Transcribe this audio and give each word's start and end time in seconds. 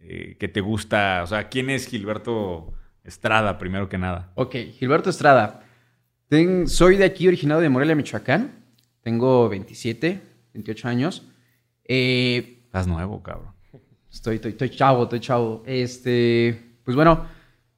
eh, 0.00 0.36
qué 0.38 0.48
te 0.48 0.60
gusta, 0.60 1.22
o 1.22 1.26
sea, 1.26 1.48
quién 1.48 1.70
es 1.70 1.86
Gilberto 1.86 2.74
Estrada, 3.04 3.58
primero 3.58 3.88
que 3.88 3.98
nada. 3.98 4.32
Ok, 4.34 4.56
Gilberto 4.78 5.10
Estrada. 5.10 5.64
soy 6.66 6.96
de 6.96 7.04
aquí, 7.04 7.26
originado 7.26 7.60
de 7.60 7.68
Morelia, 7.68 7.94
Michoacán. 7.94 8.62
Tengo 9.02 9.48
27, 9.48 10.22
28 10.54 10.88
años. 10.88 11.26
Eh, 11.84 12.62
Estás 12.66 12.86
nuevo, 12.86 13.22
cabrón. 13.22 13.52
Estoy, 14.10 14.36
estoy, 14.36 14.52
estoy 14.52 14.70
chavo, 14.70 15.04
estoy 15.04 15.20
chavo. 15.20 15.62
Este, 15.66 16.76
pues 16.84 16.94
bueno, 16.94 17.26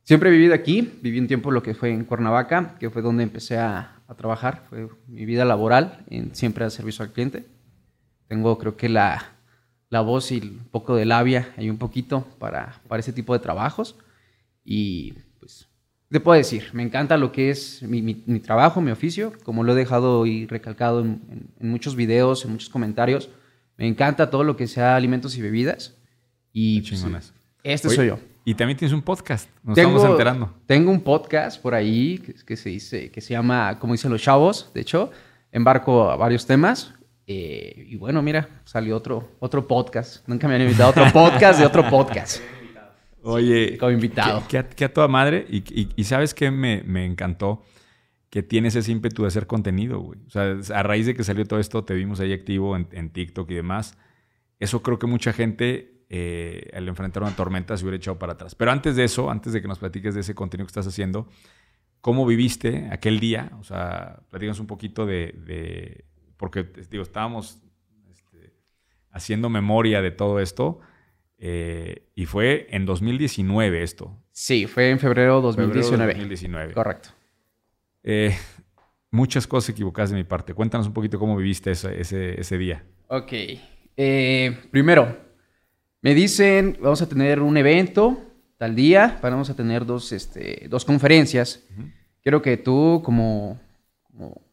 siempre 0.03 0.29
he 0.29 0.33
vivido 0.33 0.53
aquí. 0.55 0.99
Viví 1.01 1.21
un 1.21 1.29
tiempo 1.29 1.51
lo 1.51 1.63
que 1.63 1.75
fue 1.75 1.91
en 1.91 2.05
Cuernavaca, 2.05 2.77
que 2.79 2.91
fue 2.91 3.01
donde 3.01 3.23
empecé 3.23 3.57
a, 3.57 3.94
a 4.07 4.15
trabajar, 4.15 4.65
fue 4.69 4.89
mi 5.07 5.25
vida 5.25 5.45
laboral, 5.45 6.05
en, 6.09 6.35
siempre 6.35 6.65
al 6.65 6.71
servicio 6.71 7.05
al 7.05 7.13
cliente. 7.13 7.47
Tengo 8.29 8.59
creo 8.59 8.77
que 8.77 8.89
la, 8.89 9.35
la 9.91 10.01
voz 10.01 10.33
y 10.33 10.41
un 10.41 10.69
poco 10.71 10.97
de 10.97 11.05
labia, 11.05 11.53
hay 11.57 11.71
un 11.71 11.79
poquito 11.79 12.27
para, 12.39 12.81
para 12.89 13.01
ese 13.01 13.13
tipo 13.13 13.33
de 13.33 13.39
trabajos. 13.39 13.97
Y 14.65 15.13
pues, 15.39 15.69
te 16.11 16.21
puedo 16.21 16.37
decir? 16.37 16.71
Me 16.73 16.83
encanta 16.83 17.17
lo 17.17 17.33
que 17.33 17.51
es 17.51 17.83
mi, 17.83 18.03
mi, 18.03 18.41
trabajo, 18.41 18.81
mi 18.81 18.91
oficio, 18.91 19.33
como 19.45 19.63
lo 19.63 19.73
he 19.73 19.77
dejado 19.77 20.27
y 20.27 20.47
recalcado 20.47 21.01
en, 21.01 21.51
en, 21.61 21.69
muchos 21.69 21.97
videos, 21.97 22.45
en 22.45 22.53
muchos 22.53 22.71
comentarios. 22.71 23.31
Me 23.77 23.87
encanta 23.87 24.31
todo 24.31 24.45
lo 24.45 24.57
que 24.57 24.67
sea 24.67 24.97
alimentos 24.97 25.37
y 25.37 25.43
bebidas. 25.43 25.97
Y 26.53 26.83
pues, 26.83 27.33
este 27.65 27.89
soy 27.89 28.09
yo. 28.09 28.19
Y 28.45 28.55
también 28.55 28.77
tienes 28.77 28.93
un 28.93 29.01
podcast, 29.01 29.49
nos 29.63 29.79
estamos 29.79 30.05
enterando. 30.05 30.53
Tengo 30.67 30.91
un 30.91 31.01
podcast 31.01 31.61
por 31.61 31.75
ahí 31.75 32.19
que, 32.47 32.57
se 32.57 32.69
dice, 32.69 33.11
que 33.11 33.23
se 33.23 33.33
llama, 33.33 33.79
como 33.79 33.95
dicen 33.95 34.11
los 34.11 34.21
chavos, 34.21 34.71
de 34.75 34.83
hecho, 34.83 35.11
embarco 35.51 36.11
a 36.11 36.17
varios 36.17 36.45
temas. 36.47 36.93
Eh, 37.27 37.87
y 37.89 37.97
bueno, 37.97 38.21
mira, 38.21 38.61
salió 38.65 38.99
otro, 38.99 39.31
otro 39.41 39.67
podcast. 39.67 40.29
Nunca 40.29 40.47
me 40.47 40.57
han 40.57 40.61
invitado 40.61 40.89
a 40.89 40.91
otro 40.91 41.05
podcast 41.13 41.59
de 41.59 41.65
otro 41.65 41.89
podcast. 41.89 42.43
Oye, 43.23 43.79
como 43.79 43.93
invitado. 43.93 44.43
Que, 44.47 44.59
a, 44.59 44.93
toda 44.93 45.09
madre. 45.09 45.47
Y, 45.49 46.05
sabes 46.05 46.35
que 46.35 46.51
me, 46.51 46.83
me, 46.83 47.07
encantó 47.07 47.63
que 48.29 48.43
tienes 48.43 48.77
ese 48.77 48.93
ímpetu 48.93 49.23
de 49.23 49.29
hacer 49.29 49.47
contenido, 49.47 50.01
güey. 50.01 50.21
O 50.27 50.31
sea, 50.31 50.59
a 50.79 50.83
raíz 50.83 51.07
de 51.07 51.15
que 51.15 51.25
salió 51.25 51.47
todo 51.47 51.61
esto, 51.61 51.83
te 51.83 51.95
vimos 51.95 52.21
ahí 52.21 52.35
activo 52.35 52.77
en, 52.77 52.89
en 52.93 53.09
TikTok 53.09 53.51
y 53.51 53.55
demás. 53.55 53.97
Eso 54.61 54.83
creo 54.83 54.99
que 54.99 55.07
mucha 55.07 55.33
gente 55.33 55.94
eh, 56.17 56.71
al 56.73 56.87
enfrentar 56.87 57.25
una 57.25 57.35
tormenta 57.35 57.77
se 57.77 57.83
hubiera 57.83 57.97
echado 57.97 58.21
para 58.21 58.35
atrás. 58.35 58.55
Pero 58.55 58.71
antes 58.71 58.95
de 58.95 59.03
eso, 59.03 59.33
antes 59.33 59.53
de 59.53 59.61
que 59.61 59.67
nos 59.67 59.81
platiques 59.81 60.15
de 60.15 60.21
ese 60.21 60.33
contenido 60.33 60.65
que 60.65 60.71
estás 60.71 60.87
haciendo, 60.87 61.29
¿cómo 62.01 62.25
viviste 62.25 62.89
aquel 62.93 63.19
día? 63.19 63.51
O 63.59 63.65
sea, 63.65 64.21
platícanos 64.31 64.61
un 64.61 64.69
poquito 64.69 65.07
de, 65.07 66.05
porque 66.37 66.69
digo, 66.89 67.03
estábamos 67.03 67.59
este, 68.13 68.55
haciendo 69.11 69.49
memoria 69.49 70.03
de 70.03 70.13
todo 70.13 70.39
esto. 70.39 70.79
Eh, 71.37 72.07
y 72.15 72.27
fue 72.27 72.69
en 72.71 72.87
2019 72.87 73.83
esto. 73.83 74.17
Sí, 74.31 74.69
fue 74.69 74.91
en 74.91 75.01
febrero 75.01 75.41
2019. 75.41 76.13
2019. 76.15 76.75
Correcto. 76.75 77.09
Eh, 78.05 78.37
muchas 79.11 79.49
cosas 79.49 79.71
equivocadas 79.71 80.11
de 80.11 80.17
mi 80.17 80.25
parte. 80.25 80.55
Cuéntanos 80.55 80.87
un 80.87 80.93
poquito 80.93 81.19
cómo 81.19 81.37
viviste 81.37 81.73
ese, 81.73 82.01
ese, 82.01 82.41
ese 82.41 82.57
día. 82.57 82.85
Ok. 83.09 83.33
primero, 84.71 85.24
me 86.05 86.15
dicen, 86.15 86.77
vamos 86.83 87.01
a 87.01 87.09
tener 87.09 87.41
un 87.41 87.57
evento 87.57 88.21
tal 88.59 88.75
día, 88.75 89.19
vamos 89.23 89.49
a 89.49 89.57
tener 89.57 89.87
dos, 89.87 90.13
este, 90.13 90.67
dos 90.69 90.85
conferencias. 90.85 91.63
Quiero 92.23 92.43
que 92.43 92.59
tú, 92.59 93.01
como, 93.03 93.59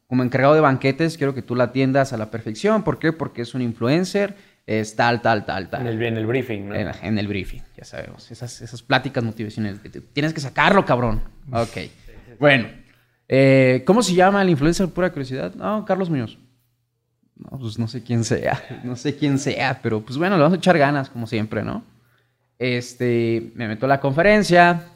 como, 0.08 0.24
encargado 0.24 0.54
de 0.54 0.62
banquetes, 0.62 1.18
quiero 1.18 1.36
que 1.36 1.42
tú 1.42 1.56
la 1.56 1.66
atiendas 1.66 2.14
a 2.14 2.18
la 2.18 2.32
perfección. 2.32 2.84
¿Por 2.84 3.00
qué? 3.00 3.12
Porque 3.12 3.42
es 3.42 3.54
un 3.54 3.62
influencer, 3.62 4.34
es 4.66 4.96
tal, 4.96 5.22
tal, 5.22 5.44
tal, 5.44 5.70
tal. 5.70 5.82
En 5.82 5.88
el, 5.88 6.02
en 6.02 6.16
el 6.16 6.26
briefing, 6.26 6.70
¿no? 6.70 6.76
En, 6.76 7.20
el 7.20 7.28
briefing, 7.28 7.60
ya 7.76 7.84
sabemos. 7.84 8.32
Esas, 8.32 8.62
esas 8.62 8.82
pláticas 8.82 9.22
motivacionales. 9.22 9.82
Tienes 10.14 10.34
que 10.34 10.40
sacarlo, 10.40 10.86
cabrón. 10.86 11.22
Ok. 11.52 11.78
Bueno, 12.40 12.70
eh, 13.28 13.84
¿cómo 13.86 14.02
se 14.02 14.16
llama 14.16 14.42
el 14.42 14.50
influencer 14.50 14.88
pura 14.88 15.12
curiosidad? 15.12 15.54
No, 15.54 15.86
Carlos 15.86 16.10
Muñoz. 16.10 16.40
No, 17.50 17.58
pues 17.58 17.80
no 17.80 17.88
sé 17.88 18.04
quién 18.04 18.24
sea, 18.24 18.62
no 18.84 18.96
sé 18.96 19.16
quién 19.16 19.40
sea, 19.40 19.80
pero 19.82 20.02
pues 20.02 20.18
bueno, 20.18 20.36
le 20.36 20.44
vamos 20.44 20.58
a 20.58 20.60
echar 20.60 20.78
ganas, 20.78 21.10
como 21.10 21.28
siempre, 21.28 21.64
¿no? 21.64 21.84
Este, 22.60 23.52
me 23.56 23.68
meto 23.68 23.86
a 23.88 23.90
la 23.90 24.00
conferencia, 24.00 24.90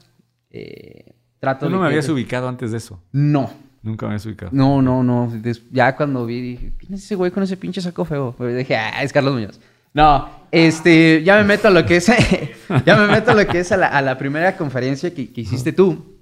eh, 0.52 1.14
trato 1.40 1.66
¿Tú 1.66 1.72
no 1.72 1.80
me 1.80 1.88
habías 1.88 2.08
ubicado 2.10 2.48
antes 2.48 2.72
de 2.72 2.78
eso? 2.78 3.02
No. 3.12 3.50
Nunca 3.82 4.06
me 4.06 4.14
habías 4.14 4.26
ubicado. 4.26 4.52
No, 4.54 4.82
no, 4.82 5.04
no. 5.04 5.32
ya 5.72 5.96
cuando 5.96 6.26
vi, 6.26 6.42
dije, 6.42 6.74
¿quién 6.78 6.94
es 6.94 7.04
ese 7.04 7.16
güey 7.16 7.32
con 7.32 7.44
ese 7.44 7.58
pinche 7.58 7.82
saco 7.82 8.06
feo? 8.06 8.36
Dije, 8.40 8.76
ah, 8.76 9.04
es 9.04 9.14
Carlos 9.14 9.34
Muñoz. 9.34 9.60
No, 9.94 10.30
este, 10.52 11.24
ya 11.24 11.38
me 11.38 11.44
meto 11.44 11.68
a 11.68 11.72
lo 11.72 11.86
que 11.86 11.98
es, 11.98 12.12
ya 12.86 12.98
me 12.98 13.08
meto 13.08 13.32
a 13.32 13.34
lo 13.34 13.48
que 13.48 13.60
es 13.60 13.72
a 13.72 13.78
la, 13.78 14.18
primera 14.18 14.58
conferencia 14.58 15.14
que, 15.14 15.32
hiciste 15.36 15.72
tú. 15.72 16.18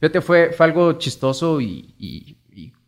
Fíjate, 0.00 0.20
fue, 0.20 0.52
fue 0.52 0.66
algo 0.66 0.94
chistoso 0.94 1.60
y, 1.60 1.94
y 1.98 2.36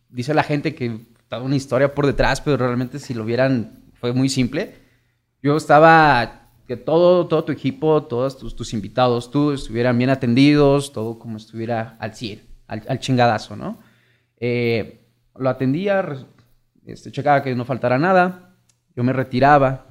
dice 0.09 0.35
la 0.35 0.43
gente 0.43 0.75
que 0.75 1.07
toda 1.29 1.43
una 1.43 1.57
historia 1.57 1.95
por 1.95 2.07
detrás, 2.07 2.41
pero 2.41 2.57
realmente 2.57 2.99
si 2.99 3.15
lo 3.15 3.25
vieran 3.25 3.85
fue 3.95 4.13
muy 4.13 4.29
simple. 4.29 4.75
Yo 5.43 5.57
estaba, 5.57 6.51
que 6.67 6.77
todo, 6.77 7.27
todo 7.27 7.45
tu 7.45 7.53
equipo, 7.53 8.03
todos 8.05 8.39
tus, 8.39 8.73
invitados, 8.73 9.31
tú 9.31 9.53
estuvieran 9.53 9.97
bien 9.99 10.11
atendidos, 10.11 10.93
todo 10.93 11.19
como 11.19 11.37
estuviera 11.37 11.97
al 12.01 12.15
100, 12.15 12.43
al, 12.67 12.99
chingadazo, 12.99 13.57
¿no? 13.57 13.79
Eh, 14.39 15.07
lo 15.37 15.49
atendía, 15.49 16.05
este, 16.85 17.13
checaba 17.13 17.43
que 17.43 17.55
no 17.55 17.65
faltara 17.65 17.99
nada, 17.99 18.57
yo 18.97 19.05
me 19.05 19.13
retiraba 19.13 19.87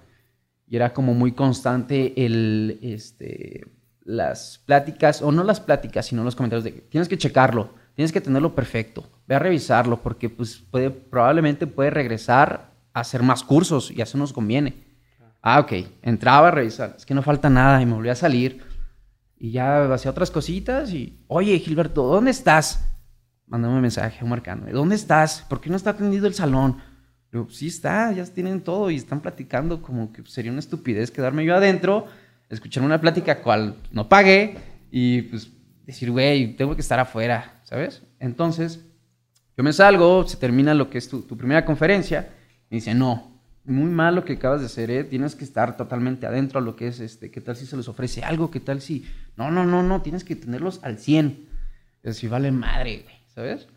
y 0.68 0.75
era 0.75 0.94
como 0.94 1.13
muy 1.13 1.31
constante 1.31 2.13
el, 2.25 2.80
este, 2.81 3.66
las 4.04 4.62
pláticas, 4.66 5.22
o 5.22 5.31
no 5.31 5.44
las 5.44 5.62
pláticas, 5.62 6.07
sino 6.07 6.24
los 6.24 6.36
comentarios 6.36 6.66
de 6.66 6.74
que 6.74 6.81
tienes 6.81 7.07
que 7.07 7.18
checarlo, 7.18 7.69
tienes 7.95 8.12
que 8.12 8.22
tenerlo 8.22 8.54
perfecto, 8.54 9.10
ve 9.27 9.35
a 9.35 9.39
revisarlo 9.39 10.01
porque 10.01 10.29
pues 10.29 10.57
puede, 10.57 10.89
probablemente 10.89 11.68
puede 11.68 11.89
regresar 11.89 12.71
a 12.94 13.01
hacer 13.01 13.21
más 13.21 13.44
cursos 13.44 13.91
y 13.91 14.01
eso 14.01 14.18
nos 14.18 14.33
conviene. 14.33 14.88
Ah, 15.41 15.59
ok, 15.59 15.74
entraba 16.01 16.47
a 16.47 16.51
revisar, 16.51 16.95
es 16.97 17.06
que 17.06 17.13
no 17.13 17.21
falta 17.21 17.50
nada 17.50 17.81
y 17.81 17.85
me 17.85 17.94
volví 17.94 18.09
a 18.09 18.15
salir 18.15 18.63
y 19.38 19.51
ya 19.51 19.94
hacía 19.94 20.12
otras 20.12 20.31
cositas 20.31 20.91
y, 20.91 21.24
oye 21.27 21.59
Gilberto, 21.59 22.03
¿dónde 22.03 22.31
estás? 22.31 22.83
Mándame 23.45 23.75
un 23.75 23.81
mensaje 23.81 24.25
marcándome, 24.25 24.71
¿dónde 24.71 24.95
estás? 24.95 25.45
¿Por 25.47 25.62
qué 25.62 25.69
no 25.69 25.75
está 25.75 25.91
atendido 25.91 26.27
el 26.27 26.33
salón? 26.33 26.77
Digo, 27.31 27.50
sí 27.50 27.68
está, 27.68 28.12
ya 28.13 28.25
tienen 28.25 28.62
todo 28.62 28.89
y 28.89 28.95
están 28.95 29.19
platicando 29.19 29.81
como 29.81 30.12
que 30.12 30.24
sería 30.25 30.51
una 30.51 30.59
estupidez 30.59 31.12
quedarme 31.12 31.45
yo 31.45 31.56
adentro, 31.56 32.07
escuchar 32.50 32.83
una 32.83 33.00
plática 33.00 33.41
cual 33.41 33.75
no 33.91 34.09
pagué 34.09 34.57
y 34.89 35.24
pues 35.24 35.50
decir, 35.85 36.12
güey, 36.12 36.56
tengo 36.56 36.75
que 36.75 36.81
estar 36.81 37.00
afuera, 37.00 37.62
¿sabes? 37.63 38.03
Entonces, 38.19 38.87
yo 39.57 39.63
me 39.63 39.74
salgo, 39.74 40.27
se 40.27 40.38
termina 40.38 40.75
lo 40.75 40.88
que 40.88 41.00
es 41.00 41.09
tu, 41.09 41.25
primera 41.36 41.65
conferencia, 41.65 42.30
me 42.69 42.75
dice, 42.75 42.94
no, 42.94 43.42
muy 43.65 43.89
mal 43.89 44.13
lo 44.13 44.24
que 44.24 44.33
acabas 44.33 44.59
de 44.59 44.68
hacer, 44.68 44.92
¿eh? 44.92 45.04
tienes 45.04 45.36
que 45.36 45.44
estar 45.44 45.75
totalmente 45.75 46.27
adentro 46.27 46.59
a 46.59 46.62
lo 46.62 46.75
que 46.75 46.88
es, 46.88 47.00
este, 47.00 47.31
¿qué 47.31 47.42
tal 47.42 47.56
si 47.56 47.65
se 47.65 47.75
les 47.75 47.88
ofrece 47.88 48.24
algo? 48.24 48.51
¿Qué 48.51 48.59
tal 48.59 48.81
si...? 48.81 49.06
No, 49.36 49.50
no, 49.50 49.65
no, 49.65 49.81
no, 49.81 50.04
tienes 50.04 50.24
que 50.24 50.36
tenerlos 50.36 50.80
al 50.83 51.00
100. 51.00 51.48
Es 52.04 52.15
decir, 52.15 52.30
vale 52.30 52.51
madre, 52.51 53.01
güey, 53.04 53.15
¿sabes? 53.33 53.68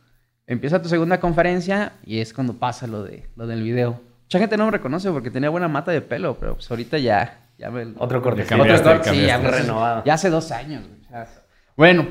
Empieza 0.46 0.82
tu 0.82 0.90
segunda 0.90 1.18
conferencia 1.18 1.94
y 2.04 2.18
es 2.18 2.34
cuando 2.34 2.58
pasa 2.58 2.86
lo, 2.86 3.02
de, 3.02 3.26
lo 3.34 3.46
del 3.46 3.62
video. 3.62 4.02
Mucha 4.24 4.38
gente 4.38 4.58
no 4.58 4.66
me 4.66 4.72
reconoce 4.72 5.10
porque 5.10 5.30
tenía 5.30 5.48
buena 5.48 5.68
mata 5.68 5.92
de 5.92 6.02
pelo, 6.02 6.38
pero 6.38 6.56
pues 6.56 6.70
ahorita 6.70 6.98
ya... 6.98 7.48
ya 7.56 7.70
me, 7.70 7.94
otro 7.96 8.20
corte. 8.20 8.42
Otro 8.42 8.82
corte, 8.82 9.10
sí, 9.10 9.22
ya 9.22 9.38
renovado. 9.38 10.04
Ya 10.04 10.14
hace 10.14 10.28
dos 10.28 10.52
años. 10.52 10.84
bueno, 11.74 12.06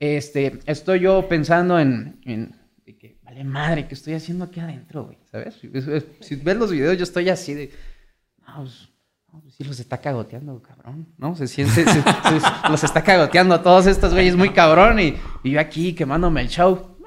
este, 0.00 0.58
estoy 0.66 1.00
yo 1.00 1.28
pensando 1.28 1.78
en, 1.78 2.20
en 2.24 2.61
vale 3.32 3.44
madre, 3.44 3.88
¿qué 3.88 3.94
estoy 3.94 4.12
haciendo 4.12 4.44
aquí 4.44 4.60
adentro, 4.60 5.04
güey? 5.04 5.18
¿Sabes? 5.30 5.58
Si 6.20 6.36
ves 6.36 6.56
los 6.56 6.70
videos, 6.70 6.98
yo 6.98 7.04
estoy 7.04 7.30
así 7.30 7.54
de... 7.54 7.72
No, 8.46 8.56
pues, 8.56 8.90
pues 9.40 9.54
sí 9.54 9.64
los 9.64 9.80
está 9.80 9.98
cagoteando, 9.98 10.60
cabrón, 10.60 11.08
¿no? 11.16 11.34
Se 11.34 11.46
siente, 11.46 11.82
los 12.68 12.84
está 12.84 13.02
cagoteando 13.02 13.54
a 13.54 13.62
todos 13.62 13.86
estos 13.86 14.12
güeyes 14.12 14.36
muy 14.36 14.50
cabrón 14.50 15.00
y, 15.00 15.16
y 15.42 15.52
yo 15.52 15.60
aquí 15.60 15.94
quemándome 15.94 16.42
el 16.42 16.48
show. 16.48 16.98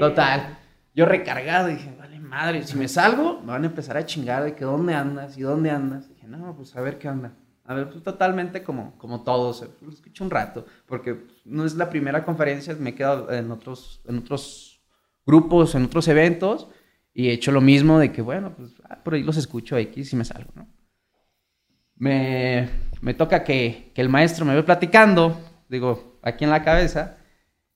Total. 0.00 0.58
Yo 0.92 1.06
recargado 1.06 1.68
dije, 1.68 1.94
vale 1.96 2.18
madre, 2.18 2.66
si 2.66 2.76
me 2.76 2.88
salgo, 2.88 3.40
me 3.42 3.52
van 3.52 3.62
a 3.62 3.66
empezar 3.66 3.96
a 3.96 4.04
chingar 4.04 4.42
de 4.42 4.56
que 4.56 4.64
dónde 4.64 4.94
andas 4.94 5.38
y 5.38 5.42
dónde 5.42 5.70
andas. 5.70 6.08
dije, 6.08 6.26
no, 6.26 6.56
pues 6.56 6.74
a 6.74 6.80
ver 6.80 6.98
qué 6.98 7.08
onda. 7.08 7.32
A 7.64 7.74
ver, 7.74 7.88
pues 7.88 8.02
totalmente 8.02 8.64
como, 8.64 8.98
como 8.98 9.22
todos. 9.22 9.64
Lo 9.80 9.92
escucho 9.92 10.24
un 10.24 10.30
rato, 10.30 10.66
porque 10.86 11.26
no 11.44 11.64
es 11.64 11.76
la 11.76 11.88
primera 11.88 12.24
conferencia, 12.24 12.74
me 12.74 12.90
he 12.90 12.94
quedado 12.96 13.30
en 13.32 13.52
otros, 13.52 14.00
en 14.08 14.18
otros 14.18 14.71
grupos, 15.26 15.74
en 15.74 15.84
otros 15.84 16.08
eventos, 16.08 16.68
y 17.14 17.28
he 17.28 17.32
hecho 17.32 17.52
lo 17.52 17.60
mismo 17.60 17.98
de 17.98 18.12
que, 18.12 18.22
bueno, 18.22 18.54
pues 18.56 18.72
ah, 18.88 19.02
por 19.02 19.14
ahí 19.14 19.22
los 19.22 19.36
escucho 19.36 19.76
X 19.76 20.12
y 20.12 20.16
me 20.16 20.24
salgo, 20.24 20.50
¿no? 20.54 20.68
Me, 21.96 22.68
me 23.00 23.14
toca 23.14 23.44
que, 23.44 23.92
que 23.94 24.00
el 24.00 24.08
maestro 24.08 24.44
me 24.44 24.54
ve 24.54 24.62
platicando, 24.62 25.38
digo, 25.68 26.18
aquí 26.22 26.44
en 26.44 26.50
la 26.50 26.64
cabeza, 26.64 27.18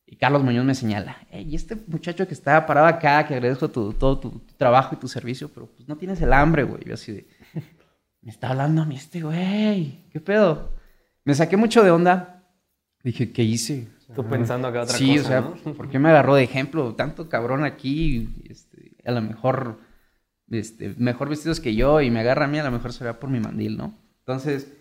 y 0.08 0.16
Carlos 0.16 0.44
Muñoz 0.44 0.64
me 0.64 0.74
señala, 0.74 1.26
y 1.32 1.56
este 1.56 1.76
muchacho 1.88 2.28
que 2.28 2.34
está 2.34 2.64
parado 2.64 2.86
acá, 2.86 3.26
que 3.26 3.34
agradezco 3.34 3.68
todo 3.68 4.20
tu, 4.20 4.40
trabajo 4.56 4.94
y 4.94 4.98
tu 4.98 5.08
servicio, 5.08 5.50
pero 5.52 5.66
pues 5.66 5.88
no 5.88 5.96
tienes 5.96 6.20
el 6.22 6.32
hambre, 6.32 6.62
güey. 6.62 6.84
Yo 6.84 6.94
así 6.94 7.12
de, 7.12 7.26
me 8.22 8.30
está 8.30 8.50
hablando 8.50 8.82
a 8.82 8.86
mí 8.86 8.94
este 8.94 9.20
güey, 9.20 10.04
¿qué 10.10 10.20
pedo? 10.20 10.76
Me 11.24 11.34
saqué 11.34 11.56
mucho 11.56 11.82
de 11.82 11.90
onda. 11.90 12.44
Dije, 13.02 13.32
¿qué 13.32 13.42
hice? 13.42 13.88
Tú 14.14 14.24
pensando 14.24 14.68
acá 14.68 14.82
otra 14.82 14.92
cosa, 14.92 14.98
Sí, 14.98 15.18
o 15.18 15.24
sea, 15.24 15.42
¿por 15.76 15.88
qué 15.88 15.98
me 15.98 16.10
agarró 16.10 16.34
de 16.34 16.44
ejemplo? 16.44 16.94
Tanto 16.94 17.28
cabrón 17.28 17.64
aquí, 17.64 18.28
este, 18.48 18.96
a 19.04 19.10
lo 19.10 19.20
mejor, 19.20 19.80
este, 20.48 20.94
mejor 20.96 21.28
vestidos 21.28 21.60
que 21.60 21.74
yo, 21.74 22.00
y 22.00 22.10
me 22.10 22.20
agarra 22.20 22.44
a 22.44 22.48
mí, 22.48 22.58
a 22.58 22.64
lo 22.64 22.70
mejor 22.70 22.92
será 22.92 23.18
por 23.18 23.30
mi 23.30 23.40
mandil, 23.40 23.76
¿no? 23.76 23.94
Entonces, 24.20 24.72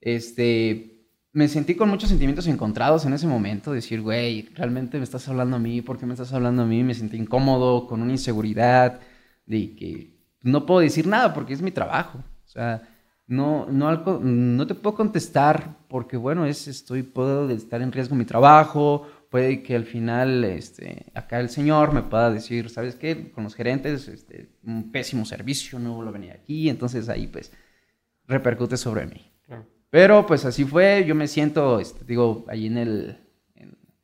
este, 0.00 1.08
me 1.32 1.48
sentí 1.48 1.74
con 1.74 1.88
muchos 1.88 2.08
sentimientos 2.08 2.46
encontrados 2.46 3.04
en 3.04 3.12
ese 3.12 3.26
momento, 3.26 3.72
decir, 3.72 4.00
güey, 4.00 4.48
realmente 4.54 4.98
me 4.98 5.04
estás 5.04 5.28
hablando 5.28 5.56
a 5.56 5.60
mí, 5.60 5.82
¿por 5.82 5.98
qué 5.98 6.06
me 6.06 6.14
estás 6.14 6.32
hablando 6.32 6.62
a 6.62 6.66
mí? 6.66 6.82
Me 6.82 6.94
sentí 6.94 7.16
incómodo, 7.16 7.86
con 7.86 8.02
una 8.02 8.12
inseguridad, 8.12 9.00
de 9.46 9.74
que 9.76 10.20
no 10.42 10.66
puedo 10.66 10.80
decir 10.80 11.06
nada 11.06 11.34
porque 11.34 11.52
es 11.52 11.62
mi 11.62 11.70
trabajo. 11.70 12.18
O 12.18 12.48
sea, 12.48 12.82
no, 13.30 13.66
no, 13.70 13.92
no 14.20 14.66
te 14.66 14.74
puedo 14.74 14.96
contestar 14.96 15.76
porque, 15.86 16.16
bueno, 16.16 16.46
es, 16.46 16.66
estoy, 16.66 17.04
puedo 17.04 17.48
estar 17.48 17.80
en 17.80 17.92
riesgo 17.92 18.16
mi 18.16 18.24
trabajo, 18.24 19.06
puede 19.30 19.62
que 19.62 19.76
al 19.76 19.84
final 19.84 20.42
este, 20.42 21.06
acá 21.14 21.38
el 21.38 21.48
señor 21.48 21.94
me 21.94 22.02
pueda 22.02 22.32
decir, 22.32 22.68
¿sabes 22.70 22.96
qué? 22.96 23.30
Con 23.30 23.44
los 23.44 23.54
gerentes, 23.54 24.08
este, 24.08 24.50
un 24.64 24.90
pésimo 24.90 25.24
servicio, 25.24 25.78
no 25.78 25.94
vuelvo 25.94 26.10
a 26.10 26.14
venir 26.14 26.32
aquí, 26.32 26.68
entonces 26.68 27.08
ahí 27.08 27.28
pues 27.28 27.52
repercute 28.26 28.76
sobre 28.76 29.06
mí. 29.06 29.32
Pero 29.90 30.26
pues 30.26 30.44
así 30.44 30.64
fue, 30.64 31.04
yo 31.06 31.14
me 31.14 31.28
siento, 31.28 31.78
este, 31.78 32.04
digo, 32.04 32.44
ahí 32.48 32.66
en 32.66 32.78
el, 32.78 33.16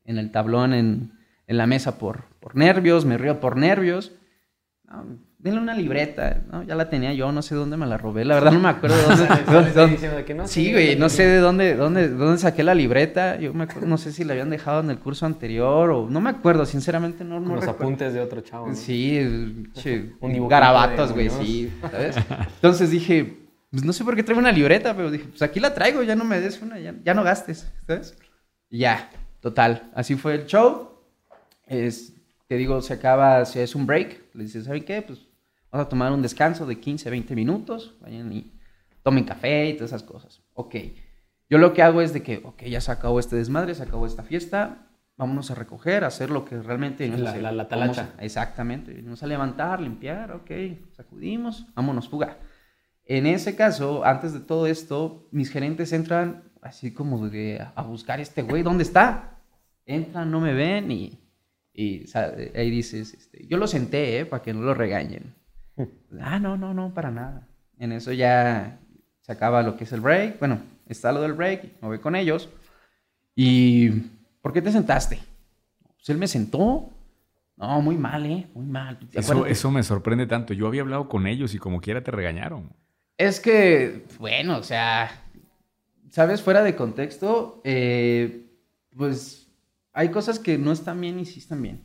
en, 0.04 0.18
el 0.18 0.30
tablón, 0.30 0.72
en, 0.72 1.12
en, 1.48 1.56
la 1.56 1.66
mesa 1.66 1.98
por, 1.98 2.26
por 2.38 2.54
nervios, 2.54 3.04
me 3.04 3.18
río 3.18 3.40
por 3.40 3.56
nervios. 3.56 4.12
Denle 5.46 5.60
una 5.60 5.74
libreta, 5.74 6.42
¿no? 6.50 6.64
Ya 6.64 6.74
la 6.74 6.90
tenía 6.90 7.12
yo, 7.12 7.30
no 7.30 7.40
sé 7.40 7.54
dónde 7.54 7.76
me 7.76 7.86
la 7.86 7.96
robé, 7.96 8.24
la 8.24 8.34
verdad 8.34 8.50
no 8.50 8.58
me 8.58 8.68
acuerdo 8.68 8.96
dónde. 9.74 10.48
sí, 10.48 10.72
güey, 10.72 10.96
no 10.96 11.08
sé 11.08 11.24
de 11.26 11.38
dónde, 11.38 11.76
dónde, 11.76 12.08
dónde 12.08 12.38
saqué 12.38 12.64
la 12.64 12.74
libreta. 12.74 13.38
Yo 13.38 13.54
me 13.54 13.66
no 13.82 13.96
sé 13.96 14.12
si 14.12 14.24
la 14.24 14.32
habían 14.32 14.50
dejado 14.50 14.80
en 14.80 14.90
el 14.90 14.98
curso 14.98 15.24
anterior 15.24 15.90
o 15.90 16.10
no 16.10 16.20
me 16.20 16.30
acuerdo, 16.30 16.66
sinceramente 16.66 17.22
no, 17.24 17.38
no 17.38 17.54
Los 17.54 17.68
apuntes 17.68 18.12
de 18.12 18.20
otro 18.20 18.40
chavo. 18.40 18.74
Sí, 18.74 19.68
che, 19.74 20.14
garabatos, 20.50 21.12
güey, 21.12 21.30
sí, 21.30 21.72
¿sabes? 21.80 22.16
Entonces 22.56 22.90
dije, 22.90 23.46
pues 23.70 23.84
no 23.84 23.92
sé 23.92 24.04
por 24.04 24.16
qué 24.16 24.24
traigo 24.24 24.40
una 24.40 24.52
libreta, 24.52 24.96
pero 24.96 25.10
dije, 25.10 25.26
pues 25.28 25.42
aquí 25.42 25.60
la 25.60 25.74
traigo, 25.74 26.02
ya 26.02 26.16
no 26.16 26.24
me 26.24 26.40
des 26.40 26.60
una, 26.60 26.78
ya, 26.78 27.14
no 27.14 27.22
gastes, 27.22 27.70
¿sabes? 27.86 28.18
Y 28.68 28.78
ya, 28.78 29.10
total, 29.40 29.90
así 29.94 30.16
fue 30.16 30.34
el 30.34 30.46
show. 30.46 30.90
Es, 31.66 32.14
te 32.48 32.56
digo, 32.56 32.82
se 32.82 32.94
acaba, 32.94 33.44
si 33.44 33.60
es 33.60 33.76
un 33.76 33.86
break, 33.86 34.34
le 34.34 34.44
dices, 34.44 34.64
¿saben 34.64 34.84
qué? 34.84 35.02
Pues 35.02 35.20
vamos 35.70 35.86
a 35.86 35.88
tomar 35.88 36.12
un 36.12 36.22
descanso 36.22 36.66
de 36.66 36.80
15, 36.80 37.10
20 37.10 37.34
minutos, 37.34 37.96
vayan 38.00 38.32
y 38.32 38.52
tomen 39.02 39.24
café 39.24 39.68
y 39.68 39.74
todas 39.74 39.90
esas 39.90 40.02
cosas. 40.02 40.42
Ok, 40.54 40.76
yo 41.48 41.58
lo 41.58 41.72
que 41.72 41.82
hago 41.82 42.00
es 42.00 42.12
de 42.12 42.22
que, 42.22 42.40
ok, 42.44 42.64
ya 42.64 42.80
se 42.80 42.90
acabó 42.90 43.20
este 43.20 43.36
desmadre, 43.36 43.74
se 43.74 43.82
acabó 43.82 44.06
esta 44.06 44.22
fiesta, 44.22 44.88
vámonos 45.16 45.50
a 45.50 45.54
recoger, 45.54 46.04
a 46.04 46.08
hacer 46.08 46.30
lo 46.30 46.44
que 46.44 46.60
realmente... 46.60 47.08
La, 47.08 47.36
la, 47.36 47.52
la 47.52 47.68
talacha. 47.68 48.14
exactamente, 48.18 49.00
vamos 49.02 49.22
a 49.22 49.26
levantar, 49.26 49.80
limpiar, 49.80 50.32
ok, 50.32 50.50
sacudimos, 50.96 51.66
vámonos, 51.74 52.08
fuga. 52.08 52.38
En 53.04 53.26
ese 53.26 53.54
caso, 53.54 54.04
antes 54.04 54.32
de 54.32 54.40
todo 54.40 54.66
esto, 54.66 55.28
mis 55.30 55.50
gerentes 55.50 55.92
entran 55.92 56.50
así 56.60 56.92
como 56.92 57.28
de 57.28 57.64
a 57.74 57.82
buscar 57.82 58.20
este 58.20 58.42
güey, 58.42 58.64
¿dónde 58.64 58.82
está? 58.82 59.38
Entran, 59.84 60.30
no 60.30 60.40
me 60.40 60.52
ven 60.52 60.90
y, 60.90 61.20
ahí 62.54 62.70
dices, 62.70 63.14
este, 63.14 63.46
yo 63.46 63.56
lo 63.58 63.68
senté, 63.68 64.18
¿eh? 64.18 64.26
Para 64.26 64.42
que 64.42 64.52
no 64.52 64.62
lo 64.62 64.74
regañen. 64.74 65.34
Ah, 66.20 66.38
no, 66.38 66.56
no, 66.56 66.74
no, 66.74 66.92
para 66.94 67.10
nada. 67.10 67.48
En 67.78 67.92
eso 67.92 68.12
ya 68.12 68.78
se 69.20 69.32
acaba 69.32 69.62
lo 69.62 69.76
que 69.76 69.84
es 69.84 69.92
el 69.92 70.00
break. 70.00 70.38
Bueno, 70.38 70.60
está 70.86 71.12
lo 71.12 71.20
del 71.22 71.32
break, 71.32 71.80
me 71.82 71.88
voy 71.88 71.98
con 71.98 72.16
ellos. 72.16 72.48
¿Y 73.34 73.90
por 74.40 74.52
qué 74.52 74.62
te 74.62 74.72
sentaste? 74.72 75.18
Pues 75.96 76.08
él 76.08 76.18
me 76.18 76.28
sentó. 76.28 76.90
No, 77.56 77.80
muy 77.80 77.96
mal, 77.96 78.24
¿eh? 78.26 78.46
Muy 78.54 78.66
mal. 78.66 78.98
Eso, 79.12 79.46
eso 79.46 79.70
me 79.70 79.82
sorprende 79.82 80.26
tanto. 80.26 80.52
Yo 80.52 80.66
había 80.66 80.82
hablado 80.82 81.08
con 81.08 81.26
ellos 81.26 81.54
y 81.54 81.58
como 81.58 81.80
quiera 81.80 82.02
te 82.02 82.10
regañaron. 82.10 82.70
Es 83.18 83.40
que, 83.40 84.04
bueno, 84.18 84.58
o 84.58 84.62
sea, 84.62 85.10
¿sabes? 86.10 86.42
Fuera 86.42 86.62
de 86.62 86.76
contexto, 86.76 87.62
eh, 87.64 88.46
pues 88.96 89.50
hay 89.92 90.10
cosas 90.10 90.38
que 90.38 90.58
no 90.58 90.72
están 90.72 91.00
bien 91.00 91.18
y 91.18 91.24
sí 91.24 91.40
están 91.40 91.62
bien. 91.62 91.84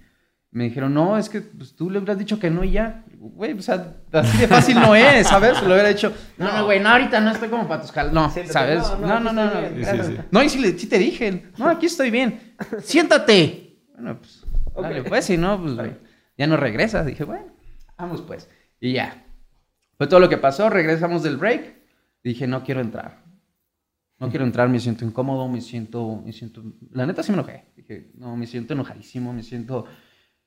Me 0.53 0.65
dijeron, 0.65 0.93
no, 0.93 1.17
es 1.17 1.29
que 1.29 1.39
pues, 1.39 1.74
tú 1.74 1.89
le 1.89 1.98
hubieras 1.98 2.17
dicho 2.17 2.38
que 2.38 2.50
no 2.50 2.65
y 2.65 2.72
ya. 2.72 3.05
Güey, 3.17 3.53
o 3.53 3.62
sea, 3.62 3.96
así 4.12 4.38
de 4.38 4.48
fácil 4.50 4.75
no 4.75 4.93
es, 4.96 5.27
¿sabes? 5.27 5.62
Lo 5.62 5.74
hubiera 5.74 5.88
dicho, 5.88 6.13
no, 6.38 6.51
no, 6.51 6.65
güey, 6.65 6.81
no, 6.81 6.89
ahorita 6.89 7.22
no 7.22 7.31
estoy 7.31 7.48
como 7.48 7.70
para 7.70 7.81
tus 7.81 7.93
cal... 7.93 8.13
No, 8.13 8.29
¿sabes? 8.29 8.84
No, 9.00 9.22
no, 9.22 9.31
no, 9.31 9.46
no. 9.46 9.51
No, 10.29 10.43
y 10.43 10.50
si, 10.50 10.60
le, 10.60 10.74
te 10.74 10.98
dije, 10.98 11.46
no, 11.58 11.70
aquí 11.70 11.86
estoy 11.86 12.12
bien. 12.12 12.55
Siéntate. 12.84 13.77
Bueno, 13.93 14.20
pues, 14.20 14.46
okay. 14.74 15.01
pues, 15.03 15.25
si 15.25 15.38
no, 15.38 15.62
pues, 15.62 15.77
ya 16.38 16.48
no 16.48 16.58
regresas. 16.58 17.05
Dije, 17.05 17.24
bueno, 17.24 17.46
vamos 17.98 18.22
pues. 18.22 18.50
Y 18.81 18.91
ya. 18.93 19.25
Fue 19.98 20.08
todo 20.08 20.20
lo 20.20 20.27
que 20.27 20.38
pasó, 20.38 20.70
regresamos 20.70 21.24
del 21.24 21.38
break. 21.38 21.75
Dije, 22.24 22.46
no 22.46 22.63
quiero 22.65 22.81
entrar. 22.81 23.24
No 24.20 24.29
quiero 24.29 24.46
entrar, 24.46 24.67
me 24.67 24.79
siento 24.79 25.05
incómodo, 25.05 25.48
me 25.48 25.62
siento, 25.62 26.22
me 26.25 26.34
siento... 26.34 26.62
La 26.91 27.05
neta 27.05 27.24
sí 27.24 27.31
me 27.31 27.38
enojé. 27.38 27.65
Dije, 27.75 28.12
no, 28.15 28.36
me 28.36 28.48
siento 28.48 28.74
enojadísimo, 28.74 29.31
me 29.31 29.43
siento 29.43 29.86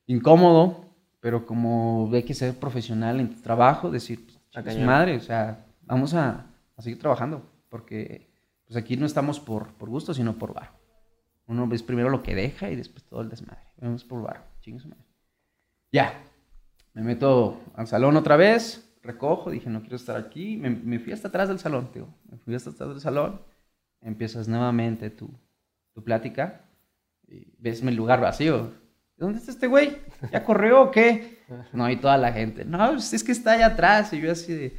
incómodo, 0.06 0.84
pero 1.20 1.46
como 1.46 2.08
ve 2.10 2.24
que 2.24 2.34
ser 2.34 2.54
profesional 2.58 3.20
en 3.20 3.34
tu 3.34 3.40
trabajo, 3.40 3.90
decir, 3.90 4.26
pues, 4.52 4.78
madre, 4.78 5.16
o 5.16 5.20
sea, 5.20 5.66
vamos 5.82 6.14
a, 6.14 6.46
a 6.76 6.82
seguir 6.82 6.98
trabajando, 6.98 7.42
porque 7.68 8.30
pues 8.66 8.76
aquí 8.76 8.96
no 8.96 9.06
estamos 9.06 9.40
por, 9.40 9.74
por 9.74 9.88
gusto, 9.88 10.14
sino 10.14 10.36
por 10.38 10.54
varo. 10.54 10.72
Uno 11.46 11.66
ves 11.66 11.82
primero 11.82 12.08
lo 12.08 12.22
que 12.22 12.34
deja 12.34 12.70
y 12.70 12.76
después 12.76 13.04
todo 13.04 13.20
el 13.20 13.28
desmadre. 13.28 13.62
Vamos 13.80 14.04
por 14.04 14.22
varo, 14.22 14.40
chingue 14.60 14.86
madre. 14.86 15.04
Ya, 15.92 16.14
me 16.94 17.02
meto 17.02 17.60
al 17.74 17.86
salón 17.86 18.16
otra 18.16 18.36
vez, 18.36 18.94
recojo, 19.02 19.50
dije, 19.50 19.68
no 19.68 19.80
quiero 19.80 19.96
estar 19.96 20.16
aquí, 20.16 20.56
me, 20.56 20.70
me 20.70 20.98
fui 20.98 21.12
hasta 21.12 21.28
atrás 21.28 21.48
del 21.48 21.58
salón, 21.58 21.92
tío. 21.92 22.08
Me 22.30 22.38
fui 22.38 22.54
hasta 22.54 22.70
atrás 22.70 22.90
del 22.90 23.00
salón, 23.00 23.40
empiezas 24.00 24.48
nuevamente 24.48 25.10
tu, 25.10 25.30
tu 25.92 26.02
plática, 26.02 26.64
y 27.28 27.54
ves 27.58 27.82
mi 27.82 27.92
lugar 27.92 28.20
vacío. 28.20 28.72
¿Dónde 29.16 29.38
está 29.38 29.52
este 29.52 29.66
güey? 29.66 29.98
¿Ya 30.32 30.44
corrió 30.44 30.82
o 30.82 30.90
qué? 30.90 31.38
No, 31.72 31.88
y 31.90 31.96
toda 31.96 32.16
la 32.16 32.32
gente, 32.32 32.64
no, 32.64 32.92
pues, 32.92 33.12
es 33.12 33.22
que 33.22 33.32
está 33.32 33.52
allá 33.52 33.66
atrás, 33.66 34.12
y 34.12 34.20
yo 34.20 34.32
así 34.32 34.52
de, 34.52 34.76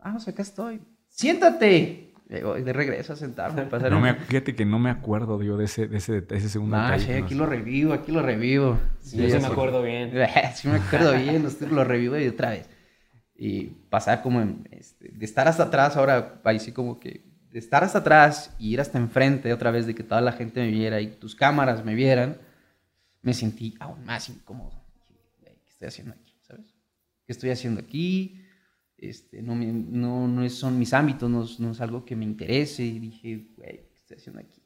ah, 0.00 0.12
pues 0.12 0.28
acá 0.28 0.42
estoy. 0.42 0.80
Siéntate. 1.08 2.06
Y 2.28 2.62
de 2.62 2.72
regreso 2.72 3.12
a 3.12 3.16
sentarme. 3.16 3.68
No 3.88 4.00
me, 4.00 4.14
fíjate 4.14 4.56
que 4.56 4.64
no 4.64 4.80
me 4.80 4.90
acuerdo 4.90 5.40
yo 5.44 5.56
de 5.56 5.66
ese, 5.66 5.86
de 5.86 5.98
ese, 5.98 6.22
de 6.22 6.36
ese 6.36 6.48
segundo 6.48 6.76
nah, 6.76 6.90
detalle. 6.90 7.18
aquí 7.18 7.36
lo 7.36 7.46
revivo, 7.46 7.92
aquí 7.92 8.10
lo 8.10 8.20
revivo. 8.20 8.80
Sí, 8.98 9.16
yo 9.16 9.30
sí 9.30 9.38
me 9.38 9.46
acuerdo 9.46 9.80
bien. 9.82 10.10
sí 10.54 10.66
me 10.66 10.78
acuerdo 10.78 11.12
bien, 11.12 11.46
lo 11.70 11.84
revivo 11.84 12.18
y 12.18 12.26
otra 12.26 12.50
vez. 12.50 12.68
Y 13.36 13.66
pasar 13.90 14.22
como 14.22 14.42
este, 14.72 15.12
de 15.12 15.24
estar 15.24 15.46
hasta 15.46 15.64
atrás, 15.64 15.96
ahora 15.96 16.40
ahí 16.42 16.58
sí 16.58 16.72
como 16.72 16.98
que 16.98 17.26
de 17.50 17.60
estar 17.60 17.84
hasta 17.84 17.98
atrás 18.00 18.56
y 18.58 18.72
ir 18.72 18.80
hasta 18.80 18.98
enfrente 18.98 19.52
otra 19.52 19.70
vez 19.70 19.86
de 19.86 19.94
que 19.94 20.02
toda 20.02 20.20
la 20.20 20.32
gente 20.32 20.60
me 20.60 20.70
viera 20.70 21.00
y 21.00 21.06
tus 21.06 21.36
cámaras 21.36 21.84
me 21.84 21.94
vieran, 21.94 22.38
me 23.26 23.34
sentí 23.34 23.74
aún 23.80 24.04
más 24.04 24.28
incómodo. 24.28 24.84
¿Qué 25.42 25.68
estoy 25.68 25.88
haciendo 25.88 26.14
aquí? 26.14 26.32
¿Sabes? 26.42 26.72
¿Qué 27.24 27.32
estoy 27.32 27.50
haciendo 27.50 27.80
aquí? 27.80 28.40
Este, 28.96 29.42
no, 29.42 29.56
no, 29.56 30.28
no 30.28 30.48
son 30.48 30.78
mis 30.78 30.94
ámbitos, 30.94 31.28
no, 31.28 31.44
no, 31.58 31.72
es 31.72 31.80
algo 31.80 32.04
que 32.04 32.14
me 32.14 32.24
interese. 32.24 32.84
Y 32.84 33.00
dije, 33.00 33.48
güey, 33.56 33.88
¿qué 33.88 33.94
estoy 33.96 34.16
haciendo 34.18 34.40
aquí? 34.42 34.62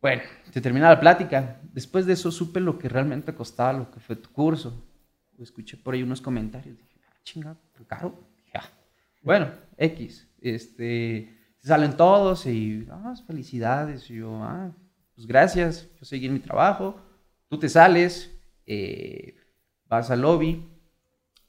Bueno, 0.00 0.22
se 0.50 0.60
termina 0.60 0.88
la 0.88 0.98
plática. 0.98 1.60
Después 1.72 2.04
de 2.04 2.14
eso 2.14 2.32
supe 2.32 2.58
lo 2.58 2.80
que 2.80 2.88
realmente 2.88 3.32
costaba 3.32 3.72
lo 3.72 3.92
que 3.92 4.00
fue 4.00 4.16
tu 4.16 4.30
curso. 4.30 4.84
Escuché 5.38 5.76
por 5.76 5.94
ahí 5.94 6.02
unos 6.02 6.20
comentarios. 6.20 6.76
Dije, 6.76 7.00
ah, 7.08 7.16
chinga, 7.22 7.56
caro. 7.86 8.28
Ya. 8.52 8.64
Bueno, 9.22 9.52
X. 9.76 10.28
Este, 10.40 11.54
salen 11.60 11.96
todos 11.96 12.44
y, 12.44 12.88
ah, 12.90 13.14
felicidades. 13.24 14.10
Y 14.10 14.16
yo, 14.16 14.42
ah, 14.42 14.74
pues 15.14 15.28
gracias. 15.28 15.88
Yo 16.00 16.04
seguí 16.04 16.26
en 16.26 16.34
mi 16.34 16.40
trabajo. 16.40 17.11
Tú 17.52 17.58
te 17.58 17.68
sales, 17.68 18.34
eh, 18.64 19.36
vas 19.84 20.10
al 20.10 20.22
lobby, 20.22 20.66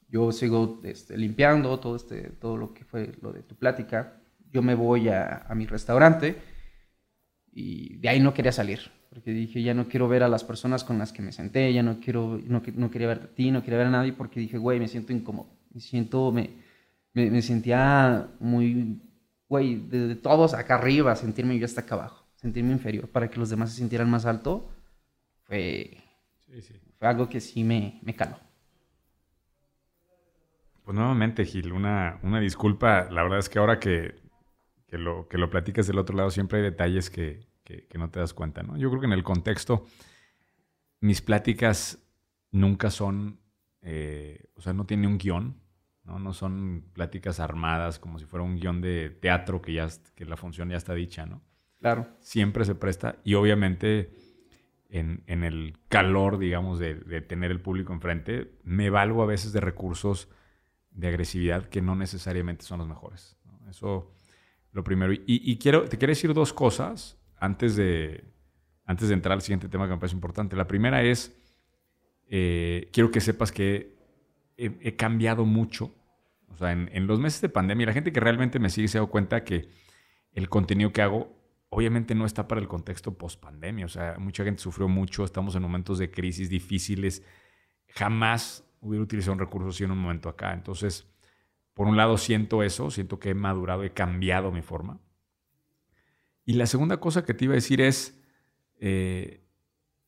yo 0.06 0.32
sigo 0.32 0.82
este, 0.84 1.16
limpiando 1.16 1.80
todo, 1.80 1.96
este, 1.96 2.28
todo 2.28 2.58
lo 2.58 2.74
que 2.74 2.84
fue 2.84 3.12
lo 3.22 3.32
de 3.32 3.42
tu 3.42 3.54
plática. 3.56 4.20
Yo 4.50 4.60
me 4.60 4.74
voy 4.74 5.08
a, 5.08 5.46
mi 5.54 5.64
restaurante 5.64 6.36
y 7.50 7.96
de 8.00 8.10
ahí 8.10 8.20
no 8.20 8.34
quería 8.34 8.52
salir, 8.52 8.80
porque 9.08 9.30
dije, 9.30 9.62
ya 9.62 9.72
no 9.72 9.88
quiero 9.88 10.06
ver 10.06 10.22
a 10.22 10.28
las 10.28 10.44
personas 10.44 10.84
con 10.84 10.98
las 10.98 11.10
que 11.10 11.22
me 11.22 11.32
senté, 11.32 11.72
ya 11.72 11.82
no, 11.82 11.98
quiero, 12.00 12.38
no, 12.44 12.60
quería 12.90 13.08
ver 13.08 13.20
a 13.22 13.34
ti, 13.34 13.50
no 13.50 13.62
quería 13.62 13.78
ver 13.78 13.86
a 13.86 13.92
nadie, 13.92 14.12
porque 14.12 14.40
dije, 14.40 14.58
güey, 14.58 14.78
me 14.78 14.88
siento 14.88 15.14
incómodo, 15.14 15.56
me 15.72 15.80
siento, 15.80 16.30
me, 16.32 16.50
me, 17.14 17.40
sentía 17.40 18.28
muy, 18.40 19.00
güey, 19.48 19.76
de, 19.76 20.16
todos 20.16 20.52
acá 20.52 20.74
arriba, 20.74 21.16
sentirme 21.16 21.58
yo 21.58 21.64
hasta 21.64 21.80
acá 21.80 21.94
abajo, 21.94 22.26
sentirme 22.34 22.72
inferior, 22.72 23.08
para 23.08 23.30
que 23.30 23.38
los 23.38 23.48
demás 23.48 23.70
se 23.70 23.78
sintieran 23.78 24.10
más 24.10 24.26
alto, 24.26 24.68
fue, 25.54 25.98
fue 26.98 27.08
algo 27.08 27.28
que 27.28 27.40
sí 27.40 27.62
me, 27.62 28.00
me 28.02 28.14
caló. 28.14 28.38
Pues 30.84 30.94
nuevamente, 30.94 31.44
Gil, 31.44 31.72
una, 31.72 32.18
una 32.22 32.40
disculpa. 32.40 33.08
La 33.10 33.22
verdad 33.22 33.38
es 33.38 33.48
que 33.48 33.58
ahora 33.58 33.78
que, 33.78 34.16
que, 34.86 34.98
lo, 34.98 35.28
que 35.28 35.38
lo 35.38 35.48
platicas 35.48 35.86
del 35.86 35.98
otro 35.98 36.16
lado, 36.16 36.30
siempre 36.30 36.58
hay 36.58 36.64
detalles 36.64 37.08
que, 37.08 37.46
que, 37.62 37.86
no 37.96 38.10
te 38.10 38.20
das 38.20 38.34
cuenta, 38.34 38.62
¿no? 38.62 38.76
Yo 38.76 38.90
creo 38.90 39.00
que 39.00 39.06
en 39.06 39.12
el 39.12 39.22
contexto, 39.22 39.86
mis 41.00 41.22
pláticas 41.22 42.04
nunca 42.50 42.90
son, 42.90 43.40
eh, 43.80 44.44
o 44.56 44.60
sea, 44.60 44.72
no 44.72 44.84
tiene 44.84 45.06
un 45.06 45.18
guion, 45.18 45.60
¿no? 46.02 46.18
No 46.18 46.34
son 46.34 46.84
pláticas 46.92 47.40
armadas 47.40 47.98
como 47.98 48.18
si 48.18 48.26
fuera 48.26 48.44
un 48.44 48.56
guion 48.56 48.82
de 48.82 49.08
teatro 49.08 49.62
que 49.62 49.72
ya 49.72 49.88
que 50.14 50.26
la 50.26 50.36
función 50.36 50.68
ya 50.68 50.76
está 50.76 50.92
dicha, 50.94 51.24
¿no? 51.24 51.42
Claro. 51.78 52.08
Siempre 52.20 52.64
se 52.64 52.74
presta 52.74 53.16
y 53.24 53.34
obviamente 53.34 54.23
en, 54.94 55.24
en 55.26 55.42
el 55.42 55.76
calor, 55.88 56.38
digamos, 56.38 56.78
de, 56.78 56.94
de, 56.94 57.20
tener 57.20 57.50
el 57.50 57.60
público 57.60 57.92
enfrente, 57.92 58.52
me 58.62 58.90
valgo 58.90 59.24
a 59.24 59.26
veces 59.26 59.52
de 59.52 59.60
recursos 59.60 60.28
de 60.92 61.08
agresividad 61.08 61.68
que 61.68 61.82
no 61.82 61.96
necesariamente 61.96 62.64
son 62.64 62.78
los 62.78 62.86
mejores. 62.86 63.36
Eso 63.68 64.12
lo 64.70 64.84
primero. 64.84 65.12
Y, 65.12 65.58
quiero, 65.58 65.88
te 65.88 65.98
quiero 65.98 66.12
decir 66.12 66.32
dos 66.32 66.52
cosas 66.52 67.18
antes 67.38 67.74
de, 67.74 68.22
antes 68.84 69.08
de 69.08 69.14
entrar 69.14 69.32
al 69.32 69.42
siguiente 69.42 69.68
tema 69.68 69.86
que 69.86 69.94
me 69.94 69.98
parece 69.98 70.14
importante. 70.14 70.54
La 70.54 70.68
primera 70.68 71.02
es, 71.02 71.36
eh, 72.28 72.88
quiero 72.92 73.10
que 73.10 73.20
sepas 73.20 73.50
que 73.50 73.96
he, 74.56 74.94
cambiado 74.94 75.44
mucho. 75.44 75.92
O 76.50 76.56
sea, 76.56 76.70
en, 76.70 76.88
en, 76.92 77.08
los 77.08 77.18
meses 77.18 77.40
de 77.40 77.48
pandemia, 77.48 77.86
la 77.86 77.94
gente 77.94 78.12
que 78.12 78.20
realmente 78.20 78.60
me 78.60 78.70
sigue 78.70 78.86
se 78.86 78.98
ha 78.98 79.00
dado 79.00 79.10
cuenta 79.10 79.42
que 79.42 79.68
el 80.34 80.48
contenido 80.48 80.92
que 80.92 81.02
hago 81.02 81.43
obviamente 81.74 82.14
no 82.14 82.24
está 82.24 82.46
para 82.46 82.60
el 82.60 82.68
contexto 82.68 83.18
post-pandemia. 83.18 83.86
O 83.86 83.88
sea, 83.88 84.16
mucha 84.18 84.44
gente 84.44 84.62
sufrió 84.62 84.86
mucho, 84.86 85.24
estamos 85.24 85.56
en 85.56 85.62
momentos 85.62 85.98
de 85.98 86.08
crisis 86.08 86.48
difíciles. 86.48 87.24
Jamás 87.88 88.64
hubiera 88.80 89.02
utilizado 89.02 89.32
un 89.32 89.40
recurso 89.40 89.70
así 89.70 89.82
en 89.82 89.90
un 89.90 89.98
momento 89.98 90.28
acá. 90.28 90.52
Entonces, 90.52 91.08
por 91.74 91.88
un 91.88 91.96
lado 91.96 92.16
siento 92.16 92.62
eso, 92.62 92.90
siento 92.92 93.18
que 93.18 93.30
he 93.30 93.34
madurado, 93.34 93.82
he 93.82 93.92
cambiado 93.92 94.52
mi 94.52 94.62
forma. 94.62 95.00
Y 96.44 96.52
la 96.52 96.66
segunda 96.66 96.98
cosa 96.98 97.24
que 97.24 97.34
te 97.34 97.46
iba 97.46 97.54
a 97.54 97.56
decir 97.56 97.80
es 97.80 98.22
eh, 98.78 99.44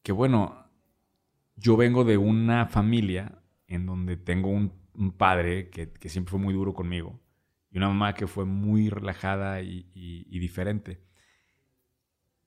que, 0.04 0.12
bueno, 0.12 0.70
yo 1.56 1.76
vengo 1.76 2.04
de 2.04 2.16
una 2.16 2.66
familia 2.66 3.42
en 3.66 3.86
donde 3.86 4.16
tengo 4.16 4.50
un, 4.50 4.86
padre 5.16 5.68
que, 5.68 6.08
siempre 6.08 6.30
fue 6.30 6.40
muy 6.40 6.54
duro 6.54 6.72
conmigo 6.74 7.20
y 7.70 7.76
una 7.76 7.88
mamá 7.88 8.14
que 8.14 8.26
fue 8.26 8.44
muy 8.44 8.88
relajada 8.88 9.60
y 9.62 10.38
diferente. 10.38 11.05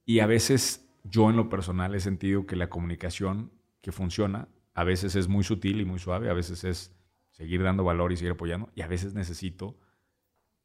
Y 0.10 0.22
a 0.22 0.26
veces 0.26 0.90
yo 1.04 1.30
en 1.30 1.36
lo 1.36 1.50
personal 1.50 1.94
he 1.94 2.00
sentido 2.00 2.48
que 2.48 2.56
la 2.56 2.68
comunicación 2.68 3.52
que 3.80 3.92
funciona 3.92 4.48
a 4.74 4.84
veces 4.84 5.14
es 5.16 5.28
muy 5.28 5.44
sutil 5.44 5.80
y 5.80 5.86
muy 5.86 6.00
suave, 6.00 6.32
a 6.32 6.34
veces 6.34 6.64
es 6.64 6.98
seguir 7.30 7.62
dando 7.62 7.84
valor 7.84 8.12
y 8.12 8.18
seguir 8.18 8.32
apoyando, 8.32 8.72
y 8.74 8.82
a 8.82 8.88
veces 8.88 9.14
necesito, 9.14 9.78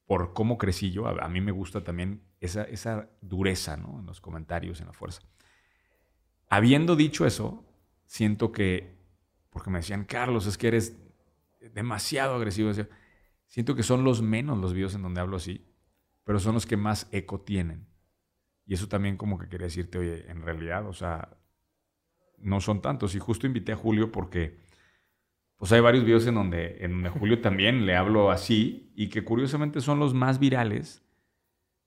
por 0.06 0.32
cómo 0.32 0.56
crecí 0.56 0.92
yo, 0.92 1.06
a, 1.06 1.28
mí 1.28 1.42
me 1.42 1.52
gusta 1.52 1.84
también 1.84 2.22
esa, 2.40 2.62
esa 2.62 3.10
dureza 3.20 3.76
¿no? 3.76 4.00
en 4.00 4.06
los 4.06 4.18
comentarios, 4.18 4.80
en 4.80 4.86
la 4.86 4.94
fuerza. 4.94 5.20
Habiendo 6.48 6.96
dicho 6.96 7.26
eso, 7.26 7.66
siento 8.06 8.50
que, 8.50 8.96
porque 9.50 9.68
me 9.68 9.80
decían, 9.80 10.06
Carlos, 10.06 10.46
es 10.46 10.56
que 10.56 10.68
eres 10.68 10.96
demasiado 11.74 12.34
agresivo, 12.34 12.72
siento 13.46 13.74
que 13.74 13.82
son 13.82 14.04
los 14.04 14.22
menos 14.22 14.56
los 14.56 14.72
videos 14.72 14.94
en 14.94 15.02
donde 15.02 15.20
hablo 15.20 15.36
así, 15.36 15.66
pero 16.24 16.40
son 16.40 16.54
los 16.54 16.64
que 16.64 16.78
más 16.78 17.08
eco 17.12 17.42
tienen. 17.42 17.92
Y 18.66 18.74
eso 18.74 18.88
también 18.88 19.16
como 19.16 19.38
que 19.38 19.48
quería 19.48 19.66
decirte, 19.66 19.98
oye, 19.98 20.30
en 20.30 20.42
realidad, 20.42 20.86
o 20.88 20.92
sea, 20.92 21.36
no 22.38 22.60
son 22.60 22.80
tantos. 22.80 23.14
Y 23.14 23.18
justo 23.18 23.46
invité 23.46 23.72
a 23.72 23.76
Julio 23.76 24.10
porque 24.10 24.58
pues 25.56 25.72
hay 25.72 25.80
varios 25.80 26.04
videos 26.04 26.26
en 26.26 26.34
donde, 26.34 26.84
en 26.84 27.08
Julio 27.08 27.40
también 27.40 27.86
le 27.86 27.96
hablo 27.96 28.30
así 28.30 28.92
y 28.94 29.08
que 29.08 29.24
curiosamente 29.24 29.80
son 29.80 29.98
los 29.98 30.12
más 30.12 30.38
virales 30.38 31.04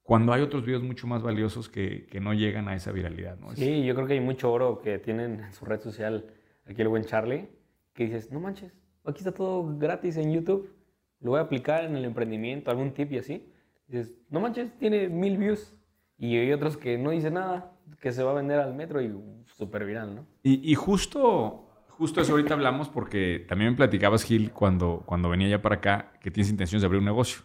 cuando 0.07 0.31
hay 0.31 0.41
otros 0.41 0.65
videos 0.65 0.83
mucho 0.83 1.05
más 1.05 1.21
valiosos 1.21 1.67
que, 1.67 2.07
no 2.21 2.33
llegan 2.33 2.69
a 2.69 2.75
esa 2.75 2.93
viralidad. 2.93 3.37
¿no? 3.37 3.53
Sí, 3.55 3.83
yo 3.83 3.93
creo 3.93 4.07
que 4.07 4.13
hay 4.13 4.21
mucho 4.21 4.51
oro 4.51 4.79
que 4.79 4.99
tienen 4.99 5.41
en 5.41 5.53
su 5.53 5.65
red 5.65 5.81
social, 5.81 6.25
aquí 6.65 6.81
el 6.81 6.87
buen 6.87 7.03
Charlie, 7.03 7.49
que 7.93 8.05
dices, 8.05 8.31
no 8.31 8.39
manches, 8.39 8.71
aquí 9.03 9.19
está 9.19 9.33
todo 9.33 9.77
gratis 9.77 10.15
en 10.15 10.31
YouTube, 10.31 10.73
lo 11.19 11.31
voy 11.31 11.39
a 11.39 11.43
aplicar 11.43 11.83
en 11.83 11.97
el 11.97 12.05
emprendimiento, 12.05 12.71
algún 12.71 12.93
tip 12.93 13.11
y 13.11 13.17
así. 13.17 13.51
Dices, 13.87 14.17
no 14.29 14.39
manches, 14.39 14.77
tiene 14.77 15.09
mil 15.09 15.37
views. 15.37 15.76
Y 16.17 16.37
hay 16.37 16.51
otros 16.51 16.77
que 16.77 16.97
no 16.97 17.11
dicen 17.11 17.35
nada, 17.35 17.71
que 17.99 18.11
se 18.11 18.23
va 18.23 18.31
a 18.31 18.35
vender 18.35 18.59
al 18.59 18.73
metro 18.73 19.01
y 19.01 19.13
súper 19.55 19.85
viral, 19.85 20.15
¿no? 20.15 20.27
Y, 20.43 20.73
justo, 20.75 21.69
justo 21.89 22.21
eso 22.21 22.31
ahorita 22.33 22.53
hablamos 22.53 22.89
porque 22.89 23.45
también 23.47 23.71
me 23.71 23.77
platicabas, 23.77 24.23
Gil, 24.23 24.51
cuando, 24.51 25.03
cuando 25.05 25.29
venía 25.29 25.47
ya 25.47 25.61
para 25.61 25.75
acá, 25.75 26.13
que 26.21 26.31
tienes 26.31 26.49
intenciones 26.49 26.81
de 26.81 26.85
abrir 26.87 26.99
un 26.99 27.05
negocio. 27.05 27.43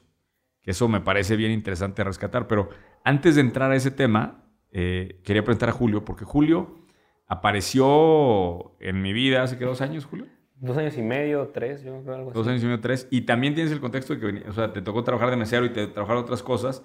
Que 0.62 0.71
eso 0.71 0.88
me 0.88 1.00
parece 1.00 1.37
bien 1.37 1.50
interesante 1.50 2.05
rescatar. 2.05 2.47
Pero 2.47 2.71
antes 3.05 3.35
de 3.35 3.41
entrar 3.41 3.71
a 3.73 3.76
ese 3.76 3.91
tema, 3.91 4.45
eh, 4.71 5.21
quería 5.25 5.45
presentar 5.45 5.71
a 5.71 5.73
Julio, 5.73 6.05
porque 6.05 6.25
Julio 6.25 6.87
apareció 7.26 8.76
en 8.81 9.02
mi 9.02 9.12
vida 9.12 9.43
hace 9.43 9.59
que 9.59 9.64
dos 9.64 9.81
años, 9.81 10.05
Julio. 10.05 10.26
Dos 10.57 10.76
años 10.76 10.97
y 10.97 11.02
medio, 11.02 11.49
tres, 11.49 11.83
yo 11.83 12.00
creo 12.02 12.14
algo 12.14 12.31
Dos 12.31 12.47
años 12.47 12.62
y 12.62 12.67
medio, 12.67 12.81
tres. 12.81 13.09
Y 13.11 13.23
también 13.23 13.55
tienes 13.55 13.73
el 13.73 13.81
contexto 13.81 14.14
de 14.14 14.21
que, 14.21 14.49
o 14.49 14.52
sea, 14.52 14.73
te 14.73 14.81
tocó 14.81 15.02
trabajar 15.02 15.31
de 15.31 15.37
mesero 15.37 15.64
y 15.67 15.71
te 15.71 15.88
trabajar 15.88 16.17
otras 16.17 16.43
cosas. 16.43 16.85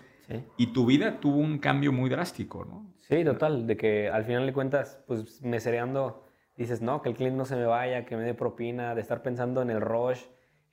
Y 0.57 0.67
tu 0.73 0.85
vida 0.85 1.19
tuvo 1.19 1.37
un 1.37 1.57
cambio 1.59 1.91
muy 1.91 2.09
drástico, 2.09 2.65
¿no? 2.65 2.93
Sí, 2.97 3.23
total, 3.23 3.65
de 3.67 3.77
que 3.77 4.09
al 4.09 4.25
final 4.25 4.45
de 4.45 4.53
cuentas, 4.53 4.99
pues 5.07 5.41
mesereando, 5.41 6.25
dices, 6.57 6.81
no, 6.81 7.01
que 7.01 7.09
el 7.09 7.15
cliente 7.15 7.37
no 7.37 7.45
se 7.45 7.55
me 7.55 7.65
vaya, 7.65 8.05
que 8.05 8.17
me 8.17 8.23
dé 8.23 8.33
propina, 8.33 8.93
de 8.95 9.01
estar 9.01 9.21
pensando 9.21 9.61
en 9.61 9.69
el 9.69 9.79
rush, 9.81 10.21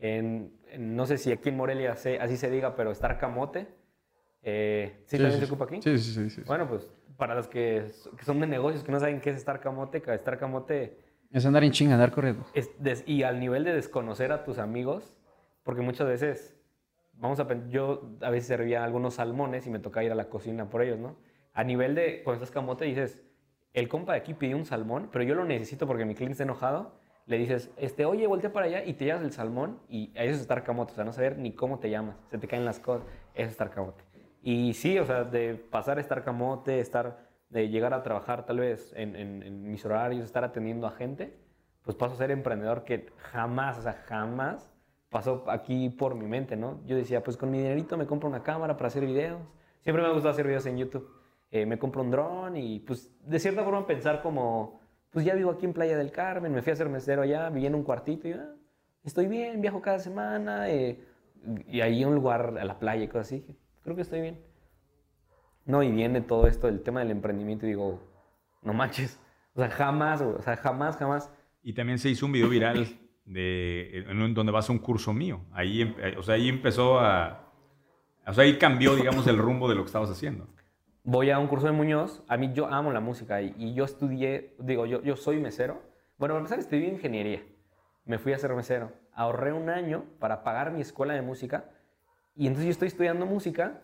en, 0.01 0.53
no 0.79 1.07
sé 1.07 1.19
si 1.19 1.31
aquí 1.31 1.51
en 1.51 1.57
Morelia 1.57 1.93
así 1.93 2.37
se 2.37 2.51
diga, 2.51 2.75
pero 2.77 2.91
estar 2.91 3.19
camote, 3.19 3.69
Eh, 4.47 5.03
¿Sí, 5.07 5.17
también 5.17 5.39
se 5.41 5.47
ocupa 5.47 5.65
aquí? 5.65 5.81
Sí, 5.83 5.97
sí, 5.99 6.13
sí. 6.13 6.31
sí. 6.31 6.43
Bueno, 6.47 6.69
pues 6.69 6.91
para 7.17 7.35
los 7.35 7.49
que, 7.49 7.87
que 8.19 8.25
son 8.25 8.41
de 8.41 8.47
negocios, 8.47 8.85
que 8.85 8.93
no 8.93 9.01
saben 9.01 9.21
qué 9.21 9.31
es 9.31 9.37
estar 9.37 9.61
camote, 9.61 10.03
que 10.03 10.13
estar 10.13 10.37
camote 10.39 10.99
Es 11.33 11.47
andar 11.47 11.65
en 11.65 11.71
chinga, 11.73 11.95
andar 11.95 12.11
corriendo. 12.11 12.45
es 12.53 12.71
des- 12.83 13.05
y 13.07 13.23
al 13.23 13.41
nivel 13.41 13.65
de 13.65 13.73
desconocer 13.73 14.33
a 14.33 14.45
tus 14.45 14.59
amigos, 14.59 15.17
porque 15.63 15.81
muchas 15.81 16.07
veces, 16.09 16.57
vamos 17.17 17.41
a 17.41 17.69
yo 17.69 18.17
a 18.21 18.31
veces 18.31 18.49
servía 18.49 18.85
algunos 18.85 19.15
salmones 19.15 19.67
y 19.67 19.71
me 19.71 19.79
tocaba 19.79 20.05
ir 20.05 20.13
a 20.13 20.15
la 20.15 20.29
cocina 20.29 20.69
por 20.69 20.83
ellos, 20.83 20.99
¿no? 20.99 21.17
A 21.53 21.65
nivel 21.65 21.95
de, 21.95 22.23
cuando 22.23 22.43
estás 22.43 22.53
camote 22.53 22.85
dices, 22.85 23.23
el 23.73 23.89
compa 23.89 24.13
de 24.13 24.19
aquí 24.19 24.35
pidió 24.35 24.57
un 24.57 24.65
salmón, 24.65 25.09
pero 25.13 25.25
yo 25.25 25.35
lo 25.35 25.45
necesito 25.45 25.87
porque 25.87 26.05
mi 26.05 26.15
cliente 26.15 26.33
está 26.33 26.45
enojado, 26.45 26.99
le 27.27 27.39
dices, 27.39 27.71
este, 27.77 28.05
oye, 28.05 28.27
voltea 28.27 28.53
para 28.53 28.67
allá 28.67 28.85
y 28.85 28.95
te 28.95 29.07
llevas 29.07 29.23
el 29.23 29.33
salmón 29.33 29.81
y 29.89 30.13
eso 30.15 30.35
es 30.35 30.41
estar 30.41 30.63
camote, 30.65 30.93
o 30.93 30.95
sea, 30.97 31.05
no 31.05 31.13
saber 31.13 31.39
ni 31.39 31.53
cómo 31.55 31.79
te 31.79 31.91
llamas, 31.91 32.17
se 32.31 32.39
te 32.39 32.47
caen 32.47 32.65
las 32.65 32.81
cosas, 32.81 33.07
es 33.35 33.49
estar 33.49 33.71
camote. 33.71 34.05
Y 34.43 34.75
sí, 34.75 34.99
o 34.99 35.07
sea, 35.07 35.25
de 35.25 35.55
pasar 35.55 35.99
a 35.99 36.01
estar 36.03 36.23
camote, 36.23 36.81
estar, 36.81 37.31
de 37.49 37.69
llegar 37.71 37.95
a 37.95 38.03
trabajar 38.03 38.45
tal 38.45 38.59
vez 38.61 38.93
en- 38.95 39.17
en 39.17 39.63
mis 39.71 39.85
horarios, 39.87 40.25
estar 40.25 40.45
atendiendo 40.45 40.87
a 40.87 40.91
gente, 40.91 41.35
pues 41.83 41.97
paso 41.97 42.15
a 42.15 42.19
ser 42.19 42.31
emprendedor 42.31 42.85
que 42.85 43.07
jamás, 43.17 43.79
o 43.79 43.83
sea, 43.83 43.93
jamás 43.93 44.74
pasó 45.15 45.45
aquí 45.49 45.91
por 45.91 46.17
mi 46.17 46.27
mente, 46.27 46.57
¿no? 46.57 46.81
Yo 46.87 46.97
decía, 46.97 47.23
pues 47.23 47.37
con 47.37 47.49
mi 47.49 47.59
dinerito 47.59 47.97
me 47.97 48.05
compro 48.05 48.29
una 48.29 48.43
cámara 48.43 48.77
para 48.77 48.89
hacer 48.89 49.07
videos. 49.07 49.41
Siempre 49.81 50.03
me 50.03 50.09
gustado 50.09 50.31
hacer 50.31 50.45
videos 50.45 50.67
en 50.67 50.77
YouTube. 50.77 51.09
Eh, 51.53 51.67
me 51.67 51.79
compro 51.79 52.03
un 52.03 52.11
dron 52.11 52.57
y 52.57 52.81
pues 52.81 53.13
de 53.25 53.39
cierta 53.39 53.63
forma 53.63 53.87
pensar 53.87 54.23
como, 54.23 54.81
pues 55.11 55.25
ya 55.25 55.37
vivo 55.37 55.53
aquí 55.53 55.67
en 55.67 55.73
Playa 55.73 55.97
del 55.97 56.11
Carmen, 56.11 56.53
me 56.53 56.63
fui 56.63 56.71
a 56.71 56.73
hacer 56.73 56.89
mesero 56.89 57.23
allá, 57.23 57.49
viví 57.49 57.65
en 57.65 57.77
un 57.77 57.85
cuartito 57.85 58.27
y 58.27 58.33
ah, 58.33 58.57
estoy 59.05 59.29
bien, 59.29 59.61
viajo 59.61 59.81
cada 59.81 60.01
semana 60.01 60.69
eh, 60.69 60.99
y 61.69 61.81
ahí 61.81 62.05
un 62.05 62.17
lugar, 62.17 62.59
a 62.59 62.65
la 62.65 62.81
playa 62.81 63.05
y 63.05 63.07
cosas 63.07 63.29
así. 63.29 63.47
Creo 63.85 63.95
que 63.95 64.03
estoy 64.03 64.21
bien. 64.21 64.41
No, 65.65 65.85
y 65.85 65.93
viene 65.93 66.23
todo 66.23 66.49
esto, 66.49 66.67
el 66.67 66.83
tema 66.83 66.99
del 66.99 67.13
emprendimiento 67.13 67.67
y 67.67 67.69
digo, 67.69 68.01
no 68.63 68.75
manches. 68.75 69.21
O 69.55 69.61
sea, 69.61 69.71
jamás, 69.71 70.23
o 70.23 70.43
sea, 70.43 70.57
jamás, 70.57 70.97
jamás. 70.97 71.31
Y 71.63 71.73
también 71.73 72.01
se 72.01 72.09
hizo 72.09 72.27
un 72.27 72.33
video 72.33 72.49
viral 72.49 72.99
de, 73.25 74.05
en 74.09 74.21
un- 74.21 74.35
donde 74.35 74.53
vas 74.53 74.69
a 74.69 74.73
un 74.73 74.79
curso 74.79 75.13
mío. 75.13 75.41
Ahí, 75.53 75.83
em- 75.83 75.95
eh, 75.99 76.15
o 76.19 76.23
sea, 76.23 76.35
ahí 76.35 76.49
empezó 76.49 76.99
a... 77.01 77.41
O 78.27 78.33
sea, 78.33 78.45
ahí 78.45 78.57
cambió, 78.59 78.95
digamos, 78.97 79.27
el 79.27 79.37
rumbo 79.39 79.69
de 79.69 79.75
lo 79.75 79.83
que 79.83 79.87
estabas 79.87 80.11
haciendo. 80.11 80.47
voy 81.03 81.31
a 81.31 81.39
un 81.39 81.47
curso 81.47 81.67
de 81.67 81.73
Muñoz. 81.73 82.23
A 82.29 82.37
mí 82.39 82.53
yo 82.55 82.67
amo 82.67 82.91
la 82.93 83.01
música 83.01 83.43
y, 83.43 83.55
y 83.59 83.75
yo 83.75 83.85
estudié, 83.85 84.55
digo, 84.59 84.87
yo, 84.87 85.03
yo 85.03 85.17
soy 85.17 85.39
mesero. 85.39 85.83
Bueno, 86.17 86.35
para 86.35 86.39
empezar 86.41 86.59
estudié 86.59 86.89
ingeniería. 86.89 87.43
Me 88.07 88.19
fui 88.19 88.33
a 88.33 88.39
ser 88.39 88.55
mesero. 88.55 88.93
Ahorré 89.13 89.53
un 89.53 89.69
año 89.69 90.05
para 90.19 90.43
pagar 90.43 90.71
mi 90.73 90.81
escuela 90.81 91.13
de 91.15 91.21
música 91.23 91.67
y 92.35 92.47
entonces 92.47 92.65
yo 92.67 92.71
estoy 92.73 92.89
estudiando 92.89 93.27
música 93.27 93.83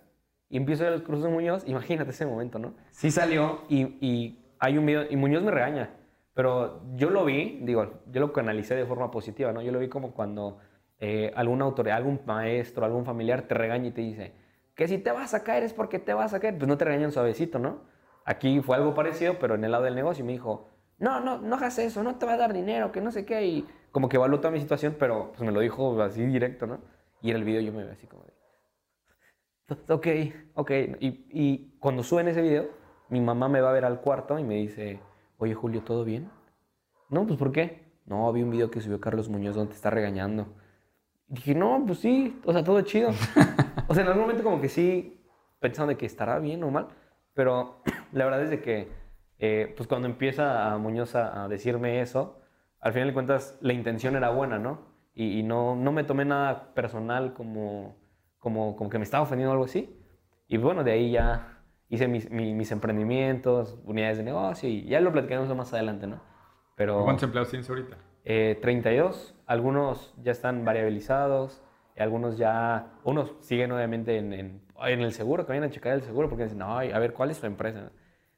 y 0.48 0.56
empiezo 0.56 0.86
al 0.86 1.02
curso 1.02 1.24
de 1.24 1.30
Muñoz. 1.30 1.62
Imagínate 1.66 2.10
ese 2.10 2.24
momento, 2.26 2.58
¿no? 2.58 2.74
Sí 2.90 3.10
salió 3.10 3.62
y, 3.68 3.82
y 4.00 4.38
hay 4.58 4.78
un 4.78 4.86
video 4.86 5.04
y 5.10 5.16
Muñoz 5.16 5.42
me 5.42 5.50
regaña. 5.50 5.90
Pero 6.34 6.82
yo 6.94 7.10
lo 7.10 7.24
vi, 7.24 7.60
digo, 7.62 8.02
yo 8.06 8.20
lo 8.20 8.32
canalicé 8.32 8.74
de 8.74 8.86
forma 8.86 9.10
positiva, 9.10 9.52
¿no? 9.52 9.62
Yo 9.62 9.72
lo 9.72 9.78
vi 9.78 9.88
como 9.88 10.12
cuando 10.12 10.58
eh, 10.98 11.32
alguna 11.34 11.64
autoridad, 11.64 11.96
algún 11.96 12.20
maestro, 12.24 12.84
algún 12.84 13.04
familiar 13.04 13.42
te 13.42 13.54
regaña 13.54 13.88
y 13.88 13.90
te 13.90 14.00
dice, 14.02 14.34
que 14.74 14.88
si 14.88 14.98
te 14.98 15.12
vas 15.12 15.34
a 15.34 15.42
caer 15.42 15.62
es 15.62 15.72
porque 15.72 15.98
te 15.98 16.14
vas 16.14 16.32
a 16.34 16.40
caer. 16.40 16.56
Pues 16.56 16.68
no 16.68 16.78
te 16.78 16.84
regañan 16.84 17.12
suavecito, 17.12 17.58
¿no? 17.58 17.80
Aquí 18.24 18.60
fue 18.60 18.76
algo 18.76 18.94
parecido, 18.94 19.38
pero 19.38 19.54
en 19.54 19.64
el 19.64 19.72
lado 19.72 19.84
del 19.84 19.94
negocio 19.94 20.24
me 20.24 20.32
dijo, 20.32 20.68
no, 20.98 21.20
no, 21.20 21.38
no 21.38 21.56
hagas 21.56 21.78
eso, 21.78 22.02
no 22.02 22.16
te 22.16 22.26
va 22.26 22.34
a 22.34 22.36
dar 22.36 22.52
dinero, 22.52 22.92
que 22.92 23.00
no 23.00 23.10
sé 23.10 23.24
qué. 23.24 23.44
Y 23.44 23.66
como 23.90 24.08
que 24.08 24.16
evaluó 24.16 24.38
toda 24.38 24.52
mi 24.52 24.60
situación, 24.60 24.96
pero 24.98 25.32
pues 25.32 25.42
me 25.42 25.52
lo 25.52 25.60
dijo 25.60 26.00
así 26.02 26.24
directo, 26.24 26.66
¿no? 26.66 26.80
Y 27.22 27.30
en 27.30 27.36
el 27.36 27.44
video 27.44 27.60
yo 27.60 27.72
me 27.72 27.82
veo 27.84 27.92
así 27.92 28.06
como 28.06 28.24
de, 28.24 28.32
ok, 29.92 30.06
ok. 30.54 30.70
Y, 31.00 31.26
y 31.30 31.76
cuando 31.78 32.02
suben 32.02 32.28
ese 32.28 32.42
video, 32.42 32.68
mi 33.08 33.20
mamá 33.20 33.48
me 33.48 33.60
va 33.60 33.70
a 33.70 33.72
ver 33.72 33.84
al 33.84 34.00
cuarto 34.00 34.38
y 34.38 34.44
me 34.44 34.54
dice, 34.54 35.00
oye 35.40 35.54
Julio, 35.54 35.82
¿todo 35.82 36.04
bien? 36.04 36.30
No, 37.08 37.26
pues 37.26 37.38
¿por 37.38 37.50
qué? 37.50 37.90
No, 38.06 38.32
vi 38.32 38.42
un 38.42 38.50
video 38.50 38.70
que 38.70 38.80
subió 38.80 39.00
Carlos 39.00 39.28
Muñoz 39.28 39.56
donde 39.56 39.70
te 39.70 39.76
está 39.76 39.90
regañando. 39.90 40.46
Y 41.28 41.34
dije, 41.34 41.54
no, 41.54 41.82
pues 41.86 41.98
sí, 41.98 42.40
o 42.44 42.52
sea, 42.52 42.62
todo 42.62 42.80
chido. 42.82 43.10
o 43.88 43.94
sea, 43.94 44.02
en 44.02 44.08
algún 44.08 44.22
momento 44.22 44.44
como 44.44 44.60
que 44.60 44.68
sí, 44.68 45.20
pensando 45.58 45.90
de 45.90 45.96
que 45.96 46.06
estará 46.06 46.38
bien 46.38 46.62
o 46.62 46.70
mal, 46.70 46.88
pero 47.34 47.82
la 48.12 48.24
verdad 48.24 48.42
es 48.42 48.50
de 48.50 48.60
que, 48.60 48.88
eh, 49.38 49.72
pues 49.76 49.88
cuando 49.88 50.06
empieza 50.06 50.70
a 50.70 50.78
Muñoz 50.78 51.14
a, 51.14 51.44
a 51.44 51.48
decirme 51.48 52.00
eso, 52.02 52.40
al 52.80 52.92
final 52.92 53.08
de 53.08 53.14
cuentas 53.14 53.58
la 53.62 53.72
intención 53.72 54.16
era 54.16 54.30
buena, 54.30 54.58
¿no? 54.58 54.90
Y, 55.14 55.38
y 55.38 55.42
no, 55.42 55.74
no 55.74 55.90
me 55.90 56.04
tomé 56.04 56.26
nada 56.26 56.74
personal 56.74 57.32
como, 57.32 57.96
como, 58.38 58.76
como 58.76 58.90
que 58.90 58.98
me 58.98 59.04
estaba 59.04 59.22
ofendiendo 59.22 59.50
o 59.50 59.54
algo 59.54 59.64
así. 59.64 59.96
Y 60.48 60.58
bueno, 60.58 60.84
de 60.84 60.92
ahí 60.92 61.12
ya 61.12 61.49
hice 61.90 62.08
mis, 62.08 62.30
mi- 62.30 62.54
mis 62.54 62.72
emprendimientos, 62.72 63.76
unidades 63.84 64.16
de 64.18 64.24
negocio 64.24 64.68
y 64.68 64.84
ya 64.84 65.00
lo 65.00 65.12
platicaremos 65.12 65.54
más 65.54 65.72
adelante, 65.74 66.06
¿no? 66.06 66.20
Pero... 66.76 67.04
¿Cuántos 67.04 67.24
empleados 67.24 67.50
tienes 67.50 67.68
ahorita? 67.68 67.96
Eh, 68.24 68.58
32, 68.62 69.34
algunos 69.46 70.14
ya 70.22 70.32
están 70.32 70.64
variabilizados, 70.64 71.62
y 71.96 72.00
algunos 72.00 72.38
ya, 72.38 72.92
unos 73.04 73.34
siguen 73.40 73.72
obviamente 73.72 74.16
en, 74.16 74.32
en, 74.32 74.60
en 74.82 75.00
el 75.00 75.12
seguro, 75.12 75.44
que 75.44 75.52
vayan 75.52 75.64
a 75.64 75.70
checar 75.70 75.92
el 75.94 76.02
seguro 76.02 76.28
porque 76.28 76.44
dicen, 76.44 76.58
no, 76.58 76.78
a 76.78 76.98
ver, 76.98 77.12
¿cuál 77.12 77.30
es 77.30 77.36
su 77.38 77.46
empresa? 77.46 77.90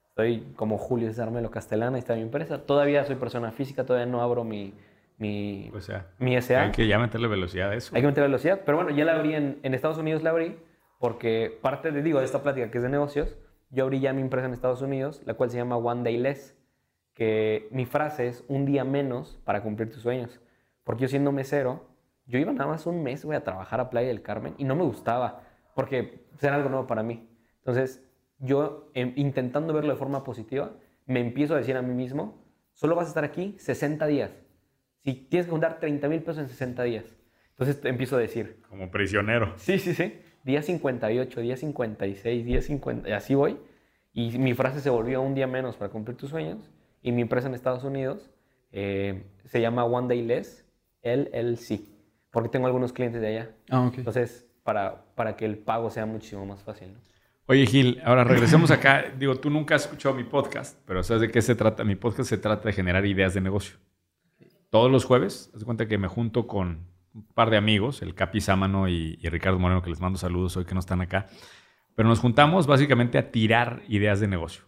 Estoy 0.08 0.52
como 0.56 0.76
Julio 0.78 1.08
César 1.08 1.30
Melo 1.30 1.50
Castellana, 1.50 1.98
está 1.98 2.14
mi 2.14 2.20
empresa. 2.22 2.66
Todavía 2.66 3.04
soy 3.04 3.16
persona 3.16 3.50
física, 3.50 3.84
todavía 3.86 4.10
no 4.10 4.20
abro 4.20 4.44
mi, 4.44 4.74
mi, 5.18 5.70
O 5.74 5.80
sea, 5.80 6.06
mi 6.18 6.36
SA. 6.40 6.64
hay 6.64 6.70
que 6.70 6.86
ya 6.86 6.98
meterle 6.98 7.28
velocidad 7.28 7.70
a 7.70 7.74
eso. 7.74 7.94
Hay 7.94 8.02
que 8.02 8.08
meter 8.08 8.22
velocidad. 8.24 8.60
Pero 8.66 8.76
bueno, 8.76 8.90
ya 8.90 9.04
la 9.06 9.14
abrí 9.14 9.34
en, 9.34 9.58
en 9.62 9.72
Estados 9.74 9.96
Unidos, 9.96 10.22
la 10.22 10.30
abrí 10.30 10.58
porque 11.02 11.58
parte 11.60 11.90
de, 11.90 12.00
digo, 12.00 12.20
de 12.20 12.24
esta 12.24 12.44
plática 12.44 12.70
que 12.70 12.78
es 12.78 12.84
de 12.84 12.88
negocios, 12.88 13.36
yo 13.70 13.82
abrí 13.82 13.98
ya 13.98 14.12
mi 14.12 14.22
empresa 14.22 14.46
en 14.46 14.52
Estados 14.52 14.82
Unidos, 14.82 15.20
la 15.24 15.34
cual 15.34 15.50
se 15.50 15.56
llama 15.56 15.76
One 15.76 16.04
Day 16.04 16.16
Less, 16.16 16.56
que 17.12 17.66
mi 17.72 17.86
frase 17.86 18.28
es 18.28 18.44
un 18.46 18.66
día 18.66 18.84
menos 18.84 19.40
para 19.44 19.64
cumplir 19.64 19.90
tus 19.90 20.02
sueños. 20.02 20.40
Porque 20.84 21.02
yo 21.02 21.08
siendo 21.08 21.32
mesero, 21.32 21.88
yo 22.26 22.38
iba 22.38 22.52
nada 22.52 22.70
más 22.70 22.86
un 22.86 23.02
mes, 23.02 23.24
güey, 23.24 23.36
a 23.36 23.42
trabajar 23.42 23.80
a 23.80 23.90
Playa 23.90 24.06
del 24.06 24.22
Carmen 24.22 24.54
y 24.58 24.64
no 24.64 24.76
me 24.76 24.84
gustaba, 24.84 25.42
porque 25.74 26.24
pues, 26.30 26.44
era 26.44 26.54
algo 26.54 26.68
nuevo 26.68 26.86
para 26.86 27.02
mí. 27.02 27.28
Entonces, 27.56 28.08
yo 28.38 28.88
em, 28.94 29.12
intentando 29.16 29.74
verlo 29.74 29.90
de 29.94 29.98
forma 29.98 30.22
positiva, 30.22 30.70
me 31.06 31.18
empiezo 31.18 31.54
a 31.54 31.58
decir 31.58 31.76
a 31.76 31.82
mí 31.82 31.94
mismo, 31.94 32.44
solo 32.74 32.94
vas 32.94 33.06
a 33.06 33.08
estar 33.08 33.24
aquí 33.24 33.56
60 33.58 34.06
días. 34.06 34.30
Si 35.02 35.14
tienes 35.14 35.46
que 35.46 35.50
juntar 35.50 35.80
30 35.80 36.08
mil 36.08 36.20
pesos 36.20 36.38
en 36.38 36.48
60 36.48 36.84
días. 36.84 37.16
Entonces 37.50 37.80
te 37.80 37.88
empiezo 37.88 38.14
a 38.14 38.20
decir, 38.20 38.62
Como 38.68 38.88
prisionero. 38.92 39.52
sí, 39.56 39.80
sí, 39.80 39.94
sí, 39.94 40.20
día 40.44 40.62
58, 40.62 41.40
día 41.40 41.56
56, 41.56 42.44
día 42.44 42.62
50, 42.62 43.08
y 43.08 43.12
así 43.12 43.34
voy. 43.34 43.58
Y 44.12 44.38
mi 44.38 44.54
frase 44.54 44.80
se 44.80 44.90
volvió 44.90 45.22
un 45.22 45.34
día 45.34 45.46
menos 45.46 45.76
para 45.76 45.90
cumplir 45.90 46.16
tus 46.16 46.30
sueños. 46.30 46.70
Y 47.02 47.12
mi 47.12 47.22
empresa 47.22 47.48
en 47.48 47.54
Estados 47.54 47.84
Unidos 47.84 48.30
eh, 48.70 49.24
se 49.44 49.60
llama 49.60 49.84
One 49.84 50.08
Day 50.08 50.22
Less, 50.22 50.64
LLC, 51.02 51.80
porque 52.30 52.48
tengo 52.48 52.66
algunos 52.66 52.92
clientes 52.92 53.20
de 53.20 53.28
allá. 53.28 53.50
Ah, 53.70 53.86
ok. 53.86 53.98
Entonces, 53.98 54.46
para, 54.62 55.04
para 55.14 55.36
que 55.36 55.44
el 55.44 55.58
pago 55.58 55.90
sea 55.90 56.06
muchísimo 56.06 56.46
más 56.46 56.62
fácil. 56.62 56.92
¿no? 56.92 57.00
Oye, 57.46 57.66
Gil, 57.66 58.00
ahora 58.04 58.24
regresemos 58.24 58.70
acá. 58.70 59.06
Digo, 59.18 59.36
tú 59.36 59.50
nunca 59.50 59.74
has 59.74 59.82
escuchado 59.82 60.14
mi 60.14 60.24
podcast, 60.24 60.78
pero 60.86 61.02
¿sabes 61.02 61.22
de 61.22 61.30
qué 61.30 61.42
se 61.42 61.54
trata? 61.54 61.84
Mi 61.84 61.96
podcast 61.96 62.28
se 62.28 62.38
trata 62.38 62.68
de 62.68 62.72
generar 62.72 63.04
ideas 63.04 63.34
de 63.34 63.40
negocio. 63.40 63.76
Todos 64.70 64.90
los 64.90 65.04
jueves, 65.04 65.50
haz 65.52 65.60
de 65.60 65.66
cuenta 65.66 65.86
que 65.86 65.98
me 65.98 66.08
junto 66.08 66.46
con 66.46 66.86
un 67.14 67.26
par 67.34 67.50
de 67.50 67.56
amigos, 67.56 68.02
el 68.02 68.14
Capi 68.14 68.40
Sámano 68.40 68.88
y, 68.88 69.18
y 69.20 69.28
Ricardo 69.28 69.58
Moreno, 69.58 69.82
que 69.82 69.90
les 69.90 70.00
mando 70.00 70.18
saludos 70.18 70.56
hoy 70.56 70.64
que 70.64 70.74
no 70.74 70.80
están 70.80 71.00
acá. 71.00 71.26
Pero 71.94 72.08
nos 72.08 72.20
juntamos 72.20 72.66
básicamente 72.66 73.18
a 73.18 73.30
tirar 73.30 73.82
ideas 73.88 74.18
de 74.20 74.28
negocio. 74.28 74.64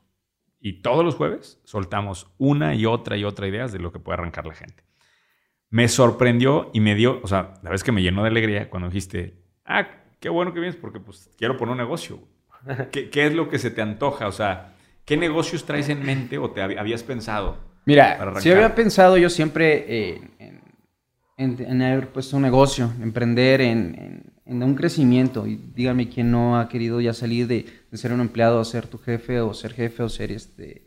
Y 0.60 0.82
todos 0.82 1.04
los 1.04 1.14
jueves 1.14 1.60
soltamos 1.64 2.32
una 2.38 2.74
y 2.74 2.86
otra 2.86 3.16
y 3.16 3.24
otra 3.24 3.46
ideas 3.46 3.72
de 3.72 3.78
lo 3.78 3.92
que 3.92 3.98
puede 3.98 4.18
arrancar 4.18 4.46
la 4.46 4.54
gente. 4.54 4.82
Me 5.70 5.88
sorprendió 5.88 6.70
y 6.72 6.80
me 6.80 6.94
dio, 6.94 7.20
o 7.22 7.26
sea, 7.26 7.54
la 7.62 7.70
vez 7.70 7.82
que 7.82 7.92
me 7.92 8.02
llenó 8.02 8.22
de 8.22 8.28
alegría 8.28 8.70
cuando 8.70 8.88
dijiste, 8.88 9.42
ah, 9.64 9.88
qué 10.20 10.28
bueno 10.28 10.52
que 10.54 10.60
vienes 10.60 10.76
porque 10.76 11.00
pues 11.00 11.30
quiero 11.36 11.56
poner 11.56 11.72
un 11.72 11.78
negocio. 11.78 12.18
güey". 12.66 12.88
¿Qué, 12.92 13.10
qué 13.10 13.26
es 13.26 13.34
lo 13.34 13.48
que 13.48 13.58
se 13.58 13.70
te 13.70 13.82
antoja? 13.82 14.26
O 14.28 14.32
sea, 14.32 14.74
¿qué 15.04 15.16
negocios 15.16 15.64
traes 15.66 15.88
en 15.88 16.04
mente 16.04 16.38
o 16.38 16.50
te 16.50 16.62
hab- 16.62 16.78
habías 16.78 17.02
pensado? 17.02 17.58
Mira, 17.86 18.40
si 18.40 18.50
había 18.50 18.74
pensado 18.74 19.18
yo 19.18 19.28
siempre 19.28 19.84
eh, 19.88 20.20
en, 20.38 20.62
en- 21.36 21.56
en 21.60 21.82
haber 21.82 22.12
puesto 22.12 22.36
un 22.36 22.42
negocio, 22.42 22.92
emprender 23.02 23.60
en, 23.60 23.94
en- 23.98 24.32
en 24.46 24.62
un 24.62 24.74
crecimiento. 24.74 25.46
Y 25.46 25.56
dígame 25.74 26.08
quién 26.08 26.30
no 26.30 26.58
ha 26.58 26.68
querido 26.68 27.00
ya 27.00 27.12
salir 27.14 27.46
de, 27.46 27.66
de 27.90 27.96
ser 27.98 28.12
un 28.12 28.20
empleado 28.20 28.60
a 28.60 28.64
ser 28.64 28.86
tu 28.86 28.98
jefe 28.98 29.40
o 29.40 29.52
ser 29.54 29.72
jefe 29.72 30.02
o 30.02 30.08
ser 30.08 30.30
este, 30.32 30.86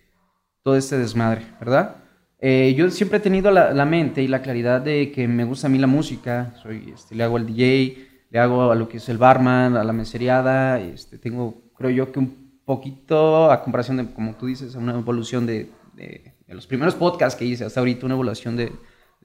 todo 0.64 0.76
este 0.78 0.98
desmadre, 0.98 1.42
¿verdad? 1.60 1.98
Eh, 2.40 2.76
yo 2.78 2.90
siempre 2.92 3.18
he 3.18 3.22
tenido 3.22 3.50
la, 3.52 3.74
la 3.74 3.86
mente 3.86 4.22
y 4.22 4.28
la 4.28 4.42
claridad 4.44 4.80
de 4.82 5.12
que 5.12 5.28
me 5.28 5.44
gusta 5.44 5.68
a 5.68 5.70
mí 5.72 5.80
la 5.80 5.88
música, 5.88 6.54
soy, 6.62 6.92
este, 6.94 7.16
le 7.16 7.24
hago 7.24 7.38
al 7.38 7.48
DJ, 7.48 7.98
le 8.30 8.40
hago 8.40 8.72
a 8.72 8.76
lo 8.76 8.88
que 8.88 8.98
es 8.98 9.10
el 9.10 9.18
barman, 9.18 9.76
a 9.76 9.84
la 9.84 9.94
meseriada, 9.94 10.80
este, 10.80 11.18
tengo, 11.18 11.64
creo 11.76 11.90
yo 11.90 12.12
que 12.12 12.20
un 12.20 12.62
poquito, 12.64 13.50
a 13.52 13.64
comparación 13.64 13.98
de, 13.98 14.14
como 14.14 14.36
tú 14.36 14.46
dices, 14.46 14.76
una 14.76 14.94
evolución 14.94 15.46
de, 15.48 15.72
de- 15.96 16.34
de 16.48 16.54
los 16.56 16.68
primeros 16.68 16.96
podcasts 16.96 17.38
que 17.38 17.44
hice 17.46 17.66
hasta 17.66 17.80
ahorita, 17.82 18.06
una 18.06 18.16
evolución 18.16 18.56
de, 18.56 18.72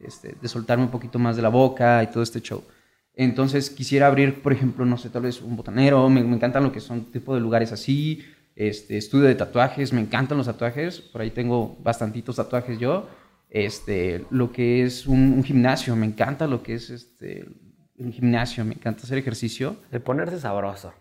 este, 0.06 0.34
de 0.40 0.48
soltarme 0.48 0.84
un 0.84 0.90
poquito 0.90 1.18
más 1.18 1.36
de 1.36 1.42
la 1.42 1.48
boca 1.48 2.02
y 2.02 2.08
todo 2.08 2.22
este 2.22 2.40
show. 2.40 2.62
Entonces 3.14 3.68
quisiera 3.70 4.06
abrir, 4.06 4.40
por 4.42 4.52
ejemplo, 4.52 4.84
no 4.86 4.96
sé, 4.96 5.10
tal 5.10 5.22
vez 5.22 5.42
un 5.42 5.56
botanero, 5.56 6.08
me, 6.08 6.22
me 6.24 6.36
encantan 6.36 6.62
lo 6.62 6.72
que 6.72 6.80
son 6.80 7.04
tipo 7.12 7.34
de 7.34 7.40
lugares 7.40 7.70
así, 7.72 8.24
este, 8.56 8.96
estudio 8.96 9.26
de 9.26 9.34
tatuajes, 9.34 9.92
me 9.92 10.00
encantan 10.00 10.38
los 10.38 10.46
tatuajes, 10.46 11.00
por 11.00 11.20
ahí 11.20 11.30
tengo 11.30 11.76
bastantitos 11.82 12.36
tatuajes 12.36 12.78
yo, 12.78 13.08
este, 13.50 14.24
lo 14.30 14.50
que 14.50 14.82
es 14.82 15.06
un, 15.06 15.32
un 15.34 15.44
gimnasio, 15.44 15.94
me 15.94 16.06
encanta 16.06 16.46
lo 16.46 16.62
que 16.62 16.74
es 16.74 16.88
este, 16.88 17.46
un 17.98 18.12
gimnasio, 18.12 18.64
me 18.64 18.74
encanta 18.74 19.02
hacer 19.02 19.18
ejercicio. 19.18 19.76
De 19.90 20.00
ponerse 20.00 20.40
sabroso. 20.40 20.94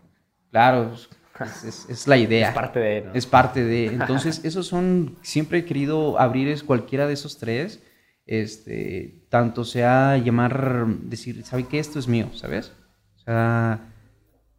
Claro, 0.52 0.94
es, 0.94 1.64
es- 1.64 1.90
es 1.90 2.08
la 2.08 2.18
idea. 2.18 2.50
Es 2.50 2.54
parte 2.56 2.80
de... 2.82 3.02
¿no? 3.04 3.14
Es 3.14 3.26
parte 3.26 3.64
de. 3.64 3.86
Entonces, 3.94 4.42
esos 4.44 4.68
son. 4.68 5.16
Siempre 5.22 5.60
he 5.60 5.66
querido 5.66 6.20
abrir 6.20 6.50
es 6.50 6.62
cualquiera 6.62 7.08
de 7.08 7.14
esos 7.14 7.38
tres. 7.38 7.82
Este. 8.40 9.26
Tanto 9.30 9.66
sea 9.66 10.18
llamar. 10.18 10.88
Decir, 11.04 11.44
¿sabe 11.44 11.66
qué? 11.68 11.80
Esto 11.80 12.00
es 12.00 12.08
mío, 12.08 12.30
¿sabes? 12.34 12.72
O 13.18 13.20
sea. 13.20 13.88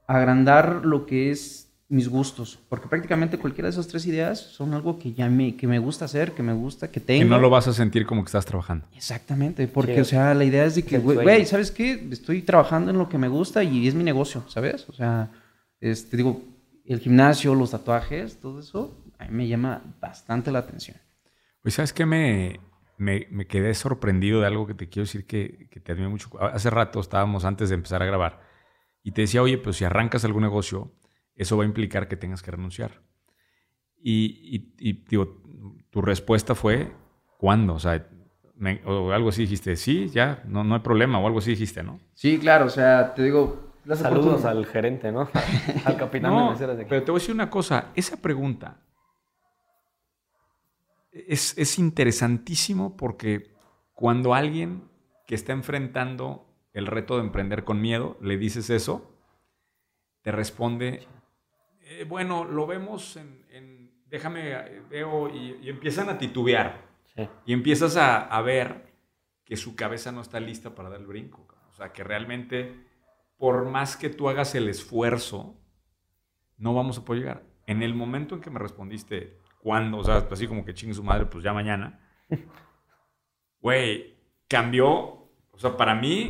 Agrandar 0.07 0.85
lo 0.85 1.07
que 1.07 1.31
es 1.31 1.73
mis 1.89 2.09
gustos. 2.09 2.59
Porque 2.69 2.89
prácticamente 2.89 3.39
cualquiera 3.39 3.69
de 3.69 3.73
esas 3.73 3.87
tres 3.87 4.05
ideas 4.07 4.39
son 4.41 4.75
algo 4.75 4.99
que 4.99 5.13
ya 5.15 5.29
me, 5.29 5.57
que 5.57 5.67
me 5.67 5.79
gusta 5.79 6.05
hacer, 6.07 6.33
que 6.33 6.43
me 6.43 6.53
gusta, 6.53 6.91
que 6.91 7.01
tengo. 7.01 7.21
Que 7.23 7.29
no 7.29 7.39
lo 7.39 7.49
vas 7.51 7.69
a 7.69 7.73
sentir 7.73 8.05
como 8.05 8.23
que 8.23 8.29
estás 8.29 8.45
trabajando. 8.45 8.87
Exactamente, 8.95 9.67
porque, 9.69 9.95
Sí. 9.97 10.01
o 10.01 10.05
sea, 10.05 10.35
la 10.35 10.45
idea 10.45 10.65
es 10.65 10.75
de 10.75 10.83
que, 10.83 10.99
güey, 10.99 11.47
¿sabes 11.47 11.71
qué? 11.71 12.09
Estoy 12.11 12.43
trabajando 12.43 12.91
en 12.91 12.99
lo 12.99 13.09
que 13.09 13.17
me 13.19 13.29
gusta 13.29 13.63
y 13.63 13.87
es 13.89 13.95
mi 13.95 14.05
negocio, 14.05 14.45
¿sabes? 14.49 14.89
O 14.89 14.93
sea, 14.93 15.31
este, 15.81 16.17
digo, 16.17 16.43
el 16.85 16.99
gimnasio, 16.99 17.55
los 17.55 17.71
tatuajes, 17.71 18.39
todo 18.41 18.61
eso, 18.61 18.99
a 19.19 19.27
mí 19.27 19.31
me 19.33 19.49
llama 19.49 19.83
bastante 20.01 20.51
la 20.51 20.59
atención. 20.61 20.97
Pues, 21.63 21.75
¿sabes 21.75 21.93
qué? 21.93 22.05
Me, 22.07 22.59
me, 22.99 23.27
me 23.31 23.47
quedé 23.47 23.75
sorprendido 23.75 24.41
de 24.41 24.47
algo 24.47 24.67
que 24.67 24.75
te 24.75 24.89
quiero 24.89 25.05
decir 25.05 25.27
que, 25.27 25.69
que 25.71 25.81
te 25.81 25.93
admiro 25.93 26.11
mucho. 26.11 26.31
Hace 26.43 26.71
rato 26.71 27.01
estábamos 27.01 27.45
antes 27.45 27.69
de 27.69 27.75
empezar 27.75 28.03
a 28.03 28.07
grabar 28.07 28.41
y 29.03 29.13
te 29.13 29.23
decía, 29.23 29.43
oye, 29.43 29.59
pues 29.59 29.77
si 29.77 29.85
arrancas 29.85 30.25
algún 30.25 30.43
negocio, 30.43 30.93
eso 31.35 31.57
va 31.57 31.65
a 31.65 31.67
implicar 31.67 32.09
que 32.09 32.17
tengas 32.17 32.43
que 32.43 32.51
renunciar. 32.53 33.03
Y, 34.05 34.67
y- 34.79 34.89
y, 34.91 35.05
digo, 35.09 35.43
tu 35.91 36.03
respuesta 36.03 36.55
fue, 36.55 36.93
¿cuándo? 37.39 37.75
O 37.75 37.79
sea, 37.79 38.07
me- 38.57 38.81
o 38.85 39.13
algo 39.13 39.29
así 39.31 39.43
dijiste, 39.43 39.77
sí, 39.77 40.09
ya, 40.09 40.43
no, 40.47 40.65
no 40.65 40.75
hay 40.75 40.81
problema, 40.81 41.19
o 41.19 41.27
algo 41.27 41.39
así 41.39 41.51
dijiste, 41.51 41.83
¿no? 41.83 42.01
Sí, 42.15 42.39
claro, 42.39 42.67
o 42.67 42.71
sea, 42.71 43.15
te 43.15 43.23
digo... 43.23 43.73
las 43.85 44.01
Saludos 44.01 44.45
al 44.45 44.67
gerente, 44.67 45.11
¿no? 45.13 45.29
al 45.85 45.97
capitán 45.97 46.31
de 46.31 46.37
No, 46.37 46.51
meseras 46.53 46.77
de 46.77 46.83
aquí. 46.83 46.89
pero 46.91 47.03
te 47.05 47.11
voy 47.11 47.19
a 47.19 47.21
decir 47.21 47.35
una 47.35 47.51
cosa, 47.51 47.87
esa 47.95 48.17
pregunta 48.21 48.79
es, 51.13 51.57
es 51.59 51.79
interesantísimo 51.79 52.97
porque 52.97 53.53
cuando 53.93 54.35
alguien 54.35 54.89
que 55.27 55.35
está 55.35 55.53
enfrentando 55.53 56.47
el 56.73 56.87
reto 56.87 57.17
de 57.17 57.23
emprender 57.25 57.65
con 57.65 57.81
miedo, 57.81 58.17
le 58.21 58.37
dices 58.39 58.71
eso, 58.71 59.15
te 60.23 60.33
responde, 60.33 61.07
"Eh, 61.83 62.05
bueno, 62.09 62.45
lo 62.45 62.67
vemos 62.67 63.17
en, 63.17 63.45
en- 63.51 63.93
déjame, 64.07 64.81
veo, 64.91 65.29
y, 65.29 65.59
y 65.63 65.69
empiezan 65.69 66.09
a 66.09 66.19
titubear. 66.19 66.87
Sí. 67.15 67.29
Y 67.47 67.53
empiezas 67.53 67.97
a, 67.97 68.21
a 68.21 68.41
ver 68.43 68.93
que 69.45 69.57
su 69.57 69.75
cabeza 69.77 70.13
no 70.13 70.21
está 70.23 70.41
lista 70.41 70.75
para 70.75 70.89
dar 70.89 71.01
el 71.01 71.07
brinco. 71.07 71.47
O 71.69 71.73
sea, 71.75 71.93
que 71.93 72.05
realmente, 72.05 72.75
por 73.37 73.67
más 73.69 73.97
que 73.97 74.09
tú 74.09 74.29
hagas 74.29 74.55
el 74.55 74.69
esfuerzo, 74.69 75.59
no 76.57 76.75
vamos 76.75 76.99
a 76.99 77.05
poder 77.05 77.23
llegar. 77.23 77.43
En 77.67 77.83
el 77.83 77.95
momento 77.95 78.35
en 78.35 78.41
que 78.41 78.51
me 78.51 78.59
respondiste, 78.59 79.39
¿cuándo? 79.63 79.99
O 79.99 80.05
sea, 80.05 80.27
así 80.31 80.47
como 80.47 80.65
que 80.65 80.75
chingue 80.75 80.95
su 80.95 81.03
madre, 81.03 81.27
pues 81.27 81.45
ya 81.45 81.53
mañana. 81.53 81.99
Güey, 83.61 84.17
cambió. 84.49 84.89
O 85.53 85.59
sea, 85.59 85.77
para 85.77 85.95
mí 85.95 86.29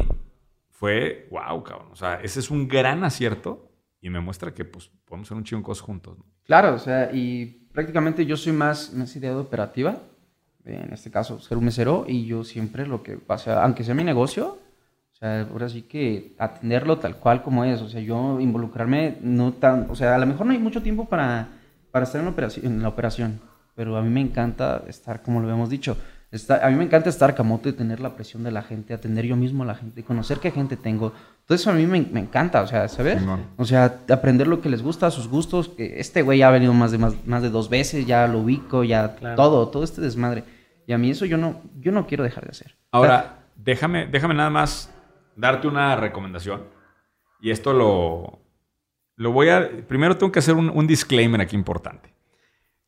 fue, 0.69 1.29
wow, 1.31 1.63
cabrón. 1.65 1.89
O 1.93 1.97
sea, 1.97 2.17
ese 2.17 2.41
es 2.41 2.51
un 2.51 2.69
gran 2.69 3.03
acierto 3.05 3.71
y 4.01 4.11
me 4.11 4.21
muestra 4.21 4.53
que 4.53 4.65
pues 4.65 4.91
podemos 5.07 5.29
hacer 5.29 5.37
un 5.37 5.45
chingo 5.45 5.63
cosas 5.63 5.83
juntos. 5.83 6.19
¿no? 6.19 6.25
Claro, 6.45 6.75
o 6.75 6.79
sea, 6.79 7.11
y 7.13 7.47
prácticamente 7.73 8.27
yo 8.27 8.37
soy 8.37 8.53
más, 8.53 8.93
más 8.93 9.15
idea 9.17 9.31
de 9.31 9.37
operativa, 9.37 10.03
en 10.65 10.93
este 10.93 11.11
caso 11.11 11.41
ser 11.41 11.57
un 11.57 11.65
mesero, 11.65 12.05
y 12.07 12.27
yo 12.27 12.45
siempre 12.45 12.87
lo 12.87 13.03
que 13.03 13.17
pasa, 13.17 13.63
aunque 13.65 13.85
sea 13.85 13.95
mi 13.95 14.05
negocio, 14.05 14.59
o 15.13 15.15
sea, 15.15 15.43
ahora 15.43 15.69
sí 15.69 15.83
que 15.83 16.35
atenderlo 16.39 16.99
tal 16.99 17.17
cual 17.17 17.43
como 17.43 17.65
es, 17.65 17.81
o 17.81 17.89
sea, 17.89 18.01
yo 18.01 18.41
involucrarme 18.41 19.19
no 19.23 19.53
tan, 19.53 19.89
o 19.89 19.95
sea, 19.95 20.15
a 20.15 20.19
lo 20.19 20.27
mejor 20.27 20.47
no 20.47 20.53
hay 20.53 20.59
mucho 20.59 20.83
tiempo 20.83 21.09
para, 21.09 21.49
para 21.93 22.05
estar 22.05 22.19
en 22.21 22.25
la, 22.25 22.33
operación, 22.33 22.67
en 22.67 22.83
la 22.83 22.89
operación, 22.89 23.41
pero 23.75 23.97
a 23.97 24.03
mí 24.03 24.11
me 24.11 24.21
encanta 24.21 24.83
estar, 24.89 25.23
como 25.23 25.41
lo 25.41 25.47
habíamos 25.47 25.71
dicho, 25.71 25.97
a 26.63 26.71
mí 26.71 26.77
me 26.77 26.85
encanta 26.85 27.11
estar 27.11 27.35
camote, 27.35 27.75
tener 27.75 28.01
la 28.01 28.15
presión 28.17 28.43
de 28.43 28.51
la 28.51 28.63
gente, 28.63 28.95
atender 28.95 29.27
yo 29.27 29.37
mismo 29.37 29.65
a 29.65 29.67
la 29.67 29.75
gente, 29.75 30.03
conocer 30.03 30.39
qué 30.39 30.51
gente 30.51 30.79
tengo, 30.79 31.13
todo 31.47 31.57
eso 31.57 31.71
a 31.71 31.75
mí 31.75 31.87
me, 31.87 32.01
me 32.01 32.21
encanta, 32.21 32.63
o 32.63 32.67
sea, 32.67 32.89
¿sabes? 32.89 33.19
Chingón. 33.19 33.47
O 33.57 33.65
sea, 33.65 33.99
aprender 34.09 34.47
lo 34.47 34.61
que 34.61 34.71
les 34.71 34.83
gusta, 34.83 35.11
sus 35.11 35.29
gustos. 35.29 35.69
Que 35.69 36.01
este 36.01 36.23
güey 36.23 36.39
ya 36.39 36.49
ha 36.49 36.51
venido 36.53 36.73
más 36.73 36.93
de, 36.93 36.99
más, 36.99 37.15
más 37.27 37.43
de 37.43 37.51
dos 37.51 37.69
veces, 37.69 38.07
ya 38.07 38.27
lo 38.29 38.39
ubico, 38.39 38.85
ya 38.85 39.17
Claro. 39.17 39.37
todo, 39.37 39.69
todo 39.69 39.85
este 39.85 40.01
desmadre. 40.01 40.45
Y 40.87 40.93
a 40.93 40.99
mí 40.99 41.11
eso 41.11 41.27
yo 41.27 41.37
no, 41.37 41.61
yo 41.81 41.91
no 41.93 42.07
quiero 42.07 42.23
dejar 42.25 42.45
de 42.45 42.51
hacer. 42.51 42.77
Ahora, 42.93 43.41
déjame, 43.57 44.07
déjame 44.07 44.35
nada 44.35 44.51
más 44.51 44.91
darte 45.37 45.67
una 45.67 45.97
recomendación. 45.97 46.63
Y 47.41 47.51
esto 47.51 47.73
lo, 47.73 48.39
lo 49.23 49.31
voy 49.31 49.49
a... 49.51 49.87
Primero 49.87 50.17
tengo 50.17 50.33
que 50.33 50.41
hacer 50.41 50.57
un, 50.57 50.87
disclaimer 50.87 51.41
aquí 51.41 51.55
importante. 51.55 52.13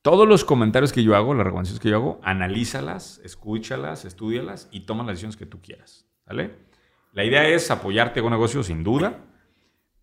Todos 0.03 0.27
los 0.27 0.44
comentarios 0.44 0.92
que 0.92 1.05
yo 1.05 1.14
hago, 1.14 1.33
las 1.33 1.44
recomendaciones 1.44 1.81
que 1.81 1.90
yo 1.90 1.97
hago, 1.97 2.20
analízalas, 2.25 3.20
escúchalas, 3.25 4.05
estudialas 4.05 4.68
y 4.73 4.81
toma 4.81 5.05
las 5.05 5.12
decisiones 5.12 5.37
que 5.37 5.47
tú 5.47 5.62
quieras. 5.62 6.07
¿Vale? 6.27 6.57
La 7.12 7.25
idea 7.25 7.47
es 7.47 7.70
apoyarte 7.70 8.20
con 8.20 8.33
negocio, 8.33 8.64
sin 8.64 8.83
duda. 8.83 9.25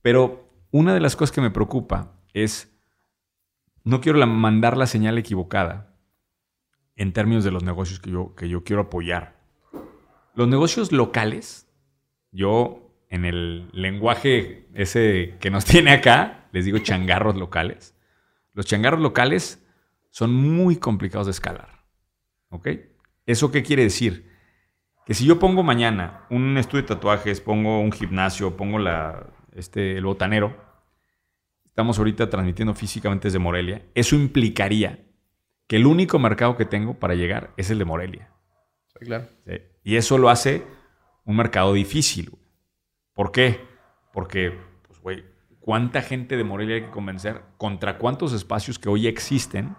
Pero 0.02 0.50
una 0.72 0.94
de 0.94 1.02
las 1.02 1.18
cosas 1.18 1.34
que 1.34 1.42
me 1.42 1.52
preocupa 1.52 2.14
es... 2.34 2.74
No 3.84 4.00
quiero 4.00 4.26
mandar 4.26 4.78
la 4.78 4.86
señal 4.86 5.18
equivocada 5.18 5.98
en 6.96 7.12
términos 7.12 7.44
de 7.44 7.52
los 7.52 7.64
negocios 7.64 8.00
que 8.00 8.12
yo, 8.12 8.36
que 8.36 8.48
yo 8.48 8.64
quiero 8.64 8.84
apoyar. 8.84 9.42
Los 10.34 10.48
negocios 10.48 10.94
locales, 10.94 11.68
yo 12.32 12.81
en 13.12 13.26
el 13.26 13.70
lenguaje 13.74 14.66
ese 14.74 15.36
que 15.40 15.52
nos 15.52 15.66
tiene 15.66 15.92
acá, 15.92 16.48
les 16.52 16.66
digo 16.66 16.80
changarros 16.80 17.36
locales. 17.36 17.96
Los 18.54 18.66
changarros 18.66 19.02
locales 19.02 19.64
son 20.10 20.34
muy 20.34 20.78
complicados 20.78 21.28
de 21.28 21.32
escalar. 21.32 21.86
¿Ok? 22.50 22.68
¿Eso 23.26 23.52
qué 23.52 23.62
quiere 23.64 23.84
decir? 23.84 24.30
Que 25.06 25.14
si 25.14 25.26
yo 25.26 25.40
pongo 25.40 25.62
mañana 25.64 26.26
un 26.30 26.58
estudio 26.58 26.82
de 26.82 26.88
tatuajes, 26.88 27.40
pongo 27.42 27.80
un 27.80 27.92
gimnasio, 27.92 28.58
pongo 28.58 28.80
la, 28.80 29.28
este, 29.54 29.98
el 29.98 30.06
botanero, 30.06 30.58
estamos 31.66 31.98
ahorita 31.98 32.30
transmitiendo 32.30 32.74
físicamente 32.74 33.28
desde 33.28 33.40
Morelia, 33.40 33.86
eso 33.94 34.16
implicaría 34.16 35.00
que 35.68 35.78
el 35.78 35.86
único 35.86 36.20
mercado 36.20 36.58
que 36.58 36.66
tengo 36.66 37.00
para 37.00 37.16
llegar 37.16 37.54
es 37.58 37.70
el 37.70 37.80
de 37.80 37.86
Morelia. 37.86 38.32
Sí, 38.88 39.06
claro. 39.06 39.28
¿sí? 39.46 39.54
Y 39.84 39.96
eso 39.96 40.18
lo 40.18 40.30
hace 40.30 40.64
un 41.26 41.38
mercado 41.38 41.74
difícil. 41.74 42.32
¿Por 43.14 43.32
qué? 43.32 43.62
Porque, 44.14 44.58
pues, 44.88 45.00
güey, 45.00 45.26
¿cuánta 45.60 46.02
gente 46.02 46.38
de 46.38 46.44
Morelia 46.44 46.76
hay 46.76 46.84
que 46.84 46.92
convencer 46.92 47.42
contra 47.58 47.98
cuántos 47.98 48.34
espacios 48.34 48.80
que 48.80 48.90
hoy 48.90 49.08
existen 49.08 49.76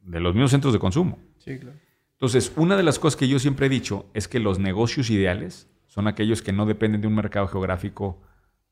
de 0.00 0.20
los 0.20 0.34
mismos 0.34 0.50
centros 0.50 0.72
de 0.72 0.78
consumo? 0.78 1.18
Sí, 1.38 1.58
claro. 1.58 1.78
Entonces, 2.12 2.52
una 2.56 2.76
de 2.76 2.82
las 2.82 2.98
cosas 2.98 3.16
que 3.16 3.28
yo 3.28 3.38
siempre 3.38 3.66
he 3.66 3.68
dicho 3.68 4.06
es 4.14 4.28
que 4.28 4.40
los 4.40 4.58
negocios 4.58 5.10
ideales 5.10 5.68
son 5.86 6.06
aquellos 6.08 6.42
que 6.42 6.52
no 6.52 6.64
dependen 6.64 7.00
de 7.00 7.06
un 7.06 7.14
mercado 7.14 7.46
geográfico 7.48 8.22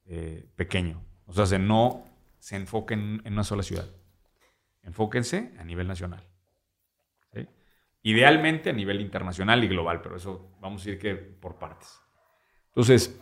eh, 0.06 0.46
pequeño. 0.56 1.02
O 1.26 1.32
sea, 1.32 1.46
se 1.46 1.58
no 1.58 2.04
se 2.38 2.56
enfoquen 2.56 3.22
en 3.24 3.32
una 3.34 3.44
sola 3.44 3.62
ciudad. 3.62 3.88
Enfóquense 4.82 5.52
a 5.58 5.64
nivel 5.64 5.86
nacional. 5.86 6.26
¿sí? 7.32 7.46
Idealmente 8.02 8.70
a 8.70 8.72
nivel 8.72 9.00
internacional 9.00 9.62
y 9.62 9.68
global, 9.68 10.00
pero 10.02 10.16
eso 10.16 10.56
vamos 10.60 10.84
a 10.84 10.90
ir 10.90 10.98
que 10.98 11.14
por 11.14 11.56
partes. 11.58 12.00
Entonces, 12.68 13.20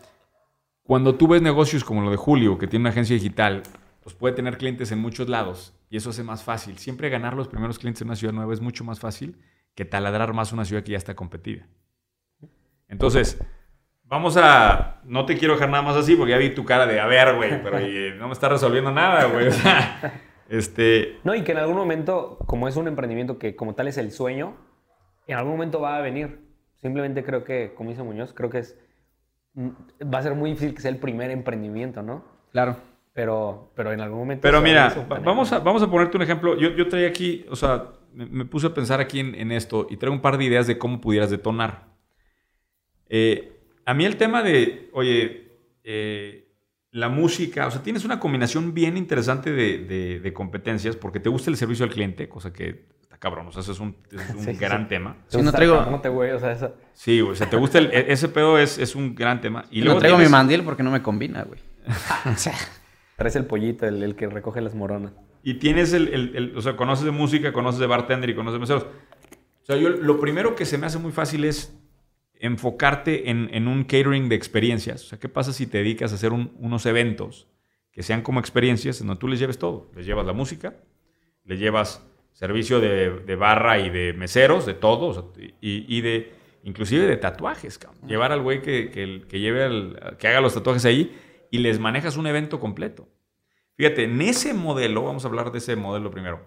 cuando 0.90 1.14
tú 1.14 1.28
ves 1.28 1.40
negocios 1.40 1.84
como 1.84 2.02
lo 2.02 2.10
de 2.10 2.16
Julio, 2.16 2.58
que 2.58 2.66
tiene 2.66 2.82
una 2.82 2.90
agencia 2.90 3.14
digital, 3.14 3.62
pues 4.02 4.16
puede 4.16 4.34
tener 4.34 4.58
clientes 4.58 4.90
en 4.90 4.98
muchos 4.98 5.28
lados 5.28 5.72
y 5.88 5.96
eso 5.96 6.10
hace 6.10 6.24
más 6.24 6.42
fácil. 6.42 6.78
Siempre 6.78 7.08
ganar 7.10 7.34
los 7.34 7.46
primeros 7.46 7.78
clientes 7.78 8.02
en 8.02 8.08
una 8.08 8.16
ciudad 8.16 8.34
nueva 8.34 8.52
es 8.52 8.60
mucho 8.60 8.82
más 8.82 8.98
fácil 8.98 9.38
que 9.76 9.84
taladrar 9.84 10.34
más 10.34 10.52
una 10.52 10.64
ciudad 10.64 10.82
que 10.82 10.90
ya 10.90 10.98
está 10.98 11.14
competida. 11.14 11.64
Entonces, 12.88 13.40
vamos 14.02 14.36
a... 14.36 15.00
No 15.04 15.26
te 15.26 15.38
quiero 15.38 15.54
dejar 15.54 15.70
nada 15.70 15.84
más 15.84 15.94
así 15.94 16.16
porque 16.16 16.32
ya 16.32 16.38
vi 16.38 16.52
tu 16.56 16.64
cara 16.64 16.88
de, 16.88 16.98
a 16.98 17.06
ver, 17.06 17.36
güey, 17.36 17.62
pero 17.62 17.78
eh, 17.78 18.16
no 18.18 18.26
me 18.26 18.32
está 18.32 18.48
resolviendo 18.48 18.90
nada, 18.90 19.26
güey. 19.26 19.46
O 19.46 19.52
sea, 19.52 20.24
este... 20.48 21.20
No, 21.22 21.36
y 21.36 21.44
que 21.44 21.52
en 21.52 21.58
algún 21.58 21.76
momento, 21.76 22.36
como 22.48 22.66
es 22.66 22.74
un 22.74 22.88
emprendimiento 22.88 23.38
que 23.38 23.54
como 23.54 23.76
tal 23.76 23.86
es 23.86 23.96
el 23.96 24.10
sueño, 24.10 24.56
en 25.28 25.36
algún 25.36 25.52
momento 25.52 25.80
va 25.80 25.98
a 25.98 26.00
venir. 26.00 26.40
Simplemente 26.82 27.22
creo 27.22 27.44
que, 27.44 27.74
como 27.76 27.90
dice 27.90 28.02
Muñoz, 28.02 28.32
creo 28.32 28.50
que 28.50 28.58
es 28.58 28.76
va 29.56 30.18
a 30.18 30.22
ser 30.22 30.34
muy 30.34 30.50
difícil 30.50 30.74
que 30.74 30.80
sea 30.80 30.90
el 30.90 30.98
primer 30.98 31.30
emprendimiento, 31.30 32.02
¿no? 32.02 32.24
Claro. 32.52 32.76
Pero, 33.12 33.72
pero 33.74 33.92
en 33.92 34.00
algún 34.00 34.20
momento... 34.20 34.42
Pero 34.42 34.60
mira, 34.62 34.86
eso, 34.86 35.04
vamos 35.24 35.50
a, 35.52 35.58
vamos 35.58 35.82
a 35.82 35.90
ponerte 35.90 36.16
un 36.16 36.22
ejemplo. 36.22 36.56
Yo, 36.56 36.70
yo 36.70 36.88
traía 36.88 37.08
aquí, 37.08 37.44
o 37.50 37.56
sea, 37.56 37.86
me, 38.14 38.24
me 38.26 38.44
puse 38.44 38.68
a 38.68 38.74
pensar 38.74 39.00
aquí 39.00 39.18
en, 39.18 39.34
en 39.34 39.50
esto 39.50 39.88
y 39.90 39.96
traigo 39.96 40.14
un 40.14 40.22
par 40.22 40.38
de 40.38 40.44
ideas 40.44 40.66
de 40.68 40.78
cómo 40.78 41.00
pudieras 41.00 41.28
detonar. 41.28 41.88
Eh, 43.08 43.52
a 43.84 43.94
mí 43.94 44.04
el 44.04 44.16
tema 44.16 44.42
de, 44.42 44.88
oye, 44.92 45.48
eh, 45.82 46.48
la 46.92 47.08
música, 47.08 47.66
o 47.66 47.70
sea, 47.72 47.82
tienes 47.82 48.04
una 48.04 48.20
combinación 48.20 48.74
bien 48.74 48.96
interesante 48.96 49.50
de, 49.52 49.78
de- 49.78 50.20
de 50.20 50.32
competencias 50.32 50.94
porque 50.96 51.18
te 51.20 51.28
gusta 51.28 51.50
el 51.50 51.56
servicio 51.56 51.84
al 51.84 51.90
cliente, 51.90 52.28
cosa 52.28 52.52
que 52.52 52.86
cabrón, 53.20 53.46
o 53.46 53.52
sea, 53.52 53.60
eso 53.62 53.70
es 53.70 53.78
un, 53.78 53.96
es 54.10 54.30
un 54.34 54.40
Sí, 54.44 54.52
sí. 54.54 54.58
gran 54.58 54.88
tema. 54.88 55.16
Si 55.28 55.40
no 55.40 55.52
traigo- 55.52 55.84
camote, 55.84 56.08
güey, 56.08 56.32
o 56.32 56.40
sea, 56.40 56.50
eso- 56.52 56.74
Sí, 56.94 57.20
güey, 57.20 57.32
o 57.32 57.36
sea, 57.36 57.48
te 57.48 57.56
gusta 57.56 57.78
el, 57.78 57.86
e- 57.92 58.10
ese 58.12 58.28
pedo 58.28 58.58
es, 58.58 58.78
es 58.78 58.96
un 58.96 59.14
gran 59.14 59.40
tema. 59.40 59.64
Y 59.70 59.82
luego 59.82 59.94
no 59.94 60.00
traigo 60.00 60.16
tienes- 60.16 60.28
mi 60.30 60.32
mandil 60.32 60.64
porque 60.64 60.82
no 60.82 60.90
me 60.90 61.00
combina, 61.02 61.44
güey. 61.44 61.60
o 62.26 62.36
sea, 62.36 62.54
traes 63.16 63.36
el 63.36 63.44
pollito, 63.44 63.86
el, 63.86 64.02
el 64.02 64.16
que 64.16 64.26
recoge 64.28 64.60
las 64.60 64.74
moronas. 64.74 65.12
Y 65.42 65.54
tienes 65.54 65.92
el, 65.92 66.08
el- 66.08 66.36
el- 66.36 66.56
o 66.56 66.60
sea, 66.62 66.76
conoces 66.76 67.04
de 67.04 67.12
música, 67.12 67.52
conoces 67.52 67.78
de 67.78 67.86
bartender 67.86 68.28
y 68.30 68.34
conoces 68.34 68.54
de 68.54 68.58
meseros. 68.60 68.82
O 68.84 69.64
sea, 69.64 69.76
yo 69.76 69.88
lo 69.90 70.18
primero 70.18 70.56
que 70.56 70.64
se 70.66 70.78
me 70.78 70.86
hace 70.86 70.98
muy 70.98 71.12
fácil 71.12 71.44
es 71.44 71.72
enfocarte 72.38 73.30
en, 73.30 73.48
en 73.52 73.68
un 73.68 73.84
catering 73.84 74.28
de 74.28 74.34
experiencias. 74.36 75.04
O 75.04 75.06
sea, 75.08 75.18
¿qué 75.18 75.28
pasa 75.28 75.52
si 75.52 75.66
te 75.66 75.78
dedicas 75.78 76.12
a 76.12 76.14
hacer 76.14 76.32
un- 76.32 76.52
unos 76.58 76.86
eventos 76.86 77.48
que 77.92 78.02
sean 78.02 78.22
como 78.22 78.40
experiencias 78.40 79.00
en 79.00 79.08
donde 79.08 79.20
tú 79.20 79.28
les 79.28 79.38
lleves 79.38 79.58
todo? 79.58 79.90
Les 79.94 80.06
llevas 80.06 80.26
la 80.26 80.32
música, 80.32 80.74
les 81.44 81.58
llevas 81.58 82.06
servicio 82.40 82.80
de, 82.80 83.10
de 83.20 83.36
barra 83.36 83.78
y 83.78 83.90
de 83.90 84.14
meseros, 84.14 84.64
de 84.64 84.72
todo, 84.72 85.06
o 85.08 85.12
sea, 85.14 85.22
y, 85.60 85.84
y 85.94 86.00
de, 86.00 86.32
inclusive 86.64 87.06
de 87.06 87.18
tatuajes, 87.18 87.76
cabrón. 87.78 88.08
Llevar 88.08 88.32
al 88.32 88.40
güey 88.40 88.62
que, 88.62 88.88
que, 88.90 89.24
que 89.28 89.40
lleve 89.40 89.64
al- 89.64 90.16
que 90.18 90.26
haga 90.28 90.40
los 90.40 90.54
tatuajes 90.54 90.86
ahí 90.86 91.14
y 91.50 91.58
les 91.58 91.78
manejas 91.78 92.16
un 92.16 92.26
evento 92.26 92.58
completo. 92.58 93.08
Fíjate, 93.76 94.04
en 94.04 94.22
ese 94.22 94.54
modelo, 94.54 95.02
vamos 95.02 95.24
a 95.26 95.28
hablar 95.28 95.52
de 95.52 95.58
ese 95.58 95.76
modelo 95.76 96.10
primero, 96.10 96.40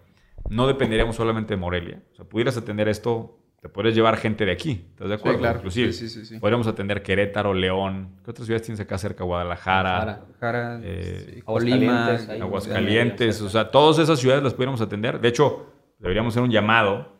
no 0.49 0.65
dependeríamos 0.65 1.15
solamente 1.15 1.53
de 1.53 1.57
Morelia. 1.57 2.01
O 2.11 2.15
sea, 2.15 2.25
pudieras 2.25 2.57
atender 2.57 2.87
esto, 2.89 3.37
te 3.61 3.69
podrías 3.69 3.93
llevar 3.95 4.17
gente 4.17 4.45
de 4.45 4.51
aquí, 4.51 4.85
¿estás 4.89 5.09
de 5.09 5.13
acuerdo? 5.15 5.39
claro. 5.39 5.57
Inclusive, 5.59 5.93
Sí, 5.93 6.09
sí, 6.09 6.19
sí, 6.21 6.25
sí. 6.25 6.39
podríamos 6.39 6.65
atender 6.67 7.03
Querétaro, 7.03 7.53
León, 7.53 8.15
¿qué 8.25 8.31
otras 8.31 8.45
ciudades 8.47 8.63
tienes 8.65 8.79
acá 8.79 8.97
cerca? 8.97 9.23
Guadalajara, 9.23 9.99
Jara. 9.99 10.25
Jara, 10.39 10.79
Eh, 10.83 11.33
sí, 11.35 11.43
Aguascalientes. 11.45 12.29
Aguascalientes, 12.41 13.41
o 13.41 13.49
sea, 13.49 13.69
todas 13.71 13.99
esas 13.99 14.19
ciudades 14.19 14.43
las 14.43 14.53
pudiéramos 14.55 14.81
atender. 14.81 15.19
De 15.21 15.27
hecho, 15.29 15.72
deberíamos 16.03 16.33
hacer 16.33 16.43
un 16.43 16.51
llamado 16.51 17.17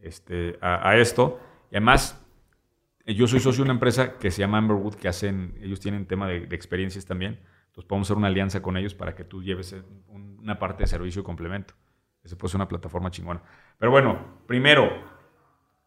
este, 0.00 0.58
a, 0.62 0.96
esto. 0.96 1.38
Y 1.70 1.76
además, 1.76 2.18
yo 3.06 3.26
soy 3.26 3.40
socio 3.40 3.62
de 3.62 3.68
una 3.68 3.74
empresa 3.74 4.18
que 4.18 4.30
se 4.30 4.40
llama 4.40 4.58
Amberwood, 4.58 4.94
que 4.94 5.06
hacen, 5.06 5.54
ellos 5.62 5.80
tienen 5.80 6.06
tema 6.06 6.26
de, 6.26 6.44
experiencias 6.50 7.04
también. 7.04 7.40
Entonces 7.66 7.84
podemos 7.86 8.06
hacer 8.06 8.16
una 8.16 8.28
alianza 8.28 8.62
con 8.62 8.76
ellos 8.78 8.94
para 8.94 9.14
que 9.14 9.24
tú 9.24 9.42
lleves 9.42 9.72
un- 10.08 10.38
una 10.40 10.58
parte 10.58 10.82
de 10.82 10.86
servicio 10.86 11.22
complemento. 11.22 11.74
Ese 12.24 12.34
puede 12.36 12.50
ser 12.50 12.58
una 12.58 12.68
plataforma 12.68 13.10
chingona. 13.10 13.42
Pero 13.78 13.92
bueno, 13.92 14.38
primero, 14.46 14.90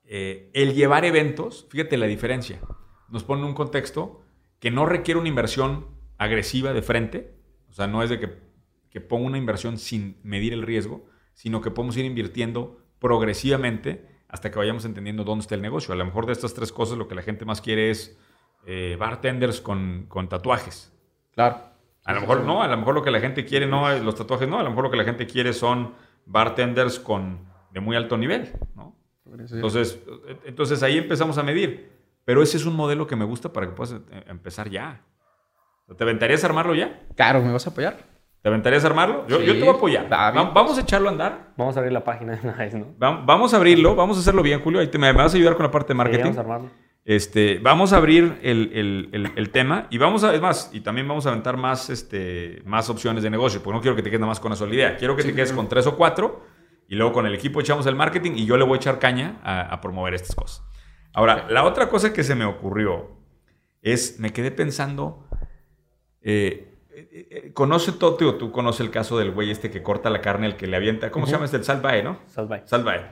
eh, 0.04 0.52
el 0.54 0.76
llevar 0.76 1.04
eventos, 1.04 1.66
fíjate 1.70 1.98
la 1.98 2.06
diferencia. 2.06 2.62
Nos 3.10 3.24
pone 3.24 3.44
un 3.44 3.56
contexto 3.56 4.24
que 4.60 4.70
no 4.70 4.86
requiere 4.86 5.20
una 5.20 5.30
inversión 5.30 5.88
agresiva 6.20 6.74
de 6.74 6.84
frente. 6.84 7.36
O 7.70 7.74
sea, 7.74 7.88
no 7.88 8.04
es 8.04 8.12
de 8.12 8.20
que 8.20 9.02
ponga 9.02 9.26
una 9.26 9.38
inversión 9.38 9.78
sin 9.78 10.18
medir 10.24 10.54
el 10.54 10.62
riesgo, 10.62 11.08
sino 11.36 11.62
que 11.62 11.70
podemos 11.70 11.96
ir 11.98 12.06
invirtiendo 12.06 12.82
progresivamente 12.98 14.08
hasta 14.28 14.50
que 14.50 14.58
vayamos 14.58 14.84
entendiendo 14.86 15.24
dónde 15.24 15.44
está 15.44 15.54
el 15.54 15.62
negocio. 15.62 15.94
A 15.94 15.98
lo 15.98 16.06
mejor 16.06 16.26
de 16.26 16.34
estas 16.34 16.56
tres 16.56 16.72
cosas 16.72 16.98
lo 16.98 17.08
que 17.08 17.14
la 17.14 17.22
gente 17.22 17.46
más 17.46 17.62
quiere 17.62 17.92
es 17.92 18.18
eh, 18.66 18.98
bartenders 19.00 19.62
con, 19.62 20.08
con 20.08 20.28
tatuajes. 20.28 20.92
Claro. 21.34 21.62
A 22.04 22.14
lo 22.14 22.22
mejor 22.22 22.44
no, 22.44 22.64
a 22.64 22.68
lo 22.68 22.78
mejor 22.78 22.96
lo 22.96 23.04
que 23.04 23.12
la 23.12 23.20
gente 23.20 23.46
quiere 23.46 23.68
no 23.68 23.92
es 23.92 24.02
los 24.02 24.16
tatuajes, 24.16 24.48
no, 24.48 24.60
a 24.60 24.64
lo 24.64 24.70
mejor 24.70 24.86
lo 24.86 24.92
que 24.92 24.98
la 24.98 25.04
gente 25.04 25.28
quiere 25.28 25.54
son 25.54 25.94
bartenders 26.26 27.00
con 27.00 27.46
de 27.72 27.80
muy 27.80 27.96
alto 27.96 28.18
nivel, 28.18 28.54
¿no? 28.76 28.96
Entonces, 29.26 30.00
eh, 30.28 30.38
entonces 30.46 30.82
ahí 30.84 30.98
empezamos 30.98 31.38
a 31.38 31.44
medir. 31.44 31.92
Pero 32.26 32.42
ese 32.42 32.58
es 32.58 32.66
un 32.66 32.76
modelo 32.76 33.06
que 33.06 33.16
me 33.16 33.26
gusta 33.26 33.54
para 33.54 33.68
que 33.68 33.74
puedas 33.74 33.94
eh, 33.94 34.24
empezar 34.28 34.70
ya. 34.70 35.02
¿Te 35.96 36.04
aventarías 36.04 36.44
a 36.44 36.48
armarlo 36.48 36.74
ya? 36.74 37.02
Claro, 37.16 37.42
¿me 37.42 37.52
vas 37.52 37.68
a 37.68 37.70
apoyar? 37.70 38.15
¿Te 38.46 38.50
aventarías 38.50 38.84
a 38.84 38.88
armarlo? 38.90 39.26
Yo, 39.28 39.40
Sí. 39.40 39.46
yo 39.48 39.54
te 39.54 39.60
voy 39.62 39.70
a 39.70 39.72
apoyar. 39.72 40.14
Va- 40.14 40.30
vamos 40.54 40.78
a 40.78 40.82
echarlo 40.82 41.10
a 41.10 41.12
andar. 41.14 41.48
Vamos 41.58 41.76
a 41.76 41.80
abrir 41.80 41.92
la 41.92 42.04
página 42.04 42.36
de 42.36 42.48
una 42.48 42.56
vez, 42.56 42.76
¿no? 42.76 42.86
Va- 43.02 43.24
Vamos 43.26 43.56
a 43.56 43.58
abrirlo, 43.58 43.96
vamos 43.96 44.18
a 44.18 44.20
hacerlo 44.20 44.44
bien, 44.44 44.62
Julio. 44.62 44.80
Ahí 44.82 44.88
te 44.88 45.00
me 45.00 45.12
vas 45.14 45.34
a 45.34 45.36
ayudar 45.38 45.56
con 45.56 45.64
la 45.64 45.72
parte 45.72 45.88
de 45.88 45.94
Sí, 45.96 45.98
marketing. 45.98 46.22
vamos 46.26 46.38
a 46.38 46.42
armarlo. 46.42 46.70
Este, 47.06 47.58
vamos 47.58 47.92
a 47.92 47.98
abrir 47.98 48.38
el, 48.44 48.70
el- 48.72 49.10
el- 49.14 49.32
el 49.36 49.50
tema 49.50 49.88
y 49.90 49.98
vamos 49.98 50.24
a, 50.24 50.36
es 50.36 50.42
más, 50.42 50.70
y 50.74 50.82
también 50.82 51.08
vamos 51.08 51.26
a 51.26 51.30
aventar 51.30 51.58
más, 51.58 51.90
este, 51.90 52.62
más 52.66 52.88
opciones 52.88 53.24
de 53.24 53.32
negocio, 53.32 53.64
porque 53.64 53.78
no 53.78 53.82
quiero 53.82 53.96
que 53.96 54.04
te 54.04 54.12
quedes 54.12 54.20
nada 54.22 54.30
más 54.30 54.40
con 54.40 54.50
una 54.52 54.56
sola 54.58 54.76
idea. 54.76 54.96
Quiero 54.96 55.16
que 55.16 55.24
te 55.24 55.34
quedes 55.34 55.52
con 55.52 55.68
tres 55.68 55.88
o 55.88 55.98
cuatro 55.98 56.44
y 56.88 56.94
luego 56.94 57.14
con 57.14 57.26
el 57.26 57.34
equipo 57.34 57.62
echamos 57.62 57.88
el 57.88 57.96
marketing 57.96 58.34
y 58.36 58.46
yo 58.46 58.58
le 58.58 58.64
voy 58.64 58.74
a 58.76 58.78
echar 58.78 59.00
caña 59.00 59.40
a, 59.44 59.62
a 59.62 59.82
promover 59.82 60.14
estas 60.14 60.36
cosas. 60.36 60.64
Ahora, 61.16 61.48
la 61.50 61.64
otra 61.64 61.90
cosa 61.90 62.14
que 62.14 62.24
se 62.24 62.36
me 62.36 62.46
ocurrió 62.46 63.10
es, 63.82 64.20
me 64.20 64.32
quedé 64.34 64.52
pensando, 64.52 65.28
eh, 66.22 66.75
conoce 67.54 67.92
todo, 67.94 68.16
tío, 68.16 68.36
tú 68.36 68.52
conoces 68.52 68.82
el 68.82 68.92
caso 68.92 69.18
del 69.18 69.32
güey 69.32 69.52
este 69.52 69.70
que 69.72 69.84
corta 69.84 70.10
la 70.10 70.22
carne, 70.22 70.48
el 70.48 70.56
que 70.56 70.68
le 70.68 70.78
avienta, 70.78 71.12
¿cómo 71.12 71.26
se 71.26 71.34
llama? 71.34 71.46
este? 71.46 71.58
el 71.58 71.64
salvae, 71.64 72.04
¿no? 72.04 72.20
Salve. 72.28 72.64
Salvae. 72.66 73.12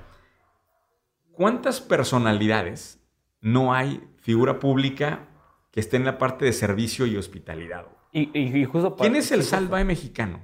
¿Cuántas 1.32 1.82
personalidades 1.82 3.02
no 3.41 3.74
hay 3.74 4.04
figura 4.22 4.60
pública 4.60 5.28
que 5.72 5.80
esté 5.80 5.98
en 5.98 6.06
la 6.06 6.17
parte 6.17 6.46
de 6.46 6.54
servicio 6.54 7.06
y 7.08 7.17
hospitalidad? 7.17 7.88
Y, 8.12 8.30
y- 8.38 8.58
y 8.62 8.65
justo 8.65 8.96
para- 8.96 9.10
¿Quién 9.10 9.15
es 9.19 9.32
el 9.32 9.39
justo. 9.39 9.56
Salvae 9.56 9.84
mexicano? 9.84 10.41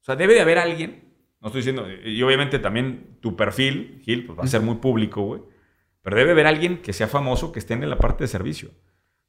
O 0.00 0.04
sea, 0.04 0.16
debe 0.16 0.34
de 0.34 0.40
haber 0.40 0.58
alguien. 0.58 1.12
No 1.40 1.48
estoy 1.48 1.60
diciendo. 1.60 1.86
Y 1.90 2.22
obviamente 2.22 2.58
también 2.58 3.18
tu 3.20 3.36
perfil, 3.36 4.00
Gil, 4.04 4.24
pues 4.26 4.38
va 4.38 4.44
a 4.44 4.46
ser 4.46 4.62
muy 4.62 4.76
público, 4.76 5.22
güey. 5.22 5.42
Pero 6.00 6.16
debe 6.16 6.32
haber 6.32 6.46
alguien 6.46 6.80
que 6.82 6.92
sea 6.92 7.06
famoso 7.08 7.52
que 7.52 7.58
esté 7.58 7.74
en 7.74 7.88
la 7.88 7.98
parte 7.98 8.24
de 8.24 8.28
servicio. 8.28 8.70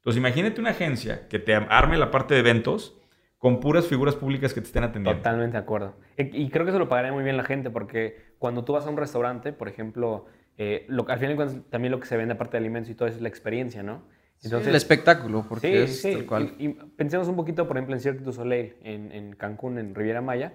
Entonces, 0.03 0.19
imagínate 0.19 0.59
una 0.59 0.71
agencia 0.71 1.29
que 1.29 1.39
te 1.39 1.55
arme 1.55 1.97
la 1.97 2.11
parte 2.11 2.33
de 2.33 2.41
eventos 2.41 2.99
con 3.37 3.61
puras 3.61 3.87
figuras 3.87 4.15
públicas 4.15 4.53
que 4.53 4.59
te 4.59 4.67
estén 4.67 4.83
atendiendo. 4.83 5.21
Totalmente 5.21 5.53
de 5.53 5.63
acuerdo. 5.63 5.95
Y, 6.17 6.43
y 6.43 6.49
creo 6.49 6.65
que 6.65 6.71
eso 6.71 6.79
lo 6.79 6.89
pagaría 6.89 7.13
muy 7.13 7.23
bien 7.23 7.37
la 7.37 7.45
gente 7.45 7.69
porque 7.69 8.33
cuando 8.37 8.65
tú 8.65 8.73
vas 8.73 8.85
a 8.85 8.89
un 8.89 8.97
restaurante, 8.97 9.53
por 9.53 9.69
ejemplo, 9.69 10.25
eh, 10.57 10.85
lo, 10.89 11.07
al 11.07 11.19
final 11.19 11.29
de 11.31 11.35
cuentas 11.37 11.69
también 11.69 11.91
lo 11.91 12.01
que 12.01 12.07
se 12.07 12.17
vende 12.17 12.33
aparte 12.33 12.57
de 12.57 12.57
alimentos 12.57 12.89
y 12.89 12.95
todo 12.95 13.07
eso 13.07 13.15
es 13.15 13.21
la 13.21 13.29
experiencia, 13.29 13.81
¿no? 13.81 14.03
el 14.43 14.75
espectáculo, 14.75 15.45
porque 15.47 15.83
es 15.83 16.01
tal 16.01 16.25
cual. 16.25 16.55
Y, 16.59 16.65
y 16.65 16.69
pensemos 16.97 17.29
un 17.29 17.37
poquito, 17.37 17.65
por 17.65 17.77
ejemplo, 17.77 17.95
en 17.95 18.01
Cirque 18.01 18.23
du 18.23 18.33
Soleil, 18.33 18.75
en, 18.83 19.09
en 19.13 19.35
Cancún, 19.37 19.77
en 19.77 19.95
Riviera 19.95 20.21
Maya, 20.21 20.53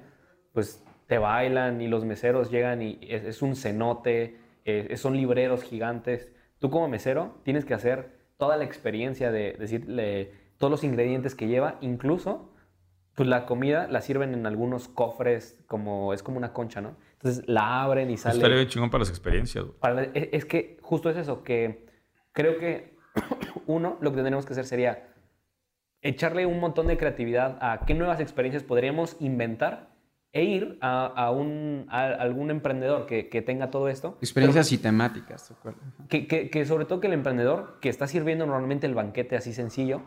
pues 0.53 0.85
te 1.07 1.17
bailan 1.17 1.81
y 1.81 1.89
los 1.89 2.05
meseros 2.05 2.51
llegan 2.51 2.83
y 2.83 2.99
es, 3.03 3.25
es 3.25 3.41
un 3.41 3.57
cenote, 3.57 4.37
eh, 4.67 4.95
son 4.99 5.17
libreros 5.17 5.63
gigantes. 5.63 6.31
Tú 6.59 6.69
como 6.69 6.87
mesero 6.89 7.41
tienes 7.45 7.65
que 7.65 7.73
hacer 7.73 8.18
toda 8.39 8.57
la 8.57 8.65
experiencia 8.65 9.31
de 9.31 9.53
decirle 9.59 10.33
todos 10.57 10.71
los 10.71 10.85
ingredientes 10.85 11.35
que 11.35 11.47
lleva, 11.49 11.77
incluso 11.83 12.51
pues 13.15 13.29
la 13.29 13.47
comida 13.47 13.89
la 13.89 14.01
sirven 14.01 14.33
en 14.33 14.47
algunos 14.47 14.87
cofres, 14.89 15.59
como 15.67 16.13
es 16.15 16.23
como 16.23 16.39
una 16.39 16.53
concha, 16.53 16.81
¿no? 16.81 16.97
Entonces 17.15 17.45
la 17.49 17.83
abren 17.83 18.11
y 18.11 18.15
Eso 18.15 18.25
sale. 18.25 18.37
estaría 18.37 18.57
bien 18.57 18.69
chingón 18.69 18.91
para 18.91 19.01
las 19.01 19.11
experiencias. 19.11 19.65
Para- 19.81 20.05
es, 20.05 20.29
es 20.33 20.45
que 20.45 20.79
justo 20.83 21.11
es 21.11 21.17
eso, 21.17 21.43
que 21.43 21.85
creo 22.33 22.59
que 22.59 22.97
uno, 23.67 23.99
lo 24.01 24.11
que 24.11 24.17
tendríamos 24.17 24.47
que 24.47 24.53
hacer 24.53 24.67
sería 24.67 25.09
echarle 26.01 26.47
un 26.47 26.61
montón 26.61 26.87
de 26.87 26.97
creatividad 26.97 27.59
a 27.61 27.85
qué 27.87 27.95
nuevas 27.95 28.21
experiencias 28.21 28.63
podríamos 28.63 29.17
inventar 29.19 29.89
e 30.33 30.45
ir 30.45 30.79
a, 30.83 31.07
a 31.07 31.31
un, 31.31 31.87
a 31.89 32.05
algún 32.07 32.51
emprendedor 32.51 33.07
que, 33.07 33.29
que 33.29 33.41
tenga 33.43 33.71
todo 33.71 33.89
esto. 33.89 34.19
Experiencias 34.21 34.71
y 34.73 34.79
temáticas. 34.79 35.55
Que, 36.09 36.27
que- 36.27 36.51
que 36.51 36.65
sobre 36.67 36.85
todo 36.85 37.01
que 37.01 37.07
el 37.07 37.15
emprendedor 37.15 37.79
que 37.81 37.89
está 37.89 38.07
sirviendo 38.07 38.45
normalmente 38.47 38.87
el 38.87 38.95
banquete 38.95 39.37
así 39.37 39.53
sencillo, 39.55 40.03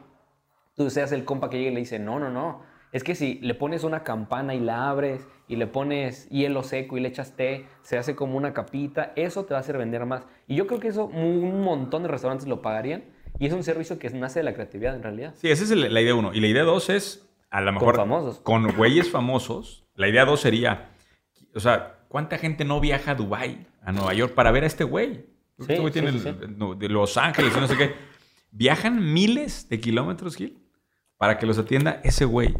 tú 0.75 0.89
seas 0.89 1.11
el 1.11 1.25
compa 1.25 1.49
que 1.49 1.57
llega 1.57 1.71
y 1.71 1.73
le 1.73 1.79
dice, 1.81 1.97
no, 1.99 2.19
no, 2.19 2.29
no, 2.29 2.61
es 2.91 3.03
que 3.03 3.15
si 3.15 3.35
le 3.41 3.55
pones 3.55 3.83
una 3.83 4.03
campana 4.03 4.53
y 4.53 4.59
la 4.59 4.89
abres 4.89 5.25
y 5.47 5.55
le 5.55 5.65
pones 5.65 6.29
hielo 6.29 6.61
seco 6.61 6.97
y 6.97 7.01
le 7.01 7.07
echas 7.07 7.35
té, 7.35 7.65
se 7.81 7.97
hace 7.97 8.15
como 8.15 8.37
una 8.37 8.53
capita, 8.53 9.13
eso 9.15 9.45
te 9.45 9.53
va 9.53 9.57
a 9.57 9.61
hacer 9.61 9.77
vender 9.77 10.05
más. 10.05 10.23
Y 10.47 10.55
yo 10.55 10.67
creo 10.67 10.79
que 10.79 10.89
eso 10.89 11.05
un 11.05 11.61
montón 11.61 12.03
de 12.03 12.09
restaurantes 12.09 12.47
lo 12.47 12.61
pagarían 12.61 13.05
y 13.39 13.47
es 13.47 13.53
un 13.53 13.63
servicio 13.63 13.97
que 13.97 14.09
nace 14.11 14.39
de 14.39 14.43
la 14.43 14.53
creatividad 14.53 14.93
en 14.95 15.03
realidad. 15.03 15.33
Sí, 15.35 15.49
esa 15.49 15.63
es 15.63 15.71
la 15.71 16.01
idea 16.01 16.13
uno. 16.15 16.33
Y 16.33 16.41
la 16.41 16.47
idea 16.47 16.63
dos 16.63 16.89
es, 16.89 17.27
a 17.49 17.61
lo 17.61 17.71
mejor... 17.71 17.95
famosos. 17.95 18.39
Con 18.41 18.67
güeyes 18.75 19.09
famosos. 19.09 19.80
La 19.95 20.07
idea 20.07 20.25
dos 20.25 20.39
sería, 20.41 20.89
o 21.53 21.59
sea, 21.59 21.99
¿cuánta 22.07 22.37
gente 22.37 22.65
no 22.65 22.79
viaja 22.79 23.11
a 23.11 23.15
Dubái, 23.15 23.67
a 23.83 23.91
Nueva 23.91 24.13
York, 24.13 24.33
para 24.33 24.51
ver 24.51 24.63
a 24.63 24.67
este 24.67 24.83
güey? 24.83 25.25
Este 25.59 25.79
güey 25.79 25.91
tiene 25.93 26.09
el- 26.09 26.57
no, 26.57 26.73
de 26.75 26.89
Los 26.89 27.17
Ángeles 27.17 27.53
y 27.55 27.59
no 27.59 27.67
sé 27.67 27.77
qué. 27.77 27.93
Viajan 28.51 29.13
miles 29.13 29.69
de 29.69 29.79
kilómetros, 29.79 30.35
Gil, 30.35 30.59
para 31.17 31.37
que 31.37 31.45
los 31.45 31.57
atienda 31.57 32.01
ese 32.03 32.25
güey. 32.25 32.55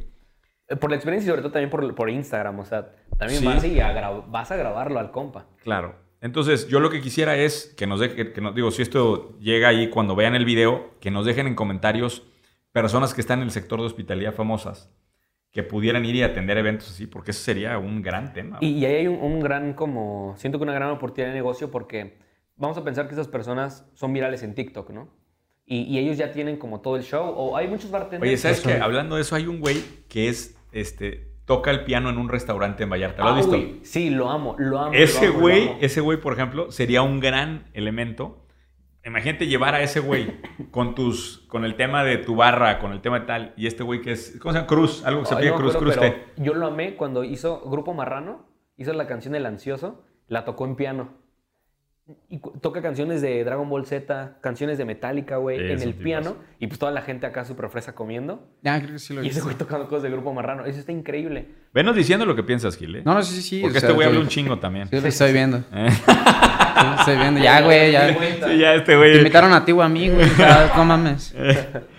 Eh, 0.67 0.75
Por 0.75 0.89
la 0.89 0.95
experiencia 0.97 1.27
y 1.27 1.29
sobre 1.31 1.41
todo 1.41 1.51
también 1.51 1.69
por, 1.69 1.95
por 1.95 2.09
Instagram, 2.09 2.59
o 2.59 2.65
sea, 2.65 2.91
también 3.17 3.39
Sí. 3.41 3.45
vas, 3.45 3.63
y 3.65 3.79
a 3.79 3.93
gra- 3.93 4.23
vas 4.29 4.51
a 4.51 4.55
grabarlo 4.55 4.99
al 4.99 5.11
compa. 5.11 5.47
Claro. 5.63 5.95
Entonces, 6.21 6.67
yo 6.67 6.79
lo 6.79 6.91
que 6.91 7.01
quisiera 7.01 7.35
es 7.35 7.73
que 7.75 7.87
nos 7.87 7.99
dejen, 7.99 8.31
que 8.33 8.41
nos, 8.41 8.53
digo, 8.53 8.69
si 8.69 8.83
esto 8.83 9.37
llega 9.39 9.69
ahí 9.69 9.89
cuando 9.89 10.15
vean 10.15 10.35
el 10.35 10.45
video, 10.45 10.91
que 10.99 11.09
nos 11.09 11.25
dejen 11.25 11.47
en 11.47 11.55
comentarios 11.55 12.23
personas 12.71 13.13
que 13.15 13.21
están 13.21 13.39
en 13.39 13.45
el 13.45 13.51
sector 13.51 13.79
de 13.79 13.87
hospitalidad 13.87 14.33
famosas, 14.33 14.91
que 15.51 15.63
pudieran 15.63 16.05
ir 16.05 16.15
y 16.15 16.23
atender 16.23 16.57
eventos 16.57 16.89
así, 16.89 17.07
porque 17.07 17.31
ese 17.31 17.41
sería 17.43 17.77
un 17.77 18.01
gran 18.01 18.33
tema. 18.33 18.57
Y, 18.61 18.69
y 18.69 18.85
ahí 18.85 18.95
hay 18.95 19.07
un, 19.07 19.15
un 19.21 19.39
gran, 19.41 19.73
como, 19.73 20.33
siento 20.37 20.57
que 20.57 20.63
una 20.63 20.73
gran 20.73 20.89
oportunidad 20.91 21.29
de 21.29 21.35
negocio 21.35 21.69
porque 21.71 22.17
vamos 22.55 22.77
a 22.77 22.83
pensar 22.83 23.07
que 23.07 23.13
esas 23.13 23.27
personas 23.27 23.85
son 23.93 24.13
virales 24.13 24.43
en 24.43 24.55
TikTok, 24.55 24.89
¿no? 24.91 25.09
y, 25.65 25.83
y 25.83 25.99
ellos 25.99 26.17
ya 26.17 26.31
tienen 26.31 26.57
como 26.57 26.81
todo 26.81 26.95
el 26.97 27.03
show. 27.03 27.33
O 27.35 27.55
hay 27.55 27.67
muchos 27.67 27.91
bartenders. 27.91 28.29
Oye, 28.29 28.37
¿sabes 28.37 28.59
que? 28.61 28.73
Hablando 28.73 29.15
de 29.15 29.21
eso, 29.21 29.35
hay 29.35 29.47
un 29.47 29.59
güey 29.61 29.81
que 30.09 30.27
es, 30.27 30.57
este, 30.73 31.31
toca 31.45 31.71
el 31.71 31.85
piano 31.85 32.09
en 32.09 32.17
un 32.17 32.27
restaurante 32.29 32.83
en 32.83 32.89
Vallarta. 32.89 33.23
¿Lo 33.23 33.29
has 33.29 33.33
Ah, 33.33 33.37
visto? 33.37 33.55
uy, 33.55 33.79
sí, 33.83 34.09
lo 34.09 34.29
amo, 34.29 34.55
lo 34.57 34.79
amo. 34.79 34.93
Ese 34.93 35.21
lo 35.27 35.27
amo, 35.29 35.33
lo 35.37 35.41
güey, 35.41 35.67
amo. 35.69 35.77
ese 35.81 36.01
güey, 36.01 36.19
por 36.19 36.33
ejemplo, 36.33 36.71
sería 36.71 37.01
un 37.03 37.19
gran 37.21 37.67
elemento. 37.73 38.40
Imagínate 39.03 39.47
llevar 39.47 39.73
a 39.73 39.81
ese 39.81 39.99
güey 39.99 40.39
con 40.69 40.93
tus, 40.93 41.39
con 41.47 41.65
el 41.65 41.75
tema 41.75 42.03
de 42.03 42.17
tu 42.17 42.35
barra, 42.35 42.77
con 42.79 42.91
el 42.91 43.01
tema 43.01 43.21
de 43.21 43.25
tal, 43.25 43.53
y 43.57 43.65
este 43.65 43.81
güey 43.83 44.01
que 44.01 44.11
es, 44.11 44.37
¿cómo 44.39 44.53
se 44.53 44.59
llama? 44.59 44.67
Cruz, 44.67 45.03
algo 45.03 45.21
que 45.21 45.27
se 45.27 45.35
Ay, 45.35 45.41
pide 45.41 45.51
no 45.51 45.57
Cruz, 45.57 45.75
acuerdo, 45.75 45.93
Cruz 45.93 46.05
pero 46.11 46.33
T. 46.35 46.43
Yo 46.43 46.53
lo 46.53 46.67
amé 46.67 46.95
cuando 46.95 47.23
hizo 47.23 47.61
Grupo 47.61 47.93
Marrano, 47.95 48.47
hizo 48.77 48.93
la 48.93 49.07
canción 49.07 49.33
El 49.33 49.47
Ansioso, 49.47 50.03
la 50.27 50.45
tocó 50.45 50.65
en 50.65 50.75
piano. 50.75 51.19
Y 52.27 52.41
toca 52.61 52.81
canciones 52.81 53.21
de 53.21 53.43
Dragon 53.43 53.69
Ball 53.69 53.85
Z, 53.85 54.37
canciones 54.41 54.77
de 54.77 54.85
Metallica, 54.85 55.37
güey, 55.37 55.57
Sí, 55.57 55.71
en 55.71 55.81
el 55.81 55.93
piano. 55.93 56.35
Y 56.59 56.67
pues 56.67 56.77
toda 56.77 56.91
la 56.91 57.01
gente 57.01 57.25
acá 57.25 57.45
súper 57.45 57.69
fresa 57.69 57.95
comiendo. 57.95 58.49
Ya, 58.63 58.79
creo 58.79 58.93
que 58.93 58.99
sí 58.99 59.13
lo 59.13 59.23
Y 59.23 59.27
ese 59.27 59.39
güey 59.39 59.55
tocando 59.55 59.87
cosas 59.87 60.03
de 60.03 60.09
Grupo 60.09 60.33
Marrano. 60.33 60.65
Eso 60.65 60.79
está 60.79 60.91
increíble. 60.91 61.47
Venos 61.73 61.95
diciendo 61.95 62.25
lo 62.25 62.35
que 62.35 62.43
piensas, 62.43 62.75
Gil, 62.75 62.97
¿eh? 62.97 63.01
No, 63.05 63.13
no, 63.13 63.23
sí, 63.23 63.35
sí, 63.35 63.41
sí. 63.41 63.61
Porque 63.61 63.77
o 63.77 63.79
sea, 63.79 63.89
este 63.89 63.95
güey 63.95 64.07
habla 64.07 64.19
un 64.19 64.27
chingo 64.27 64.59
también. 64.59 64.87
Sí, 64.87 64.99
lo 64.99 65.07
estoy 65.07 65.31
viendo. 65.31 65.63
¿Eh? 65.71 65.89
Estoy 66.99 67.17
viendo. 67.17 67.39
Ya, 67.41 67.61
güey, 67.61 67.91
ya. 67.91 68.07
Sí, 68.09 68.57
ya 68.57 68.73
este 68.75 68.91
Te 68.93 68.97
güey. 68.97 69.17
invitaron 69.17 69.53
a 69.53 69.63
ti 69.65 69.71
o 69.71 69.81
a 69.81 69.89
mí, 69.89 70.09
güey. 70.09 70.27
No 70.75 70.85
mames. 70.85 71.33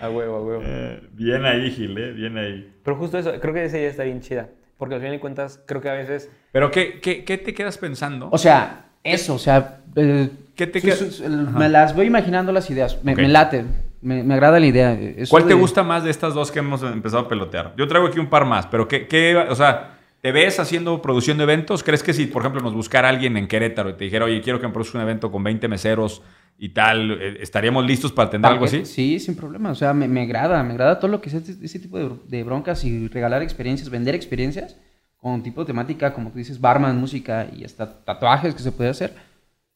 A 0.01 0.09
huevo, 0.09 0.37
a 0.37 0.41
huevo. 0.41 0.61
Eh, 0.65 1.01
bien 1.13 1.45
ahí, 1.45 1.71
Gil, 1.71 1.97
¿eh? 1.97 2.11
Bien 2.11 2.37
ahí. 2.37 2.71
Pero 2.83 2.97
justo 2.97 3.17
eso, 3.17 3.31
creo 3.39 3.53
que 3.53 3.65
esa 3.65 3.77
idea 3.77 3.89
está 3.89 4.03
bien 4.03 4.21
chida. 4.21 4.49
Porque 4.77 4.95
al 4.95 5.01
final 5.01 5.15
de 5.15 5.19
cuentas, 5.21 5.61
creo 5.65 5.81
que 5.81 5.89
a 5.89 5.93
veces. 5.93 6.29
Pero, 6.51 6.71
¿qué, 6.71 6.99
qué, 6.99 7.23
qué 7.23 7.37
te 7.37 7.53
quedas 7.53 7.77
pensando? 7.77 8.27
O 8.31 8.37
sea, 8.37 8.85
eso, 9.03 9.35
o 9.35 9.39
sea. 9.39 9.79
eh, 9.95 10.29
¿Qué 10.55 10.67
te 10.67 10.81
su- 10.81 11.11
su- 11.11 11.27
me 11.29 11.69
las 11.69 11.95
voy 11.95 12.05
imaginando 12.07 12.51
las 12.51 12.69
ideas. 12.69 12.99
Me, 13.03 13.13
Ok. 13.13 13.19
me 13.19 13.27
late. 13.29 13.65
Me, 14.01 14.21
me 14.21 14.33
agrada 14.33 14.59
la 14.59 14.65
idea. 14.65 14.91
Eso 14.93 15.29
¿Cuál 15.31 15.43
te 15.43 15.49
de- 15.49 15.55
gusta 15.55 15.81
más 15.83 16.03
de 16.03 16.11
estas 16.11 16.33
dos 16.33 16.51
que 16.51 16.59
hemos 16.59 16.83
empezado 16.83 17.23
a 17.23 17.27
pelotear? 17.29 17.73
Yo 17.77 17.87
traigo 17.87 18.07
aquí 18.07 18.19
un 18.19 18.27
par 18.27 18.43
más, 18.45 18.67
pero 18.67 18.87
¿qué, 18.87 19.07
qué, 19.07 19.35
o 19.37 19.55
sea, 19.55 19.92
¿te 20.23 20.31
ves 20.31 20.57
haciendo 20.57 21.01
producción 21.01 21.37
de 21.37 21.43
eventos? 21.43 21.83
¿Crees 21.83 22.01
que 22.01 22.13
si, 22.13 22.27
por 22.27 22.41
ejemplo, 22.41 22.61
nos 22.61 22.73
buscara 22.73 23.09
alguien 23.09 23.35
en 23.35 23.45
Querétaro 23.45 23.89
y 23.89 23.93
te 23.93 24.05
dijera, 24.05 24.23
oye, 24.23 24.41
quiero 24.41 24.57
que 24.57 24.65
me 24.65 24.71
produzca 24.71 24.97
un 24.97 25.03
evento 25.03 25.29
con 25.29 25.43
20 25.43 25.67
meseros 25.67 26.21
y 26.57 26.69
tal, 26.69 27.11
eh, 27.21 27.39
¿estaríamos 27.41 27.85
listos 27.85 28.13
para 28.13 28.29
atender 28.29 28.49
algo 28.49 28.63
así? 28.63 28.85
Sí, 28.85 29.19
sin 29.19 29.35
problema. 29.35 29.69
O 29.71 29.75
sea, 29.75 29.93
me, 29.93 30.07
me 30.07 30.21
agrada. 30.21 30.63
Me 30.63 30.71
agrada 30.71 30.97
todo 30.97 31.11
lo 31.11 31.19
que 31.19 31.27
es 31.27 31.35
este, 31.35 31.65
este 31.65 31.79
tipo 31.79 31.99
de, 31.99 32.09
de 32.29 32.43
broncas 32.45 32.85
y 32.85 33.09
regalar 33.09 33.41
experiencias, 33.41 33.89
vender 33.89 34.15
experiencias 34.15 34.77
con 35.17 35.43
tipo 35.43 35.59
de 35.59 35.67
temática, 35.67 36.13
como 36.13 36.31
tú 36.31 36.37
dices, 36.37 36.61
barman, 36.61 36.97
música 36.97 37.49
y 37.53 37.65
hasta 37.65 38.05
tatuajes 38.05 38.55
que 38.55 38.63
se 38.63 38.71
puede 38.71 38.91
hacer. 38.91 39.13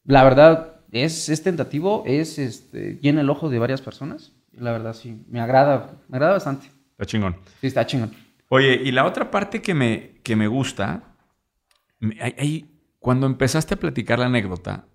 La 0.06 0.24
verdad, 0.24 0.76
es, 0.94 1.28
es 1.28 1.44
tentativo, 1.44 2.04
es 2.06 2.40
este, 2.40 3.00
llena 3.02 3.20
el 3.20 3.30
ojo 3.30 3.50
de 3.50 3.60
varias 3.60 3.82
personas. 3.82 4.32
La 4.54 4.72
verdad, 4.72 4.94
sí, 4.94 5.26
me 5.28 5.42
agrada, 5.42 5.92
me 6.08 6.16
agrada 6.16 6.36
bastante. 6.36 6.68
Está 6.92 7.06
chingón. 7.06 7.36
Sí, 7.60 7.68
está 7.68 7.86
chingón. 7.86 8.27
Oye, 8.50 8.76
y 8.84 8.92
la 8.92 9.06
otra 9.06 9.30
parte 9.30 9.62
que 9.62 9.74
me, 9.74 10.22
que 10.24 10.36
me 10.36 10.48
gusta, 10.48 11.16
hay- 12.20 12.74
cuando 13.00 13.28
empezaste 13.28 13.74
a 13.76 13.80
platicar 13.80 14.20
la 14.20 14.26
anécdota, 14.28 14.88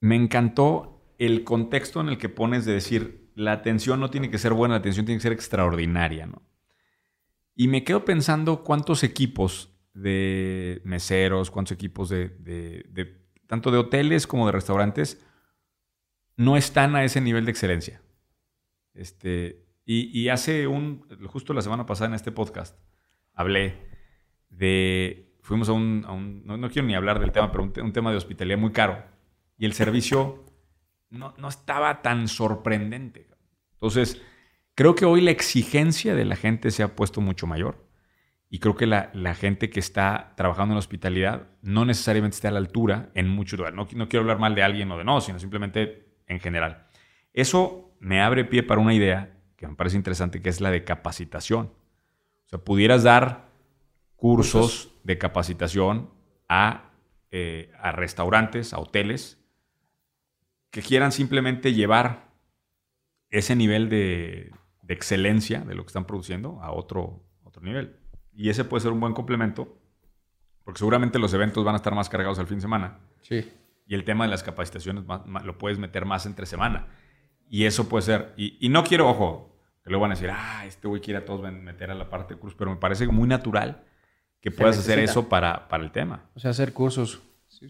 me 0.00 0.16
encantó 0.16 1.14
el 1.18 1.44
contexto 1.44 2.00
en 2.00 2.08
el 2.08 2.18
que 2.18 2.28
pones 2.28 2.64
de 2.64 2.74
decir, 2.74 3.30
la 3.34 3.52
atención 3.52 4.00
no 4.00 4.10
tiene 4.10 4.30
que 4.30 4.38
ser 4.38 4.52
buena, 4.52 4.74
la 4.74 4.78
atención 4.80 5.06
tiene 5.06 5.18
que 5.18 5.22
ser 5.22 5.32
extraordinaria, 5.32 6.26
¿no? 6.26 6.42
Y 7.54 7.68
me 7.68 7.84
quedo 7.84 8.04
pensando 8.04 8.62
cuántos 8.62 9.02
equipos 9.02 9.72
de 9.94 10.82
meseros, 10.84 11.50
cuántos 11.50 11.72
equipos 11.72 12.08
de- 12.10 12.28
de- 12.38 13.16
tanto 13.46 13.70
de 13.70 13.78
hoteles 13.78 14.26
como 14.26 14.46
de 14.46 14.52
restaurantes, 14.52 15.24
no 16.36 16.56
están 16.56 16.94
a 16.96 17.04
ese 17.04 17.20
nivel 17.20 17.46
de 17.46 17.50
excelencia. 17.50 18.02
Este, 18.92 19.65
y, 19.86 20.28
hace 20.30 20.66
un, 20.66 21.06
justo 21.26 21.54
la 21.54 21.62
semana 21.62 21.86
pasada 21.86 22.08
en 22.08 22.14
este 22.14 22.32
podcast, 22.32 22.76
hablé 23.34 23.74
de, 24.48 25.36
fuimos 25.42 25.68
a 25.68 25.72
un, 25.72 26.42
no, 26.44 26.56
no 26.56 26.70
quiero 26.70 26.88
ni 26.88 26.94
hablar 26.96 27.20
del 27.20 27.30
tema, 27.30 27.52
pero 27.52 27.62
un, 27.62 27.72
te- 27.72 27.82
un 27.82 27.92
tema 27.92 28.10
de 28.10 28.16
hospitalidad 28.16 28.58
muy 28.58 28.72
caro. 28.72 29.04
Y 29.56 29.64
el 29.64 29.72
servicio 29.74 30.44
no, 31.08 31.34
no 31.38 31.48
estaba 31.48 32.02
tan 32.02 32.26
sorprendente. 32.26 33.28
Entonces, 33.74 34.20
creo 34.74 34.94
que 34.96 35.04
hoy 35.04 35.20
la 35.20 35.30
exigencia 35.30 36.14
de 36.16 36.24
la 36.24 36.34
gente 36.36 36.70
se 36.72 36.82
ha 36.82 36.96
puesto 36.96 37.20
mucho 37.20 37.46
mayor. 37.46 37.86
Y 38.48 38.58
creo 38.58 38.74
que 38.76 38.86
la, 38.86 39.10
la 39.12 39.34
gente 39.34 39.70
que 39.70 39.80
está 39.80 40.34
trabajando 40.36 40.74
en 40.74 40.78
hospitalidad 40.78 41.48
no 41.62 41.84
necesariamente 41.84 42.36
está 42.36 42.48
a 42.48 42.52
la 42.52 42.58
altura 42.58 43.10
en 43.14 43.28
muchos 43.28 43.58
lugares. 43.58 43.76
No, 43.76 43.86
no 43.92 44.08
quiero 44.08 44.22
hablar 44.22 44.38
mal 44.38 44.54
de 44.54 44.62
alguien 44.62 44.90
o 44.90 44.98
de 44.98 45.04
no, 45.04 45.20
sino 45.20 45.38
simplemente 45.38 46.16
en 46.26 46.40
general. 46.40 46.86
Eso 47.32 47.96
me 48.00 48.20
abre 48.20 48.44
pie 48.44 48.62
para 48.62 48.80
una 48.80 48.94
idea 48.94 49.35
que 49.56 49.66
me 49.66 49.74
parece 49.74 49.96
interesante, 49.96 50.40
que 50.42 50.48
es 50.48 50.60
la 50.60 50.70
de 50.70 50.84
capacitación. 50.84 51.66
O 52.46 52.48
sea, 52.48 52.58
pudieras 52.58 53.02
dar 53.02 53.48
cursos 54.16 54.90
de 55.04 55.18
capacitación 55.18 56.10
a, 56.48 56.90
eh, 57.30 57.72
a 57.80 57.92
restaurantes, 57.92 58.72
a 58.72 58.78
hoteles, 58.78 59.42
que 60.70 60.82
quieran 60.82 61.12
simplemente 61.12 61.72
llevar 61.74 62.28
ese 63.30 63.56
nivel 63.56 63.88
de, 63.88 64.52
de 64.82 64.94
excelencia 64.94 65.60
de 65.60 65.74
lo 65.74 65.82
que 65.82 65.88
están 65.88 66.06
produciendo 66.06 66.60
a 66.62 66.70
otro, 66.72 67.22
otro 67.44 67.62
nivel. 67.62 67.96
Y 68.32 68.50
ese 68.50 68.64
puede 68.64 68.82
ser 68.82 68.92
un 68.92 69.00
buen 69.00 69.14
complemento, 69.14 69.78
porque 70.64 70.78
seguramente 70.78 71.18
los 71.18 71.32
eventos 71.34 71.64
van 71.64 71.74
a 71.74 71.76
estar 71.76 71.94
más 71.94 72.08
cargados 72.08 72.38
al 72.38 72.46
fin 72.46 72.58
de 72.58 72.62
semana. 72.62 72.98
Sí. 73.22 73.50
Y 73.86 73.94
el 73.94 74.04
tema 74.04 74.24
de 74.24 74.30
las 74.30 74.42
capacitaciones 74.42 75.04
más- 75.04 75.26
más- 75.26 75.44
lo 75.44 75.58
puedes 75.58 75.78
meter 75.78 76.04
más 76.04 76.26
entre 76.26 76.44
semana. 76.46 76.88
Y 77.48 77.64
eso 77.64 77.88
puede 77.88 78.02
ser. 78.02 78.32
Y, 78.36 78.56
y 78.60 78.68
no 78.68 78.82
quiero, 78.84 79.08
ojo, 79.08 79.56
que 79.84 79.90
luego 79.90 80.02
van 80.02 80.12
a 80.12 80.14
decir, 80.14 80.30
ah, 80.32 80.64
este 80.66 80.88
güey 80.88 81.00
quiere 81.00 81.18
a 81.20 81.24
todos 81.24 81.40
meter 81.52 81.90
a 81.90 81.94
la 81.94 82.08
parte 82.10 82.34
de 82.34 82.40
cruz, 82.40 82.54
pero 82.58 82.70
me 82.70 82.76
parece 82.76 83.06
muy 83.06 83.28
natural 83.28 83.84
que 84.40 84.50
puedas 84.50 84.78
hacer 84.78 84.98
eso 84.98 85.28
para, 85.28 85.68
para 85.68 85.82
el 85.84 85.90
tema. 85.92 86.24
O 86.34 86.40
sea, 86.40 86.50
hacer 86.50 86.72
cursos. 86.72 87.20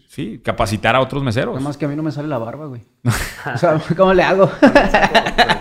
Sí, 0.09 0.39
capacitar 0.43 0.95
a 0.95 0.99
otros 0.99 1.23
meseros. 1.23 1.53
Nada 1.55 1.63
más 1.63 1.77
que 1.77 1.85
a 1.85 1.87
mí 1.87 1.95
no 1.95 2.03
me 2.03 2.11
sale 2.11 2.27
la 2.27 2.37
barba, 2.37 2.65
güey. 2.65 2.81
o 3.53 3.57
sea, 3.57 3.81
¿cómo 3.95 4.13
le 4.13 4.21
hago? 4.23 4.51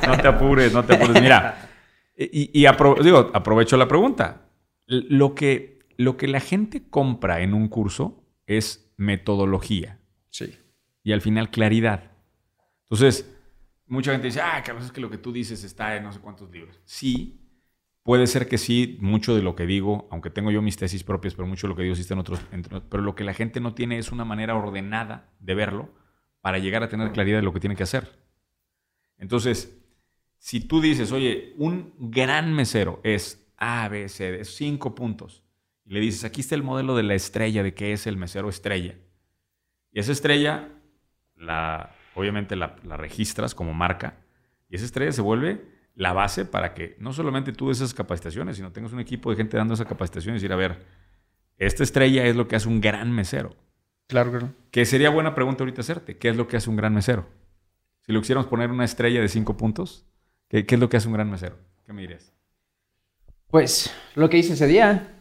No 0.07 0.16
te 0.18 0.29
apures, 0.29 0.72
no 0.72 0.85
te 0.85 0.94
apures. 0.94 1.22
Mira, 1.22 1.68
y, 2.16 2.50
y 2.61 2.64
apro- 2.64 3.00
digo, 3.02 3.31
aprovecho 3.35 3.76
la 3.76 3.87
pregunta. 3.87 4.48
Lo 4.87 5.35
que, 5.35 5.79
lo 5.96 6.16
que 6.16 6.26
la 6.29 6.40
gente 6.40 6.88
compra 6.88 7.40
en 7.40 7.55
un 7.55 7.68
curso 7.68 8.24
es 8.46 8.92
metodología. 8.96 9.98
sí. 10.31 10.55
y 11.05 11.12
al 11.12 11.20
final 11.20 11.50
claridad. 11.50 12.11
Entonces, 12.85 13.33
mucha 13.87 14.12
gente 14.12 14.27
dice, 14.29 14.40
ah, 14.40 14.62
cabrón, 14.64 14.85
es 14.85 14.92
que 14.92 15.01
lo 15.01 15.11
que 15.11 15.18
tú 15.18 15.33
dices 15.33 15.62
está 15.64 15.96
en 15.96 16.05
no 16.05 16.12
sé 16.12 16.20
cuántos 16.20 16.51
libros. 16.51 16.81
Sí, 16.85 17.40
puede 18.03 18.27
ser 18.27 18.49
que 18.49 18.59
sí, 18.59 18.99
mucho 19.01 19.35
de 19.35 19.42
lo 19.42 19.57
que 19.57 19.66
digo, 19.66 20.09
aunque 20.11 20.31
tengo 20.31 20.51
yo 20.51 20.62
mis 20.62 20.77
tesis 20.77 21.05
propias, 21.05 21.35
pero 21.35 21.46
mucho 21.49 21.66
de 21.66 21.70
lo 21.70 21.77
que 21.77 21.83
digo 21.83 21.94
está 21.94 22.14
en 22.14 22.20
otros, 22.20 22.40
entre- 22.53 22.81
pero 22.83 23.03
lo 23.03 23.14
que 23.14 23.25
la 23.25 23.35
gente 23.35 23.61
no 23.61 23.75
tiene 23.75 23.99
es 23.99 24.12
una 24.12 24.25
manera 24.25 24.55
ordenada 24.57 25.33
de 25.40 25.55
verlo 25.55 25.94
para 26.40 26.59
llegar 26.59 26.83
a 26.83 26.88
tener 26.88 27.12
claridad 27.12 27.38
de 27.38 27.42
lo 27.42 27.53
que 27.53 27.61
tiene 27.61 27.77
que 27.77 27.83
hacer. 27.83 28.25
Entonces, 29.18 29.83
si 30.38 30.61
tú 30.61 30.81
dices, 30.81 31.11
oye, 31.11 31.55
un 31.57 31.94
gran 31.99 32.53
mesero 32.55 33.01
es 33.03 33.51
A, 33.57 33.88
B, 33.88 34.09
C, 34.09 34.31
D, 34.33 34.44
cinco 34.44 34.94
puntos, 34.94 35.42
y 35.85 35.94
le 35.94 36.01
dices, 36.01 36.25
aquí 36.25 36.40
está 36.42 36.55
el 36.55 36.62
modelo 36.62 36.94
de 36.96 37.03
la 37.03 37.14
estrella, 37.14 37.62
de 37.62 37.75
qué 37.75 37.92
es 37.92 38.07
el 38.07 38.16
mesero 38.16 38.49
estrella, 38.49 38.96
y 39.90 39.99
esa 40.01 40.12
estrella, 40.12 40.68
la, 41.35 41.95
obviamente 42.16 42.57
la, 42.57 42.76
la 42.83 42.96
registras 42.96 43.55
como 43.55 43.72
marca, 43.72 44.16
y 44.68 44.76
esa 44.76 44.85
estrella 44.85 45.12
se 45.12 45.22
vuelve 45.22 45.64
la 45.94 46.12
base 46.12 46.44
para 46.44 46.74
que 46.74 46.96
no 46.98 47.12
solamente 47.12 47.52
tú 47.52 47.68
des 47.68 47.79
esas 47.79 47.94
capacitaciones, 47.94 48.57
sino 48.57 48.72
tengas 48.72 48.92
un 48.92 49.00
equipo 49.00 49.31
de 49.31 49.37
gente 49.37 49.57
dando 49.57 49.74
esa 49.74 49.85
capacitación 49.87 50.35
y 50.35 50.37
decir, 50.37 50.52
a 50.52 50.57
ver, 50.57 50.85
esta 51.57 51.83
estrella 51.83 52.26
es 52.26 52.37
lo 52.37 52.48
que 52.48 52.57
hace 52.57 52.68
un 52.68 52.81
gran 52.81 53.11
mesero. 53.12 53.57
Claro, 54.07 54.31
claro. 54.31 54.52
Que 54.70 54.85
sería 54.85 55.11
buena 55.11 55.35
pregunta 55.35 55.64
ahorita 55.64 55.81
hacerte. 55.81 56.18
¿Qué 56.18 56.29
es 56.29 56.37
lo 56.37 56.46
que 56.46 56.59
hace 56.59 56.68
un 56.68 56.76
gran 56.76 56.92
mesero? 56.92 57.26
Si 58.02 58.12
lo 58.12 58.20
quisiéramos 58.20 58.48
poner 58.48 58.70
una 58.70 58.85
estrella 58.85 59.20
de 59.20 59.29
cinco 59.29 59.57
puntos, 59.57 60.05
¿qué, 60.48 60.66
qué 60.66 60.74
es 60.74 60.81
lo 60.81 60.88
que 60.88 60.98
hace 60.98 61.09
un 61.09 61.14
gran 61.14 61.31
mesero? 61.31 61.56
¿Qué 61.87 61.92
me 61.92 62.02
dirías? 62.02 62.33
Pues, 63.48 63.92
lo 64.14 64.29
que 64.29 64.37
hice 64.37 64.52
ese 64.52 64.67
día, 64.67 65.14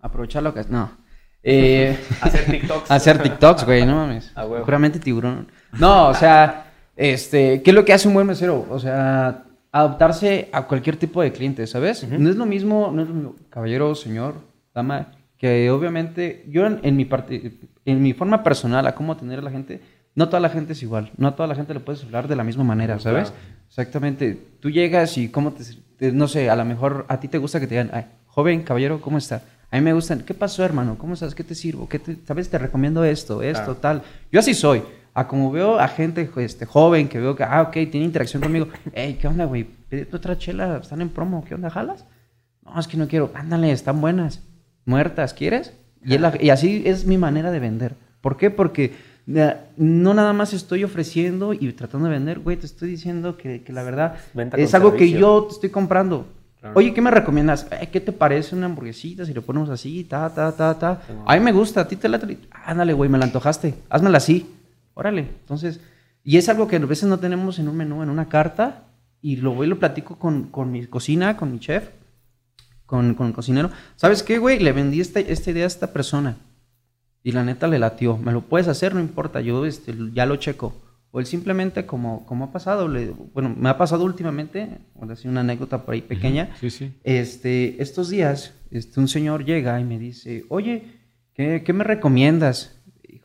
aprovechar 0.00 0.42
lo 0.42 0.54
que... 0.54 0.64
No. 0.64 0.96
Eh, 1.42 1.98
Hacer 2.20 2.46
TikToks. 2.46 2.90
hacer 2.90 3.22
TikToks, 3.22 3.64
güey, 3.64 3.84
no 3.84 3.96
mames. 4.06 4.32
A 4.34 4.46
huevo. 4.46 4.64
Puramente 4.64 4.98
tiburón. 4.98 5.52
No, 5.78 6.08
o 6.08 6.14
sea, 6.14 6.66
este, 6.96 7.62
¿qué 7.62 7.70
es 7.70 7.74
lo 7.74 7.84
que 7.84 7.92
hace 7.92 8.08
un 8.08 8.14
buen 8.14 8.26
mesero? 8.26 8.66
O 8.70 8.78
sea, 8.78 9.44
adaptarse 9.70 10.48
a 10.52 10.62
cualquier 10.66 10.96
tipo 10.96 11.22
de 11.22 11.32
cliente, 11.32 11.66
¿sabes? 11.66 12.06
No 12.08 12.28
es 12.28 12.36
lo 12.36 12.46
mismo, 12.46 12.90
no 12.92 13.02
es 13.02 13.08
lo 13.08 13.14
mismo, 13.14 13.36
caballero, 13.50 13.94
señor, 13.94 14.34
dama, 14.74 15.08
que 15.38 15.70
obviamente 15.70 16.44
yo 16.48 16.66
en, 16.66 16.80
en 16.82 16.96
mi 16.96 17.04
parte, 17.04 17.52
en 17.84 18.02
mi 18.02 18.12
forma 18.12 18.42
personal 18.42 18.86
a 18.86 18.94
cómo 18.94 19.12
atender 19.12 19.38
a 19.38 19.42
la 19.42 19.50
gente, 19.50 19.80
no 20.14 20.28
toda 20.28 20.40
la 20.40 20.50
gente 20.50 20.74
es 20.74 20.82
igual, 20.82 21.10
no 21.16 21.28
a 21.28 21.36
toda 21.36 21.46
la 21.46 21.54
gente 21.54 21.72
le 21.72 21.80
puedes 21.80 22.04
hablar 22.04 22.28
de 22.28 22.36
la 22.36 22.44
misma 22.44 22.64
manera, 22.64 22.98
¿sabes? 23.00 23.30
Claro. 23.30 23.44
Exactamente. 23.68 24.38
Tú 24.60 24.68
llegas 24.70 25.16
y 25.16 25.30
cómo 25.30 25.52
te, 25.52 25.64
te- 25.96 26.12
no 26.12 26.28
sé, 26.28 26.50
a 26.50 26.56
lo 26.56 26.66
mejor 26.66 27.06
a 27.08 27.18
ti 27.18 27.28
te 27.28 27.38
gusta 27.38 27.58
que 27.58 27.66
te 27.66 27.74
digan, 27.76 27.90
"Ay, 27.94 28.04
joven, 28.26 28.62
caballero, 28.62 29.00
¿cómo 29.00 29.16
está? 29.16 29.40
A 29.70 29.76
mí 29.76 29.80
me 29.82 29.94
gustan, 29.94 30.20
¿qué 30.20 30.34
pasó, 30.34 30.62
hermano? 30.62 30.98
¿Cómo 30.98 31.14
estás? 31.14 31.34
¿Qué 31.34 31.42
te 31.42 31.54
sirvo? 31.54 31.88
¿Qué 31.88 31.98
te, 31.98 32.18
sabes? 32.26 32.50
Te 32.50 32.58
recomiendo 32.58 33.02
esto, 33.04 33.42
esto, 33.42 33.64
Claro. 33.64 33.76
tal. 33.76 34.02
Yo 34.30 34.38
así 34.40 34.52
soy. 34.52 34.82
A 35.14 35.28
como 35.28 35.50
veo 35.52 35.78
a 35.78 35.88
gente 35.88 36.30
este, 36.36 36.64
joven 36.64 37.08
que 37.08 37.18
veo 37.20 37.36
que, 37.36 37.44
ah, 37.44 37.62
ok, 37.62 37.72
tiene 37.90 38.04
interacción 38.06 38.42
conmigo. 38.42 38.68
Ey, 38.94 39.14
¿qué 39.14 39.28
onda, 39.28 39.44
güey? 39.44 39.64
Pídete 39.64 40.16
otra 40.16 40.38
chela, 40.38 40.78
están 40.80 41.02
en 41.02 41.10
promo, 41.10 41.44
¿qué 41.44 41.54
onda, 41.54 41.68
jalas? 41.68 42.06
No, 42.64 42.78
es 42.80 42.86
que 42.88 42.96
no 42.96 43.08
quiero. 43.08 43.30
Ándale, 43.34 43.72
están 43.72 44.00
buenas. 44.00 44.40
Muertas, 44.86 45.34
¿quieres? 45.34 45.74
Y, 46.04 46.16
la- 46.18 46.32
y 46.40 46.50
así 46.50 46.82
es 46.86 47.04
mi 47.06 47.18
manera 47.18 47.50
de 47.50 47.60
vender. 47.60 47.94
¿Por 48.22 48.36
qué? 48.36 48.50
Porque 48.50 48.94
eh, 49.28 49.54
no 49.76 50.14
nada 50.14 50.32
más 50.32 50.52
estoy 50.54 50.82
ofreciendo 50.82 51.52
y 51.52 51.72
tratando 51.74 52.06
de 52.06 52.12
vender, 52.12 52.38
güey, 52.40 52.56
te 52.56 52.66
estoy 52.66 52.88
diciendo 52.88 53.36
que, 53.36 53.62
que 53.62 53.72
la 53.72 53.82
verdad 53.82 54.14
Venta 54.32 54.56
es 54.56 54.74
algo 54.74 54.92
que 54.92 54.98
servicio. 55.00 55.18
yo 55.20 55.44
te 55.44 55.52
estoy 55.54 55.70
comprando. 55.70 56.26
Claro. 56.58 56.76
Oye, 56.78 56.94
¿qué 56.94 57.00
me 57.02 57.10
recomiendas? 57.10 57.66
Eh, 57.70 57.88
¿Qué 57.92 58.00
te 58.00 58.12
parece 58.12 58.54
una 58.56 58.66
hamburguesita 58.66 59.26
si 59.26 59.34
le 59.34 59.42
ponemos 59.42 59.68
así, 59.68 60.04
ta, 60.04 60.30
ta, 60.32 60.52
ta, 60.52 60.78
ta? 60.78 61.02
Sí, 61.06 61.12
A 61.26 61.34
mí 61.34 61.40
me 61.40 61.52
gusta, 61.52 61.82
a 61.82 61.88
ti 61.88 61.96
te 61.96 62.08
late. 62.08 62.38
Ándale, 62.64 62.92
güey, 62.94 63.10
me 63.10 63.18
la 63.18 63.24
antojaste. 63.26 63.74
Házmela 63.90 64.18
así. 64.18 64.48
Órale. 64.94 65.20
Entonces, 65.40 65.80
y 66.24 66.36
es 66.36 66.48
algo 66.48 66.68
que 66.68 66.76
a 66.76 66.80
veces 66.80 67.08
no 67.08 67.18
tenemos 67.18 67.58
en 67.58 67.68
un 67.68 67.76
menú, 67.76 68.02
en 68.02 68.10
una 68.10 68.28
carta, 68.28 68.84
y 69.20 69.36
lo 69.36 69.52
voy 69.54 69.66
y 69.66 69.70
lo 69.70 69.78
platico 69.78 70.18
con, 70.18 70.44
con 70.44 70.70
mi 70.72 70.84
cocina, 70.86 71.36
con 71.36 71.52
mi 71.52 71.58
chef, 71.60 71.88
con, 72.86 73.14
con 73.14 73.28
el 73.28 73.32
cocinero. 73.32 73.70
¿Sabes 73.96 74.22
qué, 74.22 74.38
güey? 74.38 74.58
Le 74.58 74.72
vendí 74.72 75.00
esta, 75.00 75.20
esta 75.20 75.50
idea 75.50 75.64
a 75.64 75.68
esta 75.68 75.92
persona. 75.92 76.36
Y 77.22 77.32
la 77.32 77.44
neta 77.44 77.68
le 77.68 77.78
latió. 77.78 78.16
Me 78.18 78.32
lo 78.32 78.42
puedes 78.42 78.68
hacer, 78.68 78.94
no 78.94 79.00
importa, 79.00 79.40
yo 79.40 79.64
este, 79.64 79.94
ya 80.12 80.26
lo 80.26 80.36
checo. 80.36 80.74
O 81.12 81.20
él 81.20 81.26
simplemente, 81.26 81.86
como, 81.86 82.24
como 82.26 82.46
ha 82.46 82.52
pasado, 82.52 82.88
le- 82.88 83.10
bueno, 83.34 83.54
me 83.56 83.68
ha 83.68 83.78
pasado 83.78 84.04
últimamente, 84.04 84.78
voy 84.94 85.06
a 85.06 85.10
decir 85.10 85.30
una 85.30 85.40
anécdota 85.40 85.84
por 85.84 85.94
ahí 85.94 86.00
pequeña. 86.02 86.56
Sí, 86.58 86.70
sí. 86.70 86.92
Este, 87.04 87.80
estos 87.82 88.08
días, 88.10 88.54
este, 88.70 88.98
un 88.98 89.08
señor 89.08 89.44
llega 89.44 89.78
y 89.78 89.84
me 89.84 89.98
dice, 89.98 90.44
oye, 90.48 91.00
¿qué, 91.34 91.62
qué 91.64 91.72
me 91.72 91.84
recomiendas? 91.84 92.81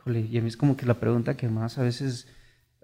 Híjole, 0.08 0.26
y 0.30 0.38
a 0.38 0.40
mí 0.42 0.48
es 0.48 0.56
como 0.56 0.76
que 0.76 0.86
la 0.86 0.94
pregunta 0.94 1.36
que 1.36 1.48
más 1.48 1.76
a 1.78 1.82
veces, 1.82 2.26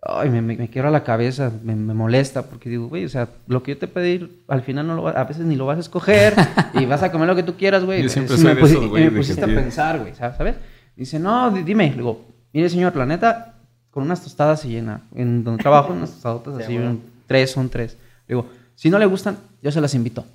ay, 0.02 0.28
me, 0.28 0.42
me, 0.42 0.56
me 0.56 0.68
quiebra 0.68 0.90
la 0.90 1.04
cabeza, 1.04 1.50
me, 1.62 1.74
me 1.74 1.94
molesta, 1.94 2.42
porque 2.42 2.68
digo, 2.68 2.88
güey, 2.88 3.04
o 3.06 3.08
sea, 3.08 3.28
lo 3.46 3.62
que 3.62 3.72
yo 3.72 3.78
te 3.78 3.88
pedí, 3.88 4.42
al 4.48 4.62
final 4.62 4.86
no 4.86 4.94
lo 4.94 5.02
va- 5.04 5.12
a 5.12 5.24
veces 5.24 5.44
ni 5.46 5.56
lo 5.56 5.64
vas 5.66 5.78
a 5.78 5.80
escoger 5.80 6.34
y 6.74 6.84
vas 6.84 7.02
a 7.02 7.10
comer 7.10 7.26
lo 7.28 7.34
que 7.36 7.42
tú 7.42 7.54
quieras, 7.56 7.84
güey. 7.84 8.02
Yo 8.02 8.08
siempre 8.10 8.36
soy 8.36 8.44
me 8.44 8.54
de 8.56 8.62
pusi- 8.62 8.70
esos, 8.72 8.84
y 8.84 8.88
güey, 8.88 9.04
me 9.04 9.10
pusiste 9.12 9.42
a 9.42 9.46
pensar, 9.46 10.00
güey, 10.00 10.14
¿sabes? 10.14 10.56
Dice, 10.96 11.18
no, 11.18 11.50
di- 11.50 11.62
dime, 11.62 11.88
le 11.90 11.96
digo, 11.96 12.26
mire 12.52 12.68
señor, 12.68 12.94
la 12.94 13.06
neta, 13.06 13.54
con 13.90 14.02
unas 14.02 14.22
tostadas 14.22 14.60
se 14.60 14.68
llena. 14.68 15.02
En 15.14 15.44
donde 15.44 15.62
trabajo, 15.62 15.92
unas 15.94 16.10
tostadotas 16.10 16.56
Sí, 16.58 16.62
así, 16.64 16.74
bueno. 16.76 16.98
tres, 17.26 17.50
son 17.52 17.68
tres. 17.70 17.96
Le 18.28 18.34
digo, 18.34 18.48
si 18.74 18.90
no 18.90 18.98
le 18.98 19.06
gustan, 19.06 19.38
yo 19.62 19.70
se 19.72 19.80
las 19.80 19.94
invito. 19.94 20.26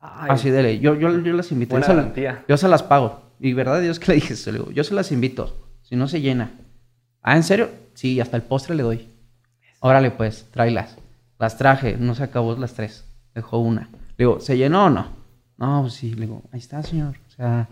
Ay, 0.00 0.28
Así 0.30 0.50
de 0.50 0.62
ley. 0.62 0.78
Yo, 0.80 0.94
yo, 0.96 1.08
yo 1.20 1.32
las 1.32 1.50
invito. 1.50 1.70
Yo 1.70 1.74
Buena 1.80 1.86
se, 1.86 1.94
garantía. 1.94 2.44
yo 2.46 2.56
se 2.58 2.68
las 2.68 2.82
pago. 2.82 3.22
Y 3.40 3.52
verdad 3.52 3.80
Dios 3.80 3.98
que 3.98 4.08
le 4.12 4.14
dije 4.16 4.34
eso. 4.34 4.50
Le 4.52 4.58
digo, 4.58 4.70
yo 4.70 4.84
se 4.84 4.94
las 4.94 5.10
invito. 5.12 5.65
Si 5.88 5.96
no 5.96 6.08
se 6.08 6.20
llena. 6.20 6.50
Ah, 7.22 7.36
¿en 7.36 7.42
serio? 7.42 7.70
Sí, 7.94 8.20
hasta 8.20 8.36
el 8.36 8.42
postre 8.42 8.74
le 8.74 8.82
doy. 8.82 9.08
Órale, 9.80 10.10
pues, 10.10 10.46
tráelas. 10.50 10.96
Las 11.38 11.56
traje. 11.58 11.96
No 11.98 12.14
se 12.14 12.22
acabó 12.24 12.54
las 12.56 12.74
tres. 12.74 13.04
Dejó 13.34 13.58
una. 13.58 13.82
Le 14.16 14.24
digo, 14.24 14.40
¿se 14.40 14.56
llenó 14.56 14.86
o 14.86 14.90
no? 14.90 15.06
No, 15.58 15.82
pues 15.82 15.94
sí. 15.94 16.14
Le 16.14 16.22
digo, 16.22 16.42
ahí 16.52 16.58
está, 16.58 16.82
señor. 16.82 17.14
O 17.28 17.30
sea, 17.30 17.68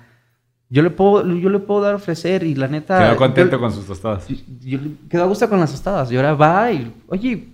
yo 0.68 0.82
le 0.82 0.90
puedo, 0.90 1.26
yo 1.26 1.48
le 1.50 1.58
puedo 1.58 1.80
dar 1.82 1.92
a 1.94 1.96
ofrecer 1.96 2.42
y 2.44 2.54
la 2.54 2.68
neta... 2.68 2.98
Quedó 2.98 3.16
contento 3.16 3.56
yo- 3.56 3.60
con 3.60 3.72
sus 3.72 3.86
tostadas. 3.86 4.28
yo- 4.28 4.36
yo 4.60 4.78
le- 4.78 5.08
quedó 5.08 5.24
a 5.24 5.26
gusto 5.26 5.48
con 5.48 5.58
las 5.60 5.70
tostadas. 5.72 6.10
Y 6.12 6.16
ahora 6.16 6.34
va 6.34 6.70
y, 6.72 6.92
oye, 7.08 7.48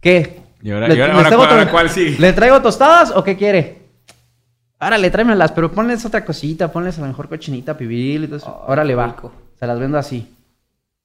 ¿qué? 0.00 0.40
Y 0.62 0.70
ahora- 0.70 0.88
¿Le- 0.88 0.96
y 0.96 1.00
ahora- 1.00 1.14
ahora 1.14 1.28
traigo 1.28 1.44
cuál- 1.44 1.58
ahora 1.58 1.70
cuál 1.70 1.90
sigue? 1.90 2.18
¿Le 2.18 2.32
traigo 2.32 2.62
tostadas 2.62 3.10
o 3.14 3.22
qué 3.24 3.36
quiere? 3.36 3.78
Árale, 4.78 5.10
tráemelas, 5.10 5.50
pero 5.52 5.72
ponles 5.72 6.04
otra 6.04 6.24
cosita, 6.24 6.70
ponles 6.70 6.98
a 6.98 7.00
lo 7.02 7.08
mejor 7.08 7.28
cochinita, 7.28 7.76
pibil 7.76 8.24
y 8.24 8.26
todo 8.26 8.36
eso. 8.36 8.64
Órale, 8.68 8.94
va. 8.94 9.06
rico. 9.08 9.32
Se 9.58 9.66
las 9.66 9.78
vendo 9.78 9.98
así. 9.98 10.34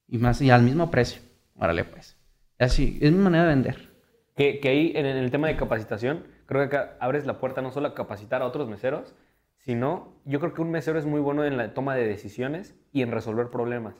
Y 0.08 0.18
más, 0.18 0.40
y 0.40 0.50
al 0.50 0.62
mismo 0.62 0.90
precio. 0.90 1.20
Órale, 1.56 1.84
pues. 1.84 2.16
Así, 2.58 2.98
es 3.00 3.12
mi 3.12 3.18
manera 3.18 3.44
de 3.44 3.50
vender. 3.50 3.90
Que, 4.36 4.60
que 4.60 4.68
ahí 4.68 4.92
en, 4.94 5.06
el 5.06 5.30
tema 5.30 5.48
de 5.48 5.56
capacitación, 5.56 6.24
creo 6.46 6.60
que 6.62 6.76
acá 6.76 6.96
abres 7.00 7.26
la 7.26 7.38
puerta 7.38 7.62
no 7.62 7.70
solo 7.70 7.88
a 7.88 7.94
capacitar 7.94 8.42
a 8.42 8.46
otros 8.46 8.68
meseros, 8.68 9.14
sino 9.58 10.20
yo 10.24 10.40
creo 10.40 10.54
que 10.54 10.62
un 10.62 10.70
mesero 10.70 10.98
es 10.98 11.06
muy 11.06 11.20
bueno 11.20 11.44
en 11.44 11.56
la 11.56 11.72
toma 11.74 11.94
de 11.94 12.06
decisiones 12.06 12.74
y 12.92 13.02
en 13.02 13.10
resolver 13.10 13.48
problemas. 13.48 13.94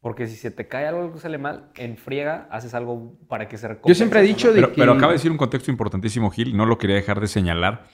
Porque 0.00 0.28
si 0.28 0.36
se 0.36 0.52
te 0.52 0.68
cae 0.68 0.86
algo 0.86 1.12
que 1.12 1.18
sale 1.18 1.38
mal, 1.38 1.70
en 1.76 1.96
friega 1.96 2.46
haces 2.50 2.74
algo 2.74 3.18
para 3.26 3.48
que 3.48 3.58
se 3.58 3.66
recompense. 3.66 3.88
Yo 3.88 3.94
siempre 3.96 4.20
he 4.20 4.22
dicho 4.22 4.48
¿no? 4.48 4.54
de 4.54 4.60
Pero, 4.60 4.72
que... 4.72 4.80
pero 4.80 4.92
acaba 4.92 5.12
de 5.12 5.18
decir 5.18 5.30
un 5.30 5.38
contexto 5.38 5.70
importantísimo, 5.70 6.30
Gil, 6.30 6.56
no 6.56 6.66
lo 6.66 6.78
quería 6.78 6.96
dejar 6.96 7.20
de 7.20 7.26
señalar, 7.26 7.86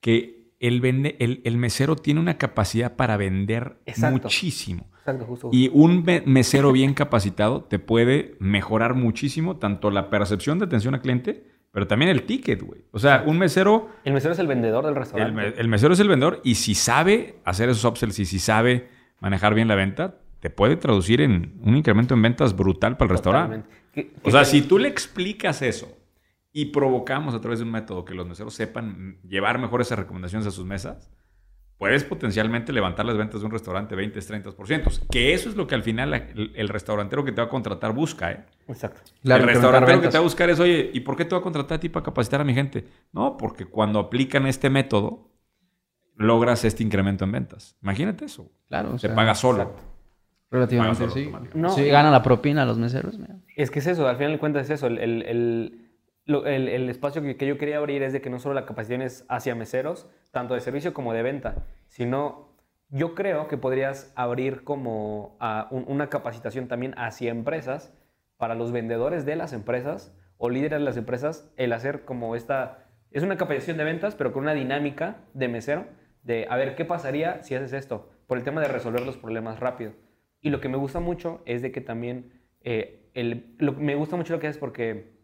que 0.00 0.39
el, 0.60 0.80
vende- 0.80 1.16
el, 1.18 1.40
el 1.44 1.56
mesero 1.56 1.96
tiene 1.96 2.20
una 2.20 2.38
capacidad 2.38 2.94
para 2.94 3.16
vender 3.16 3.78
Exacto. 3.86 4.24
muchísimo. 4.24 4.88
Exacto, 4.98 5.24
justo. 5.24 5.48
Y 5.52 5.70
un 5.72 6.04
me- 6.04 6.22
mesero 6.26 6.70
bien 6.72 6.94
capacitado 6.94 7.64
te 7.64 7.78
puede 7.78 8.36
mejorar 8.38 8.94
muchísimo 8.94 9.56
tanto 9.56 9.90
la 9.90 10.10
percepción 10.10 10.58
de 10.58 10.66
atención 10.66 10.94
al 10.94 11.00
cliente, 11.00 11.44
pero 11.72 11.86
también 11.86 12.10
el 12.10 12.24
ticket, 12.24 12.62
güey. 12.62 12.82
O 12.92 12.98
sea, 12.98 13.24
un 13.26 13.38
mesero, 13.38 13.88
El 14.04 14.12
mesero 14.12 14.32
es 14.34 14.38
el 14.38 14.46
vendedor 14.46 14.84
del 14.84 14.92
el, 14.94 14.98
restaurante. 14.98 15.54
el 15.60 15.68
mesero 15.68 15.94
es 15.94 16.00
el 16.00 16.08
vendedor 16.08 16.40
y 16.44 16.56
si 16.56 16.74
sabe 16.74 17.36
hacer 17.44 17.68
esos 17.70 17.84
upsells 17.84 18.18
y 18.18 18.24
si 18.26 18.38
sabe 18.38 18.88
manejar 19.20 19.54
bien 19.54 19.68
la 19.68 19.74
venta, 19.76 20.16
te 20.40 20.50
puede 20.50 20.76
traducir 20.76 21.20
en 21.20 21.54
un 21.62 21.76
incremento 21.76 22.14
en 22.14 22.22
ventas 22.22 22.56
brutal 22.56 22.96
para 22.96 23.06
el 23.06 23.10
restaurante. 23.10 23.68
O 24.24 24.30
sea, 24.30 24.44
si 24.44 24.62
tú 24.62 24.78
le 24.78 24.88
explicas 24.88 25.62
eso 25.62 25.96
y 26.52 26.66
provocamos 26.66 27.34
a 27.34 27.40
través 27.40 27.60
de 27.60 27.64
un 27.64 27.70
método 27.70 28.04
que 28.04 28.14
los 28.14 28.26
meseros 28.26 28.54
sepan 28.54 29.18
llevar 29.22 29.58
mejor 29.58 29.80
esas 29.80 29.98
recomendaciones 29.98 30.46
a 30.46 30.50
sus 30.50 30.64
mesas, 30.66 31.10
puedes 31.78 32.04
potencialmente 32.04 32.72
levantar 32.72 33.06
las 33.06 33.16
ventas 33.16 33.40
de 33.40 33.46
un 33.46 33.52
restaurante 33.52 33.94
20, 33.94 34.18
30%. 34.20 35.06
Que 35.10 35.32
eso 35.32 35.48
es 35.48 35.56
lo 35.56 35.66
que 35.66 35.74
al 35.74 35.82
final 35.82 36.12
el, 36.12 36.52
el 36.54 36.68
restaurantero 36.68 37.24
que 37.24 37.32
te 37.32 37.40
va 37.40 37.46
a 37.46 37.50
contratar 37.50 37.94
busca, 37.94 38.32
¿eh? 38.32 38.44
Exacto. 38.68 39.00
Claro, 39.22 39.44
el 39.44 39.48
restaurantero 39.50 40.00
que 40.00 40.08
te 40.08 40.12
va 40.14 40.18
a 40.18 40.22
buscar 40.22 40.50
es, 40.50 40.60
oye, 40.60 40.90
¿y 40.92 41.00
por 41.00 41.16
qué 41.16 41.24
te 41.24 41.34
va 41.34 41.38
a 41.40 41.42
contratar 41.42 41.76
a 41.76 41.80
ti 41.80 41.88
para 41.88 42.04
capacitar 42.04 42.40
a 42.40 42.44
mi 42.44 42.52
gente? 42.52 42.86
No, 43.12 43.36
porque 43.36 43.64
cuando 43.64 43.98
aplican 43.98 44.46
este 44.46 44.68
método, 44.68 45.30
logras 46.16 46.64
este 46.64 46.82
incremento 46.82 47.24
en 47.24 47.32
ventas. 47.32 47.76
Imagínate 47.82 48.26
eso. 48.26 48.50
Claro, 48.68 48.90
o 48.94 48.98
Se 48.98 49.06
sea, 49.06 49.16
paga 49.16 49.34
solo. 49.34 49.62
exacto. 49.62 49.82
Relativamente, 50.50 50.98
Paga 51.04 51.10
solo 51.12 51.24
sí. 51.46 51.48
No. 51.54 51.70
Sí, 51.70 51.84
gana 51.86 52.10
la 52.10 52.22
propina 52.22 52.62
a 52.62 52.66
los 52.66 52.76
meseros. 52.76 53.16
mira. 53.18 53.36
Es 53.56 53.70
que 53.70 53.78
es 53.78 53.86
eso, 53.86 54.06
al 54.08 54.16
final 54.16 54.32
de 54.32 54.38
cuentas 54.38 54.64
es 54.64 54.70
eso. 54.70 54.88
El, 54.88 54.98
el- 54.98 55.22
el- 55.22 55.79
el- 56.38 56.88
espacio 56.88 57.22
que, 57.22 57.46
yo 57.46 57.58
quería 57.58 57.78
abrir 57.78 58.02
es 58.02 58.12
de 58.12 58.20
que 58.20 58.30
no 58.30 58.38
solo 58.38 58.54
la 58.54 58.66
capacitación 58.66 59.02
es 59.02 59.24
hacia 59.28 59.54
meseros, 59.54 60.08
tanto 60.30 60.54
de 60.54 60.60
servicio 60.60 60.94
como 60.94 61.12
de 61.12 61.22
venta, 61.22 61.64
sino 61.88 62.56
yo 62.88 63.14
creo 63.14 63.48
que 63.48 63.56
podrías 63.56 64.12
abrir 64.16 64.64
como 64.64 65.36
una 65.70 66.08
capacitación 66.08 66.68
también 66.68 66.94
hacia 66.96 67.30
empresas, 67.30 67.92
para 68.36 68.54
los 68.54 68.72
vendedores 68.72 69.26
de 69.26 69.36
las 69.36 69.52
empresas 69.52 70.16
o 70.38 70.48
líderes 70.48 70.78
de 70.78 70.84
las 70.84 70.96
empresas, 70.96 71.52
el 71.56 71.72
hacer 71.74 72.06
como 72.06 72.34
esta... 72.34 72.86
Es 73.10 73.22
una 73.22 73.36
capacitación 73.36 73.76
de 73.76 73.84
ventas, 73.84 74.14
pero 74.14 74.32
con 74.32 74.44
una 74.44 74.54
dinámica 74.54 75.18
de 75.34 75.48
mesero, 75.48 75.86
de 76.22 76.46
a 76.48 76.56
ver 76.56 76.74
qué 76.74 76.86
pasaría 76.86 77.42
si 77.42 77.54
haces 77.54 77.74
esto, 77.74 78.08
por 78.26 78.38
el 78.38 78.44
tema 78.44 78.62
de 78.62 78.68
resolver 78.68 79.04
los 79.04 79.18
problemas 79.18 79.60
rápido. 79.60 79.92
Y 80.40 80.48
lo 80.48 80.60
que 80.60 80.70
me 80.70 80.78
gusta 80.78 81.00
mucho 81.00 81.42
es 81.44 81.60
de 81.60 81.70
que 81.70 81.82
también, 81.82 82.40
eh, 82.62 83.10
el, 83.12 83.56
me 83.76 83.94
gusta 83.94 84.16
mucho 84.16 84.32
lo 84.32 84.40
que 84.40 84.46
haces 84.46 84.58
porque 84.58 85.19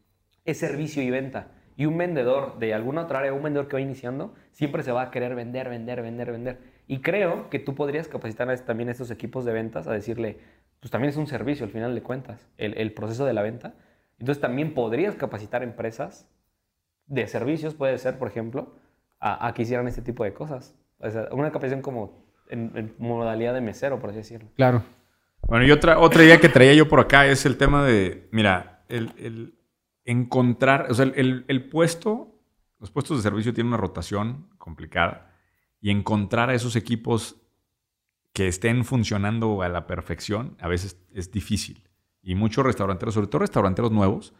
es 0.46 0.58
servicio 0.58 1.02
y 1.02 1.10
venta. 1.10 1.48
Y 1.76 1.84
un 1.84 1.98
vendedor 1.98 2.58
de 2.58 2.72
alguna 2.72 3.02
otra 3.02 3.18
área, 3.18 3.34
un 3.34 3.42
vendedor 3.42 3.68
que 3.68 3.76
va 3.76 3.80
iniciando, 3.82 4.34
siempre 4.52 4.82
se 4.82 4.92
va 4.92 5.02
a 5.02 5.10
querer 5.10 5.34
vender, 5.34 5.68
vender, 5.68 6.00
vender, 6.00 6.32
vender. 6.32 6.58
Y 6.86 7.00
creo 7.00 7.50
que 7.50 7.58
tú 7.58 7.74
podrías 7.74 8.08
capacitar 8.08 8.48
a- 8.48 8.56
también 8.56 8.88
a 8.88 8.92
estos 8.92 9.10
equipos 9.10 9.44
de 9.44 9.52
ventas 9.52 9.86
a 9.86 9.92
decirle, 9.92 10.38
pues 10.80 10.90
también 10.90 11.10
es 11.10 11.16
un 11.16 11.26
servicio 11.26 11.66
al 11.66 11.72
final 11.72 11.94
de 11.94 12.02
cuentas, 12.02 12.48
el, 12.56 12.92
proceso 12.94 13.26
de 13.26 13.34
la 13.34 13.42
venta. 13.42 13.74
Entonces 14.18 14.40
también 14.40 14.72
podrías 14.72 15.16
capacitar 15.16 15.62
empresas 15.62 16.26
de 17.06 17.26
servicios, 17.26 17.74
puede 17.74 17.98
ser, 17.98 18.18
por 18.18 18.28
ejemplo, 18.28 18.74
a, 19.20 19.52
que 19.54 19.62
hicieran 19.62 19.86
este 19.86 20.00
tipo 20.00 20.24
de 20.24 20.32
cosas. 20.32 20.74
O 20.98 21.10
sea, 21.10 21.28
una 21.32 21.48
capacitación 21.48 21.82
como 21.82 22.24
en, 22.48 22.94
modalidad 22.98 23.52
de 23.52 23.60
mesero, 23.60 23.98
por 23.98 24.10
así 24.10 24.18
decirlo. 24.18 24.48
Claro. 24.56 24.82
Bueno, 25.42 25.66
y 25.66 25.70
otra, 25.70 25.98
otra 25.98 26.24
idea 26.24 26.38
que 26.38 26.48
traía 26.48 26.72
yo 26.72 26.88
por 26.88 27.00
acá 27.00 27.26
es 27.26 27.44
el 27.44 27.58
tema 27.58 27.84
de, 27.84 28.28
mira, 28.30 28.84
el 28.88 29.55
encontrar, 30.06 30.86
o 30.90 30.94
sea, 30.94 31.04
el, 31.14 31.44
el- 31.48 31.68
puesto, 31.68 32.34
los 32.80 32.90
puestos 32.90 33.18
de 33.18 33.22
servicio 33.22 33.52
tienen 33.52 33.68
una 33.68 33.76
rotación 33.76 34.48
complicada 34.58 35.32
y 35.80 35.90
encontrar 35.90 36.48
a 36.50 36.54
esos 36.54 36.76
equipos 36.76 37.36
que 38.32 38.48
estén 38.48 38.84
funcionando 38.84 39.62
a 39.62 39.68
la 39.68 39.86
perfección 39.86 40.56
a 40.60 40.68
veces 40.68 41.00
es 41.12 41.30
difícil. 41.30 41.88
Y 42.22 42.34
muchos 42.34 42.64
restauranteros, 42.64 43.14
sobre 43.14 43.28
todo 43.28 43.40
restauranteros 43.40 43.92
nuevos, 43.92 44.34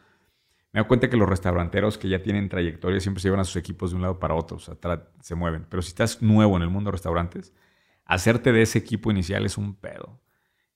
me 0.73 0.81
doy 0.81 0.89
cuenta 0.89 1.09
que 1.09 1.17
los 1.17 1.29
restauranteros 1.29 1.97
que 1.97 2.09
ya 2.09 2.23
tienen 2.23 2.49
trayectoria 2.49 3.01
siempre 3.01 3.23
se 3.23 3.29
llevan 3.29 3.41
a 3.41 3.45
sus 3.45 3.57
equipos 3.57 3.91
de 3.91 3.97
un 3.97 4.03
lado 4.03 4.19
para 4.19 4.35
otro, 4.35 4.59
o 4.59 4.61
sea, 4.61 4.77
se 5.21 5.35
mueven. 5.35 5.67
Pero 5.71 5.83
si 5.83 5.89
estás 5.89 6.21
nuevo 6.21 6.57
en 6.57 6.63
el 6.63 6.69
mundo 6.71 6.89
de 6.89 6.93
restaurantes, 6.93 7.55
hacerte 8.05 8.53
de 8.53 8.63
ese 8.63 8.79
equipo 8.79 9.11
inicial 9.11 9.47
es 9.47 9.57
un 9.57 9.75
pedo. 9.77 10.21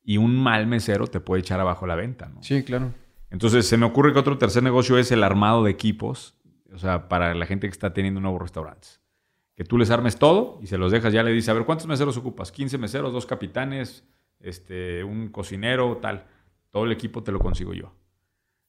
Y 0.03 0.17
un 0.17 0.37
mal 0.43 0.67
mesero 0.67 1.07
te 1.09 1.21
puede 1.21 1.41
echar 1.41 1.61
abajo 1.61 1.87
la 1.87 1.97
venta, 1.97 2.29
¿no? 2.31 2.43
Sí, 2.43 2.63
claro. 2.65 2.95
Entonces, 3.31 3.67
se 3.67 3.77
me 3.77 3.87
ocurre 3.87 4.13
que 4.13 4.19
otro 4.19 4.39
tercer 4.39 4.63
negocio 4.63 4.99
es 4.99 5.13
el 5.13 5.23
armado 5.23 5.65
de 5.65 5.71
equipos, 5.71 6.35
o 6.73 6.79
sea, 6.79 7.09
para 7.09 7.35
la 7.35 7.47
gente 7.47 7.67
que 7.69 7.73
está 7.73 7.93
teniendo 7.93 8.21
nuevos 8.21 8.41
restaurantes. 8.43 9.01
Que 9.55 9.65
tú 9.65 9.79
les 9.79 9.91
armes 9.91 10.17
todo 10.19 10.59
y 10.63 10.67
se 10.67 10.79
los 10.79 10.91
dejas, 10.91 11.13
ya 11.13 11.23
le 11.23 11.33
dices, 11.33 11.49
a 11.51 11.53
ver, 11.53 11.65
¿cuántos 11.65 11.87
meseros 11.87 12.17
ocupas? 12.17 12.51
15 12.51 12.79
meseros, 12.79 13.13
dos 13.13 13.27
capitanes, 13.27 14.05
este, 14.41 15.05
un 15.05 15.29
cocinero, 15.29 15.99
tal. 15.99 16.25
todo 16.71 16.85
el 16.85 16.93
equipo 16.93 17.23
te 17.23 17.31
lo 17.33 17.39
consigo 17.41 17.75
yo. 17.75 17.93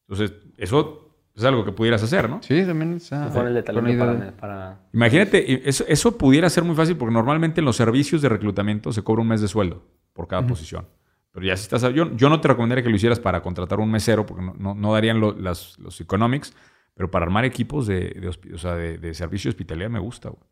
Entonces, 0.08 0.38
eso 0.58 1.08
es 1.34 1.44
algo 1.46 1.64
que 1.64 1.72
pudieras 1.72 2.04
hacer, 2.04 2.30
¿no? 2.30 2.42
Sí, 2.44 2.66
también 2.66 2.94
está. 2.96 3.30
Fue 3.30 3.48
el 3.48 3.54
de 3.54 3.64
talento 3.64 4.04
buena 4.06 4.20
para, 4.20 4.38
para- 4.38 4.80
Imagínate, 4.92 5.70
eso 5.70 6.18
pudiera 6.18 6.50
ser 6.50 6.64
muy 6.66 6.76
fácil 6.76 6.98
porque 6.98 7.14
normalmente 7.14 7.62
en 7.62 7.66
los 7.66 7.78
servicios 7.78 8.22
de 8.22 8.28
reclutamiento 8.30 8.92
se 8.92 9.02
cobra 9.04 9.22
un 9.22 9.30
mes 9.30 9.40
de 9.42 9.48
sueldo 9.48 9.84
por 10.14 10.28
cada 10.28 10.46
posición. 10.46 10.88
Pero 11.32 11.46
ya 11.46 11.56
si 11.56 11.64
estás... 11.64 11.82
Yo, 11.94 12.16
yo 12.16 12.30
no 12.30 12.42
te 12.42 12.48
recomendaría 12.48 12.84
que 12.84 12.90
lo 12.90 12.96
hicieras 12.96 13.20
para 13.20 13.42
contratar 13.42 13.80
un 13.80 13.90
mesero 13.90 14.26
porque 14.26 14.44
no, 14.44 14.54
no- 14.54 14.76
no 14.76 14.94
darían 14.94 15.20
lo- 15.20 15.34
las- 15.34 15.78
los 15.80 16.00
economics, 16.02 16.54
pero 16.94 17.10
para 17.10 17.26
armar 17.26 17.46
equipos 17.46 17.88
de, 17.88 18.10
de, 18.10 18.54
o 18.54 18.58
sea, 18.58 18.76
de, 18.76 18.98
de 18.98 19.14
servicio 19.14 19.48
de 19.50 19.54
hospitalidad 19.54 19.90
me 19.90 20.00
gusta. 20.00 20.30
güey. 20.30 20.44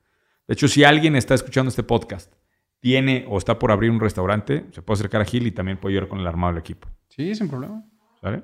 De 0.48 0.54
hecho, 0.54 0.68
si 0.68 0.84
alguien 0.84 1.16
está 1.16 1.34
escuchando 1.36 1.70
este 1.70 1.84
podcast, 1.84 2.34
tiene 2.80 3.26
o 3.28 3.38
está 3.38 3.60
por 3.60 3.72
abrir 3.72 3.92
un 3.92 4.00
restaurante, 4.00 4.66
se 4.72 4.82
puede 4.82 4.96
acercar 5.00 5.22
a 5.22 5.26
Gil 5.26 5.46
y 5.46 5.52
también 5.52 5.78
puede 5.78 5.94
ayudar 5.96 6.08
con 6.10 6.20
el 6.20 6.28
armado 6.28 6.54
del 6.54 6.62
equipo. 6.62 6.88
Sí, 7.10 7.36
sin 7.36 7.50
problema. 7.50 7.84
¿Sale? 8.22 8.44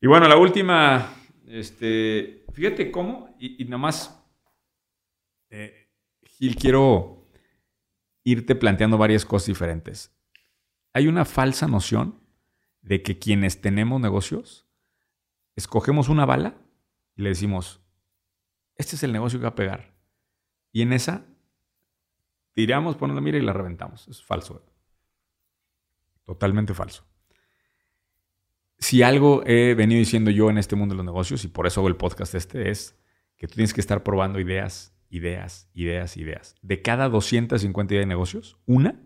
Y 0.00 0.06
bueno, 0.06 0.28
la 0.28 0.36
última, 0.36 1.12
este, 1.48 2.44
fíjate 2.52 2.90
cómo, 2.92 3.34
y, 3.40 3.60
y 3.62 3.64
nada 3.64 3.78
más, 3.78 4.24
eh, 5.50 5.88
Gil, 6.22 6.54
quiero 6.56 7.26
irte 8.24 8.54
planteando 8.54 8.96
varias 8.96 9.24
cosas 9.24 9.46
diferentes. 9.48 10.15
Hay 10.96 11.08
una 11.08 11.26
falsa 11.26 11.66
noción 11.66 12.18
de 12.80 13.02
que 13.02 13.18
quienes 13.18 13.60
tenemos 13.60 14.00
negocios, 14.00 14.66
escogemos 15.54 16.08
una 16.08 16.24
bala 16.24 16.56
y 17.16 17.22
le 17.22 17.28
decimos, 17.28 17.82
este 18.76 18.96
es 18.96 19.02
el 19.02 19.12
negocio 19.12 19.38
que 19.38 19.44
va 19.44 19.50
a 19.50 19.54
pegar. 19.54 19.94
Y 20.72 20.80
en 20.80 20.94
esa, 20.94 21.26
tiramos, 22.54 22.96
ponemos 22.96 23.16
la 23.16 23.24
mira 23.24 23.36
y 23.36 23.42
la 23.42 23.52
reventamos. 23.52 24.08
Es 24.08 24.22
falso. 24.22 24.64
Totalmente 26.24 26.72
falso 26.72 27.04
si 28.78 29.02
algo 29.02 29.42
he 29.46 29.74
venido 29.74 29.98
diciendo 29.98 30.30
yo 30.30 30.50
en 30.50 30.58
este 30.58 30.76
mundo 30.76 30.94
de 30.94 30.98
los 30.98 31.06
negocios, 31.06 31.44
y 31.44 31.48
por 31.48 31.66
eso 31.66 31.80
hago 31.80 31.88
el 31.88 31.96
podcast 31.96 32.34
este, 32.34 32.70
es 32.70 32.98
que 33.36 33.46
tú 33.46 33.54
tienes 33.54 33.74
que 33.74 33.80
estar 33.80 34.02
probando 34.02 34.38
ideas, 34.38 34.94
ideas, 35.08 35.70
ideas, 35.74 36.16
ideas. 36.16 36.54
De 36.62 36.82
cada 36.82 37.08
250 37.08 37.94
ideas 37.94 38.02
de 38.02 38.08
negocios, 38.08 38.58
una 38.66 39.05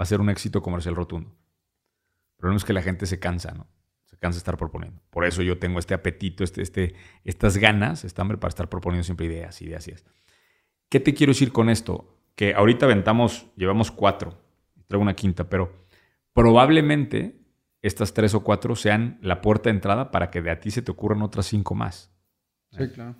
va 0.00 0.04
a 0.04 0.06
ser 0.06 0.20
un 0.22 0.30
éxito 0.30 0.62
comercial 0.62 0.96
rotundo. 0.96 1.28
El 1.28 2.36
problema 2.38 2.56
es 2.56 2.64
que 2.64 2.72
la 2.72 2.80
gente 2.80 3.04
se 3.04 3.18
cansa, 3.18 3.52
¿no? 3.52 3.66
Se 4.06 4.16
cansa 4.16 4.36
de 4.36 4.38
estar 4.38 4.56
proponiendo. 4.56 5.02
Por 5.10 5.26
eso 5.26 5.42
yo 5.42 5.58
tengo 5.58 5.78
este 5.78 5.92
apetito, 5.92 6.42
este, 6.42 6.62
este, 6.62 6.94
estas 7.22 7.58
ganas, 7.58 8.04
esta 8.04 8.22
hambre 8.22 8.38
para 8.38 8.48
estar 8.48 8.70
proponiendo 8.70 9.04
siempre 9.04 9.26
ideas, 9.26 9.60
ideas, 9.60 9.86
ideas. 9.88 10.06
¿Qué 10.88 11.00
te 11.00 11.12
quiero 11.12 11.32
decir 11.32 11.52
con 11.52 11.68
esto? 11.68 12.16
Que 12.34 12.54
ahorita 12.54 12.86
aventamos, 12.86 13.46
llevamos 13.56 13.90
cuatro, 13.90 14.42
traigo 14.88 15.02
una 15.02 15.14
quinta, 15.14 15.50
pero 15.50 15.86
probablemente 16.32 17.38
estas 17.82 18.14
tres 18.14 18.32
o 18.32 18.42
cuatro 18.42 18.76
sean 18.76 19.18
la 19.20 19.42
puerta 19.42 19.68
de 19.68 19.76
entrada 19.76 20.10
para 20.10 20.30
que 20.30 20.40
de 20.40 20.50
a 20.50 20.60
ti 20.60 20.70
se 20.70 20.80
te 20.80 20.90
ocurran 20.90 21.20
otras 21.20 21.44
cinco 21.44 21.74
más. 21.74 22.10
Sí, 22.70 22.88
claro. 22.88 23.16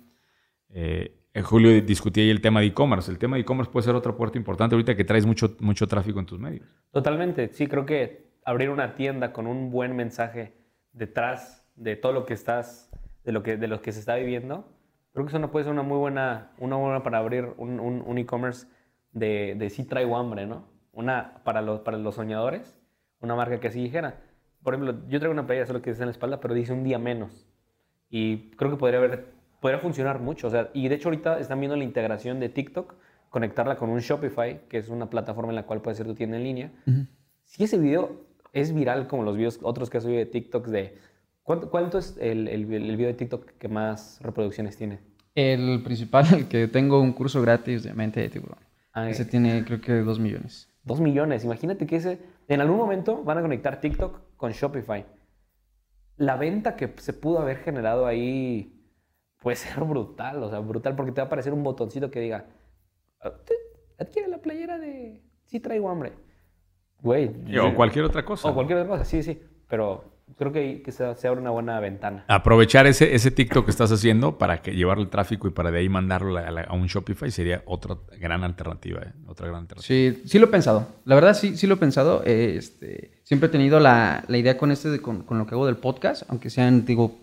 Eh, 0.69 1.20
en 1.33 1.43
julio 1.43 1.81
discutí 1.81 2.21
ahí 2.21 2.29
el 2.29 2.41
tema 2.41 2.59
de 2.59 2.67
e-commerce. 2.67 3.09
El 3.11 3.17
tema 3.17 3.35
de 3.35 3.41
e-commerce 3.41 3.71
puede 3.71 3.85
ser 3.85 3.95
otra 3.95 4.15
puerta 4.15 4.37
importante 4.37 4.75
ahorita 4.75 4.95
que 4.95 5.03
traes 5.03 5.25
mucho, 5.25 5.55
mucho 5.59 5.87
tráfico 5.87 6.19
en 6.19 6.25
tus 6.25 6.39
medios. 6.39 6.67
Totalmente, 6.91 7.49
sí, 7.53 7.67
creo 7.67 7.85
que 7.85 8.31
abrir 8.43 8.69
una 8.69 8.95
tienda 8.95 9.31
con 9.33 9.47
un 9.47 9.71
buen 9.71 9.95
mensaje 9.95 10.53
detrás 10.93 11.69
de 11.75 11.95
todo 11.95 12.11
lo 12.11 12.25
que 12.25 12.33
estás, 12.33 12.89
de 13.23 13.31
lo 13.31 13.43
que, 13.43 13.57
de 13.57 13.67
lo 13.67 13.81
que 13.81 13.91
se 13.91 13.99
está 13.99 14.15
viviendo, 14.15 14.67
creo 15.13 15.25
que 15.25 15.29
eso 15.29 15.39
no 15.39 15.51
puede 15.51 15.65
ser 15.65 15.73
una 15.73 15.83
muy 15.83 15.97
buena, 15.97 16.51
una 16.57 16.75
buena 16.75 17.03
para 17.03 17.19
abrir 17.19 17.47
un, 17.57 17.79
un- 17.79 18.03
un 18.05 18.17
e-commerce 18.17 18.67
de, 19.11 19.55
de 19.57 19.69
sí 19.69 19.83
traigo 19.85 20.17
hambre, 20.17 20.45
¿no? 20.45 20.67
Una 20.91 21.41
para 21.43 21.61
los, 21.61 21.79
para 21.81 21.97
los 21.97 22.15
soñadores, 22.15 22.77
una 23.21 23.35
marca 23.35 23.59
que 23.59 23.67
así 23.67 23.81
dijera. 23.81 24.21
Por 24.63 24.73
ejemplo, 24.73 25.07
yo 25.07 25.19
traigo 25.19 25.31
una 25.33 25.45
playera, 25.45 25.65
solo 25.67 25.81
que 25.81 25.91
dice 25.91 26.03
en 26.03 26.07
la 26.07 26.11
espalda, 26.11 26.39
pero 26.41 26.53
dice 26.53 26.73
un 26.73 26.83
día 26.83 26.99
menos. 26.99 27.47
Y 28.09 28.51
creo 28.51 28.69
que 28.71 28.77
podría 28.77 28.99
haber, 28.99 29.27
podría 29.61 29.79
funcionar 29.79 30.19
mucho. 30.19 30.47
O 30.47 30.49
sea, 30.49 30.69
y 30.73 30.89
de 30.89 30.95
hecho 30.95 31.07
ahorita 31.07 31.39
están 31.39 31.61
viendo 31.61 31.77
la 31.77 31.85
integración 31.85 32.41
de 32.41 32.49
TikTok, 32.49 32.95
conectarla 33.29 33.77
con 33.77 33.89
un 33.89 33.99
Shopify, 33.99 34.67
que 34.67 34.77
es 34.77 34.89
una 34.89 35.09
plataforma 35.09 35.51
en 35.51 35.55
la 35.55 35.63
cual 35.63 35.81
puedes 35.81 35.97
hacer 35.97 36.07
tu 36.07 36.15
tienda 36.15 36.35
en 36.35 36.43
línea. 36.43 36.71
Si 37.45 37.63
ese 37.63 37.77
video 37.77 38.25
es 38.51 38.73
viral 38.73 39.07
como 39.07 39.23
los 39.23 39.37
videos 39.37 39.59
otros 39.61 39.89
que 39.89 39.97
has 39.97 40.03
subido 40.03 40.19
de 40.19 40.25
TikTok 40.25 40.67
de... 40.67 40.97
¿Cuánto, 41.43 41.69
cuánto 41.69 41.97
es 41.97 42.17
el, 42.19 42.47
el, 42.49 42.71
el 42.73 42.97
video 42.97 43.07
de 43.07 43.13
TikTok 43.13 43.51
que 43.57 43.67
más 43.69 44.19
reproducciones 44.21 44.75
tiene? 44.75 44.99
El 45.33 45.81
principal, 45.83 46.25
el 46.33 46.47
que 46.49 46.67
tengo 46.67 46.99
un 46.99 47.13
curso 47.13 47.41
gratis 47.41 47.83
de 47.83 47.93
mente 47.93 48.19
de 48.19 48.29
tiburón. 48.29 48.59
Ah, 48.93 49.09
Ese 49.09 49.23
tiene 49.23 49.63
creo 49.63 49.79
que 49.79 49.93
dos 50.01 50.19
millones. 50.19 50.69
Dos 50.83 50.99
millones. 50.99 51.45
Imagínate 51.45 51.85
que 51.85 51.95
ese, 51.95 52.19
en 52.47 52.59
algún 52.59 52.77
momento 52.77 53.23
van 53.23 53.37
a 53.37 53.41
conectar 53.41 53.79
TikTok 53.79 54.35
con 54.35 54.51
Shopify. 54.51 55.05
La 56.17 56.35
venta 56.35 56.75
que 56.75 56.93
se 56.97 57.13
pudo 57.13 57.39
haber 57.39 57.57
generado 57.57 58.05
ahí 58.05 58.80
puede 59.41 59.55
ser 59.57 59.83
brutal, 59.83 60.41
o 60.43 60.49
sea, 60.49 60.59
brutal, 60.59 60.95
porque 60.95 61.11
te 61.11 61.19
va 61.19 61.23
a 61.23 61.27
aparecer 61.27 61.51
un 61.51 61.63
botoncito 61.63 62.09
que 62.11 62.19
diga, 62.21 62.45
"Ah, 63.21 63.31
adquiere 63.99 64.27
la 64.29 64.37
playera 64.37 64.77
de 64.79 65.21
Si 65.45 65.59
traigo 65.59 65.89
hambre. 65.89 66.13
Güey. 67.01 67.29
O 67.59 67.73
cualquier 67.75 68.05
otra 68.05 68.23
cosa. 68.23 68.47
O 68.47 68.53
cualquier 68.53 68.77
otra 68.79 68.89
cosa, 68.89 69.03
sí, 69.03 69.21
sí. 69.21 69.41
Pero 69.67 70.05
creo 70.37 70.51
que, 70.53 70.59
ahí 70.59 70.79
que 70.83 70.91
se, 70.93 71.13
se 71.15 71.27
abre 71.27 71.41
una 71.41 71.49
buena 71.49 71.77
ventana. 71.81 72.23
Aprovechar 72.29 72.87
ese, 72.87 73.13
ese 73.15 73.31
TikTok 73.31 73.65
que 73.65 73.71
estás 73.71 73.91
haciendo 73.91 74.37
para 74.37 74.61
que 74.61 74.71
llevarle 74.73 75.03
el 75.03 75.09
tráfico 75.09 75.47
y 75.47 75.51
para 75.51 75.71
de 75.71 75.79
ahí 75.79 75.89
mandarlo 75.89 76.37
a, 76.37 76.73
un 76.73 76.85
Shopify 76.87 77.29
sería 77.31 77.63
otra 77.65 77.97
gran 78.17 78.43
alternativa. 78.45 79.01
¿eh? 79.01 79.11
Otra 79.27 79.47
gran 79.47 79.61
alternativa. 79.63 79.85
Sí, 79.85 80.21
sí 80.25 80.39
lo 80.39 80.45
he 80.45 80.49
pensado. 80.49 80.87
La 81.03 81.15
verdad, 81.15 81.33
sí, 81.33 81.57
sí 81.57 81.67
lo 81.67 81.73
he 81.73 81.77
pensado. 81.77 82.21
Eh, 82.25 82.55
este, 82.57 83.19
siempre 83.23 83.47
he 83.47 83.51
tenido 83.51 83.79
la, 83.81 84.23
la 84.27 84.37
idea 84.37 84.57
con 84.57 84.71
este, 84.71 84.89
de- 84.89 85.01
con, 85.01 85.23
con 85.23 85.37
lo 85.37 85.45
que 85.45 85.55
hago 85.55 85.65
del 85.65 85.77
podcast, 85.77 86.23
aunque 86.29 86.49
sean, 86.49 86.85
digo, 86.85 87.19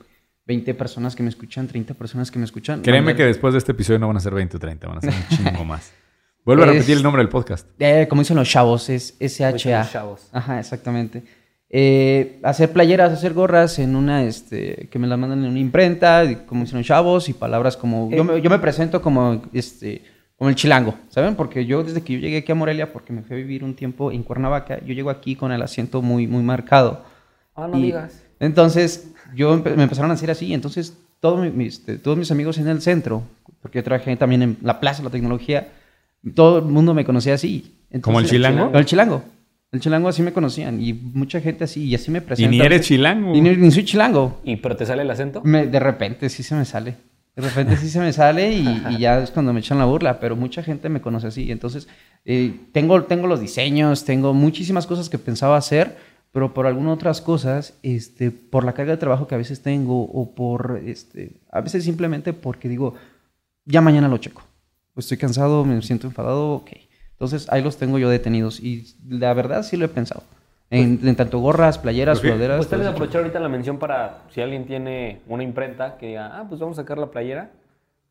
20 0.48 0.74
personas 0.74 1.14
que 1.14 1.22
me 1.22 1.28
escuchan, 1.28 1.68
30 1.68 1.92
personas 1.94 2.30
que 2.30 2.38
me 2.38 2.46
escuchan. 2.46 2.80
Créeme 2.80 3.12
Mandar- 3.12 3.16
que 3.18 3.24
después 3.26 3.52
de 3.52 3.58
este 3.58 3.72
episodio 3.72 3.98
no 4.00 4.08
van 4.08 4.16
a 4.16 4.20
ser 4.20 4.32
20 4.34 4.56
o 4.56 4.60
30, 4.60 4.88
van 4.88 4.98
a 4.98 5.00
ser 5.02 5.12
un 5.12 5.36
chingo 5.36 5.64
más. 5.64 5.92
Vuelve 6.44 6.62
a 6.62 6.66
repetir 6.66 6.96
el 6.96 7.02
nombre 7.02 7.20
del 7.22 7.28
podcast. 7.28 7.68
Eh, 7.78 8.06
como 8.08 8.22
dicen 8.22 8.36
los 8.36 8.48
chavos, 8.48 8.88
es 8.88 9.14
SHA. 9.20 9.50
los 9.52 9.92
chavos. 9.92 10.28
Ajá, 10.32 10.58
exactamente. 10.58 11.22
Eh, 11.68 12.40
hacer 12.42 12.72
playeras, 12.72 13.12
hacer 13.12 13.34
gorras 13.34 13.78
en 13.78 13.94
una, 13.94 14.24
este, 14.24 14.88
que 14.90 14.98
me 14.98 15.06
las 15.06 15.18
mandan 15.18 15.44
en 15.44 15.50
una 15.50 15.58
imprenta, 15.58 16.24
como 16.46 16.62
dicen 16.64 16.78
los 16.78 16.86
chavos, 16.86 17.28
y 17.28 17.34
palabras 17.34 17.76
como... 17.76 18.10
Yo, 18.10 18.24
me, 18.24 18.40
yo 18.40 18.48
me 18.48 18.58
presento 18.58 19.02
como, 19.02 19.42
este, 19.52 20.02
como 20.38 20.48
el 20.48 20.56
chilango, 20.56 20.94
¿saben? 21.10 21.34
Porque 21.34 21.66
yo 21.66 21.84
desde 21.84 22.00
que 22.00 22.14
yo 22.14 22.20
llegué 22.20 22.38
aquí 22.38 22.52
a 22.52 22.54
Morelia, 22.54 22.90
porque 22.90 23.12
me 23.12 23.20
fui 23.22 23.34
a 23.36 23.36
vivir 23.36 23.62
un 23.64 23.74
tiempo 23.74 24.10
en 24.10 24.22
Cuernavaca, 24.22 24.80
yo 24.82 24.94
llego 24.94 25.10
aquí 25.10 25.36
con 25.36 25.52
el 25.52 25.60
acento 25.60 26.00
muy, 26.00 26.26
muy 26.26 26.42
marcado. 26.42 27.04
Ah, 27.54 27.68
no 27.68 27.76
Y 27.76 27.82
digas. 27.82 28.22
Entonces, 28.40 29.12
yo 29.34 29.54
empe- 29.56 29.74
me 29.76 29.84
empezaron 29.84 30.10
a 30.10 30.14
decir 30.14 30.30
así. 30.30 30.52
Entonces, 30.54 30.96
todos 31.20 31.40
mi- 31.40 31.50
mis, 31.50 31.74
este, 31.78 31.98
todos 31.98 32.16
mis 32.18 32.30
amigos 32.30 32.58
en 32.58 32.68
el 32.68 32.80
centro, 32.80 33.22
porque 33.62 33.78
yo 33.78 33.84
trabajé 33.84 34.14
también 34.16 34.42
en 34.42 34.56
la 34.62 34.80
Plaza 34.80 34.98
de 34.98 35.04
la 35.04 35.10
Tecnología, 35.10 35.68
todo 36.34 36.58
el 36.58 36.64
mundo 36.66 36.94
me 36.94 37.04
conocía 37.04 37.34
así. 37.34 37.74
¿Como 38.02 38.20
el 38.20 38.26
chilango? 38.26 38.70
El 38.74 38.84
chilango. 38.84 39.22
El 39.70 39.80
chilango 39.80 40.08
así 40.08 40.22
me 40.22 40.32
conocían. 40.32 40.80
Y 40.82 40.92
mucha 40.94 41.40
gente 41.40 41.64
así, 41.64 41.84
y 41.84 41.94
así 41.94 42.10
me 42.10 42.18
Y 42.18 42.22
presentan. 42.22 42.50
ni 42.52 42.60
eres 42.60 42.82
chilango. 42.86 43.34
Y 43.34 43.40
ni, 43.40 43.50
ni 43.56 43.70
soy 43.70 43.84
chilango. 43.84 44.40
¿Y 44.44 44.56
pero 44.56 44.76
te 44.76 44.86
sale 44.86 45.02
el 45.02 45.10
acento? 45.10 45.42
Me- 45.44 45.66
de 45.66 45.78
repente 45.80 46.28
sí 46.30 46.42
se 46.42 46.54
me 46.54 46.64
sale. 46.64 46.96
De 47.36 47.42
repente 47.42 47.76
sí 47.76 47.88
se 47.88 48.00
me 48.00 48.12
sale 48.12 48.52
y, 48.52 48.66
y 48.90 48.98
ya 48.98 49.20
es 49.20 49.30
cuando 49.30 49.52
me 49.52 49.60
echan 49.60 49.78
la 49.78 49.84
burla, 49.84 50.18
pero 50.18 50.34
mucha 50.34 50.62
gente 50.62 50.88
me 50.88 51.00
conoce 51.00 51.28
así. 51.28 51.52
Entonces, 51.52 51.86
eh, 52.24 52.52
tengo, 52.72 53.04
tengo 53.04 53.28
los 53.28 53.40
diseños, 53.40 54.04
tengo 54.04 54.34
muchísimas 54.34 54.88
cosas 54.88 55.08
que 55.08 55.18
pensaba 55.18 55.56
hacer, 55.56 55.96
pero 56.32 56.52
por 56.54 56.66
algunas 56.66 56.94
otras 56.94 57.20
cosas, 57.20 57.78
este, 57.82 58.30
por 58.30 58.64
la 58.64 58.74
carga 58.74 58.92
de 58.92 58.98
trabajo 58.98 59.26
que 59.26 59.34
a 59.34 59.38
veces 59.38 59.62
tengo 59.62 60.02
o 60.02 60.34
por, 60.34 60.80
este, 60.84 61.32
a 61.50 61.60
veces 61.60 61.84
simplemente 61.84 62.32
porque 62.32 62.68
digo, 62.68 62.94
ya 63.64 63.80
mañana 63.80 64.08
lo 64.08 64.18
checo. 64.18 64.42
Estoy 64.96 65.16
cansado, 65.16 65.64
me 65.64 65.80
siento 65.82 66.06
enfadado, 66.06 66.52
ok. 66.52 66.70
Entonces, 67.12 67.46
ahí 67.50 67.62
los 67.62 67.76
tengo 67.76 67.98
yo 67.98 68.08
detenidos 68.10 68.60
y 68.60 68.94
la 69.08 69.32
verdad 69.34 69.62
sí 69.62 69.76
lo 69.76 69.84
he 69.84 69.88
pensado. 69.88 70.22
En, 70.70 71.00
en 71.02 71.16
tanto 71.16 71.38
gorras, 71.38 71.78
playeras, 71.78 72.20
Pues, 72.20 72.30
sudaderas. 72.32 72.56
Pues 72.58 72.68
tal 72.68 72.80
vez 72.80 72.88
aprovechar 72.88 73.22
ahorita 73.22 73.40
la 73.40 73.48
mención 73.48 73.78
para 73.78 74.24
si 74.34 74.40
alguien 74.42 74.66
tiene 74.66 75.20
una 75.26 75.42
imprenta 75.42 75.96
que 75.96 76.08
diga, 76.08 76.38
ah, 76.38 76.44
pues 76.48 76.60
vamos 76.60 76.78
a 76.78 76.82
sacar 76.82 76.98
la 76.98 77.10
playera, 77.10 77.50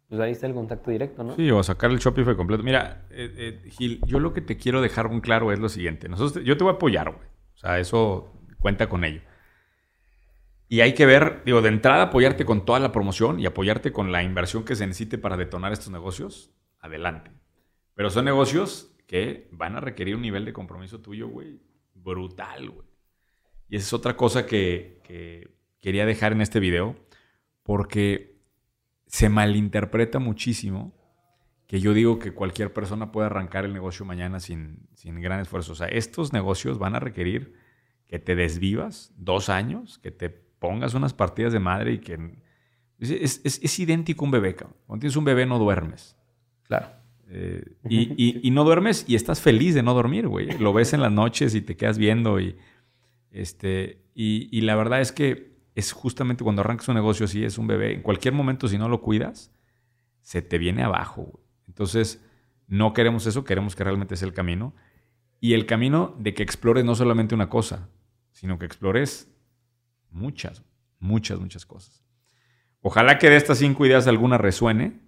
pues 0.10 0.20
ahí 0.20 0.32
está 0.32 0.48
el 0.48 0.54
contacto 0.54 0.90
directo, 0.90 1.24
¿no? 1.24 1.36
Sí, 1.36 1.52
o 1.52 1.62
sacar 1.62 1.92
el 1.92 2.00
Shopify 2.00 2.36
completo. 2.36 2.64
Mira, 2.64 3.04
eh, 3.12 3.60
eh, 3.64 3.70
Gil, 3.70 4.02
yo 4.08 4.20
lo 4.20 4.34
que 4.34 4.42
te 4.42 4.58
quiero 4.58 4.82
dejar 4.82 5.08
un 5.08 5.22
claro 5.22 5.52
es 5.52 5.60
lo 5.60 5.70
siguiente. 5.70 6.10
Nosotros, 6.10 6.44
yo 6.44 6.58
te 6.58 6.64
voy 6.64 6.74
a 6.74 6.76
apoyar, 6.78 7.12
güey. 7.12 7.28
O 7.58 7.60
sea, 7.60 7.80
eso 7.80 8.32
cuenta 8.60 8.88
con 8.88 9.04
ello. 9.04 9.22
Y 10.70 10.82
hay 10.82 10.94
que 10.94 11.06
ver, 11.06 11.42
digo, 11.46 11.62
de 11.62 11.70
entrada 11.70 12.04
apoyarte 12.04 12.46
con 12.46 12.66
toda 12.66 12.80
la 12.80 12.92
promoción 12.92 13.40
y 13.40 13.46
apoyarte 13.46 13.92
con 13.92 14.12
la 14.12 14.22
inversión 14.22 14.64
que 14.64 14.76
se 14.76 14.86
necesite 14.86 15.18
para 15.18 15.38
detonar 15.38 15.72
estos 15.72 15.90
negocios. 15.90 16.52
Adelante. 16.80 17.32
Pero 17.96 18.10
son 18.10 18.26
negocios 18.26 18.94
que 19.08 19.48
van 19.52 19.76
a 19.76 19.80
requerir 19.80 20.16
un 20.16 20.22
nivel 20.22 20.46
de 20.46 20.54
compromiso 20.54 21.02
tuyo, 21.02 21.30
güey, 21.30 21.60
brutal, 21.96 22.70
güey. 22.70 22.88
Y 23.70 23.78
esa 23.78 23.88
es 23.88 23.94
otra 23.94 24.16
cosa 24.16 24.46
que, 24.46 25.02
que 25.04 25.58
quería 25.82 26.06
dejar 26.06 26.34
en 26.34 26.42
este 26.42 26.60
video, 26.60 26.96
porque 27.64 28.38
se 29.08 29.30
malinterpreta 29.30 30.20
muchísimo 30.20 30.94
que 31.68 31.80
yo 31.80 31.94
digo 31.94 32.18
que 32.18 32.34
cualquier 32.34 32.74
persona 32.74 33.12
puede 33.12 33.28
arrancar 33.28 33.66
el 33.66 33.74
negocio 33.74 34.06
mañana 34.06 34.40
sin, 34.40 34.88
sin 34.96 35.20
gran 35.22 35.40
esfuerzo. 35.42 35.74
O 35.74 35.76
sea, 35.76 35.88
estos 35.88 36.34
negocios 36.34 36.80
van 36.80 36.96
a 36.96 37.00
requerir 37.00 37.54
que 38.08 38.20
te 38.20 38.36
desvivas 38.36 39.14
dos 39.18 39.50
años, 39.50 40.00
que 40.00 40.12
te 40.12 40.30
pongas 40.30 40.94
unas 40.94 41.14
partidas 41.14 41.52
de 41.54 41.60
madre 41.60 41.92
y 41.94 41.98
que... 42.00 42.40
Es, 43.00 43.42
es, 43.44 43.60
es 43.62 43.80
idéntico 43.80 44.24
a 44.24 44.26
un 44.26 44.32
bebé, 44.32 44.56
cabrón. 44.56 44.78
Cuando 44.88 45.02
tienes 45.02 45.18
un 45.18 45.26
bebé 45.26 45.46
no 45.46 45.60
duermes. 45.60 46.16
Claro. 46.64 46.88
Eh, 47.30 47.64
y, 47.90 48.14
y- 48.16 48.40
y 48.48 48.52
no 48.52 48.64
duermes 48.64 49.04
y 49.08 49.16
estás 49.16 49.42
feliz 49.42 49.76
de 49.76 49.84
no 49.84 49.94
dormir, 49.94 50.28
güey. 50.28 50.58
Lo 50.60 50.72
ves 50.74 50.94
en 50.94 51.02
las 51.02 51.12
noches 51.12 51.54
y 51.54 51.62
te 51.62 51.76
quedas 51.76 51.98
viendo 51.98 52.40
y... 52.40 52.58
Este, 53.30 54.06
y, 54.16 54.48
y 54.58 54.62
la 54.62 54.76
verdad 54.76 55.02
es 55.02 55.12
que 55.12 55.58
es 55.76 55.92
justamente 55.92 56.44
cuando 56.44 56.62
arrancas 56.62 56.88
un 56.88 56.96
negocio 56.96 57.26
así, 57.26 57.44
es 57.44 57.58
un 57.58 57.68
bebé. 57.68 57.94
En 57.94 58.02
cualquier 58.02 58.34
momento, 58.34 58.68
si 58.68 58.78
no 58.78 58.88
lo 58.90 59.02
cuidas, 59.02 59.52
se 60.22 60.42
te 60.42 60.58
viene 60.58 60.82
abajo. 60.84 61.24
güey. 61.24 61.44
Entonces, 61.78 62.26
no 62.66 62.92
queremos 62.94 63.28
eso, 63.28 63.44
queremos 63.44 63.76
que 63.76 63.84
realmente 63.84 64.16
sea 64.16 64.28
el 64.28 64.34
camino. 64.34 64.74
Y 65.40 65.54
el 65.54 65.68
camino 65.68 66.16
de 66.18 66.34
que 66.34 66.42
explores 66.42 66.84
no 66.84 66.96
solamente 66.96 67.36
una 67.36 67.50
cosa, 67.50 67.88
sino 68.32 68.58
que 68.58 68.66
explores 68.66 69.32
muchas, 70.10 70.64
muchas, 70.98 71.40
muchas 71.40 71.68
cosas. 71.68 72.04
Ojalá 72.82 73.20
que 73.20 73.30
de 73.30 73.36
estas 73.36 73.60
cinco 73.60 73.86
ideas 73.86 74.08
alguna 74.08 74.40
resuene. 74.40 75.02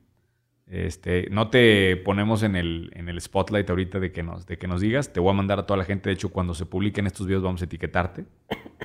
Este, 0.68 1.28
no 1.32 1.50
te 1.50 1.98
ponemos 1.98 2.44
en 2.44 2.56
el, 2.56 2.92
en 2.94 3.10
el 3.10 3.20
spotlight 3.20 3.68
ahorita 3.68 4.00
de 4.00 4.12
que, 4.12 4.22
nos, 4.22 4.46
de 4.46 4.60
que 4.60 4.68
nos 4.68 4.80
digas. 4.80 5.12
Te 5.12 5.20
voy 5.20 5.32
a 5.32 5.34
mandar 5.34 5.58
a 5.58 5.66
toda 5.66 5.80
la 5.80 5.86
gente. 5.86 6.10
De 6.10 6.14
hecho, 6.14 6.30
cuando 6.30 6.54
se 6.54 6.68
publiquen 6.68 7.08
estos 7.08 7.26
videos 7.26 7.42
vamos 7.42 7.64
a 7.64 7.66
etiquetarte 7.66 8.26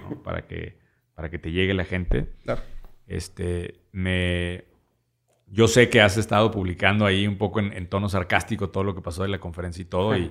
¿no? 0.01 0.22
para, 0.22 0.47
que, 0.47 0.78
para 1.14 1.28
que 1.28 1.39
te 1.39 1.53
llegue 1.53 1.74
la 1.74 1.85
gente. 1.85 2.32
Claro. 2.45 2.62
Este, 3.07 3.82
me, 3.93 4.64
yo 5.55 5.69
sé 5.69 5.89
que 5.89 6.01
has 6.01 6.17
estado 6.17 6.51
publicando 6.51 7.07
ahí 7.07 7.27
un 7.27 7.37
poco 7.39 7.61
en, 7.61 7.73
en 7.73 7.87
tono 7.89 8.09
sarcástico 8.09 8.69
todo 8.71 8.83
lo 8.85 8.95
que 8.95 9.01
pasó 9.01 9.25
en 9.25 9.31
la 9.31 9.39
conferencia 9.39 9.83
y 9.83 9.85
todo. 9.87 10.17
Y, 10.17 10.31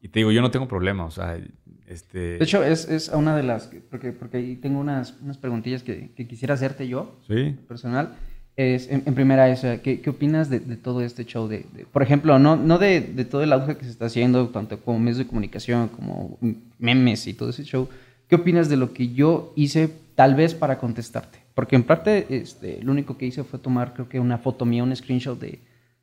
y 0.00 0.08
te 0.08 0.18
digo, 0.20 0.32
yo 0.32 0.42
no 0.42 0.50
tengo 0.50 0.66
problema. 0.68 1.04
O 1.04 1.10
sea, 1.10 1.38
este... 1.86 2.38
De 2.38 2.44
hecho, 2.44 2.62
es, 2.64 2.88
es 2.88 3.08
una 3.08 3.36
de 3.36 3.42
las. 3.44 3.68
que- 3.68 3.80
Porque, 3.80 4.12
porque 4.12 4.38
ahí 4.38 4.56
tengo 4.56 4.80
unas, 4.80 5.16
unas 5.22 5.38
preguntillas 5.38 5.82
que, 5.82 6.10
que 6.14 6.26
quisiera 6.26 6.54
hacerte 6.54 6.88
yo, 6.88 7.18
sí. 7.26 7.56
personal. 7.68 8.16
Es, 8.56 8.90
en, 8.90 9.04
en 9.06 9.14
primera, 9.14 9.48
es, 9.48 9.62
eh, 9.62 9.80
¿qué, 9.84 10.00
qué 10.00 10.10
opinas 10.10 10.50
de, 10.50 10.58
de 10.58 10.76
todo 10.76 11.00
este 11.02 11.24
show? 11.24 11.46
De, 11.46 11.64
de- 11.74 11.84
por 11.86 12.02
ejemplo, 12.02 12.40
no, 12.40 12.56
no 12.56 12.78
de, 12.78 13.00
de 13.00 13.24
todo 13.24 13.42
el 13.44 13.52
auge 13.52 13.76
que 13.76 13.84
se 13.84 13.90
está 13.90 14.06
haciendo, 14.06 14.48
tanto 14.48 14.80
como 14.80 14.98
medios 14.98 15.18
de 15.18 15.26
comunicación, 15.28 15.88
como 15.88 16.38
memes 16.78 17.26
y 17.28 17.34
todo 17.34 17.50
ese 17.50 17.62
show. 17.62 17.88
¿Qué 18.28 18.34
opinas 18.34 18.68
de 18.68 18.76
lo 18.76 18.92
que 18.92 19.12
yo 19.14 19.52
hice, 19.56 19.88
tal 20.16 20.34
vez 20.34 20.54
para 20.54 20.78
contestarte? 20.78 21.38
Porque 21.58 21.74
en 21.74 21.82
parte, 21.82 22.24
este, 22.30 22.78
lo 22.84 22.92
único 22.92 23.18
que 23.18 23.26
hice 23.26 23.42
fue 23.42 23.58
tomar, 23.58 23.92
creo 23.92 24.08
que 24.08 24.20
una 24.20 24.38
foto 24.38 24.64
mía, 24.64 24.84
un 24.84 24.94
screenshot 24.94 25.36
de, 25.40 25.58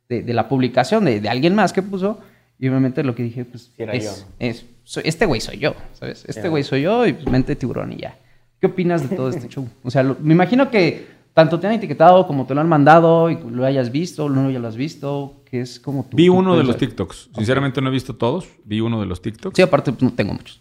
de, 0.10 0.22
de 0.22 0.34
la 0.34 0.50
publicación 0.50 1.06
de, 1.06 1.22
de 1.22 1.30
alguien 1.30 1.56
más 1.56 1.72
que 1.72 1.82
puso. 1.82 2.20
Y 2.60 2.68
obviamente 2.68 3.06
lo 3.06 3.16
que 3.16 3.24
dije, 3.24 3.46
pues, 3.46 3.72
Sí, 3.74 3.84
era 3.84 3.94
es, 3.94 4.04
yo, 4.04 4.26
¿no? 4.26 4.34
es, 4.40 4.66
soy- 4.84 5.04
este 5.06 5.26
güey 5.26 5.40
soy 5.40 5.58
yo, 5.60 5.74
¿sabes? 5.94 6.26
Este 6.28 6.50
güey 6.50 6.66
soy 6.66 6.82
yo 6.82 7.08
y 7.08 7.14
pues 7.14 7.28
mente 7.28 7.54
de 7.54 7.56
tiburón 7.56 7.94
y 7.94 7.96
ya. 8.02 8.18
¿Qué 8.60 8.68
opinas 8.68 9.10
de 9.10 9.16
todo 9.16 9.30
este 9.30 9.48
show? 9.48 9.66
O 9.82 9.90
sea, 9.90 10.04
lo- 10.04 10.18
me 10.20 10.34
imagino 10.34 10.70
que 10.70 11.08
tanto 11.34 11.58
te 11.58 11.68
han 11.68 11.74
etiquetado 11.74 12.28
como 12.28 12.46
te 12.46 12.54
lo 12.54 12.60
han 12.60 12.68
mandado 12.68 13.30
y 13.30 13.38
lo 13.50 13.64
hayas 13.64 13.94
visto, 13.94 14.28
no 14.28 14.52
ya 14.52 14.60
lo 14.60 14.68
has 14.68 14.76
visto, 14.76 15.42
que 15.50 15.62
es 15.62 15.80
como 15.80 16.04
tu... 16.04 16.18
Vi 16.18 16.26
tu 16.26 16.34
uno 16.36 16.58
de 16.58 16.66
los 16.66 16.76
TikToks. 16.76 17.30
Sinceramente 17.34 17.80
no 17.82 17.88
he 17.88 17.94
visto 17.94 18.14
todos. 18.14 18.46
Vi 18.66 18.82
uno 18.82 19.00
de 19.00 19.06
los 19.06 19.22
TikToks. 19.22 19.56
Sí, 19.56 19.62
aparte 19.62 19.94
pues, 19.94 20.04
no 20.04 20.12
tengo 20.12 20.34
muchos. 20.34 20.60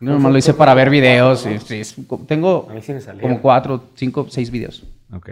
Yo 0.00 0.12
nomás 0.12 0.32
lo 0.32 0.38
hice 0.38 0.54
para 0.54 0.72
ver 0.74 0.88
videos. 0.90 1.46
y, 1.46 1.58
sí, 1.58 1.76
es- 1.76 1.94
tengo 2.26 2.66
A 2.70 2.74
mí 2.74 2.80
sí 2.82 2.92
me 2.92 3.00
salieron. 3.00 3.30
como 3.30 3.42
cuatro, 3.42 3.90
cinco, 3.94 4.26
seis 4.30 4.50
videos. 4.50 4.84
Ok. 5.12 5.30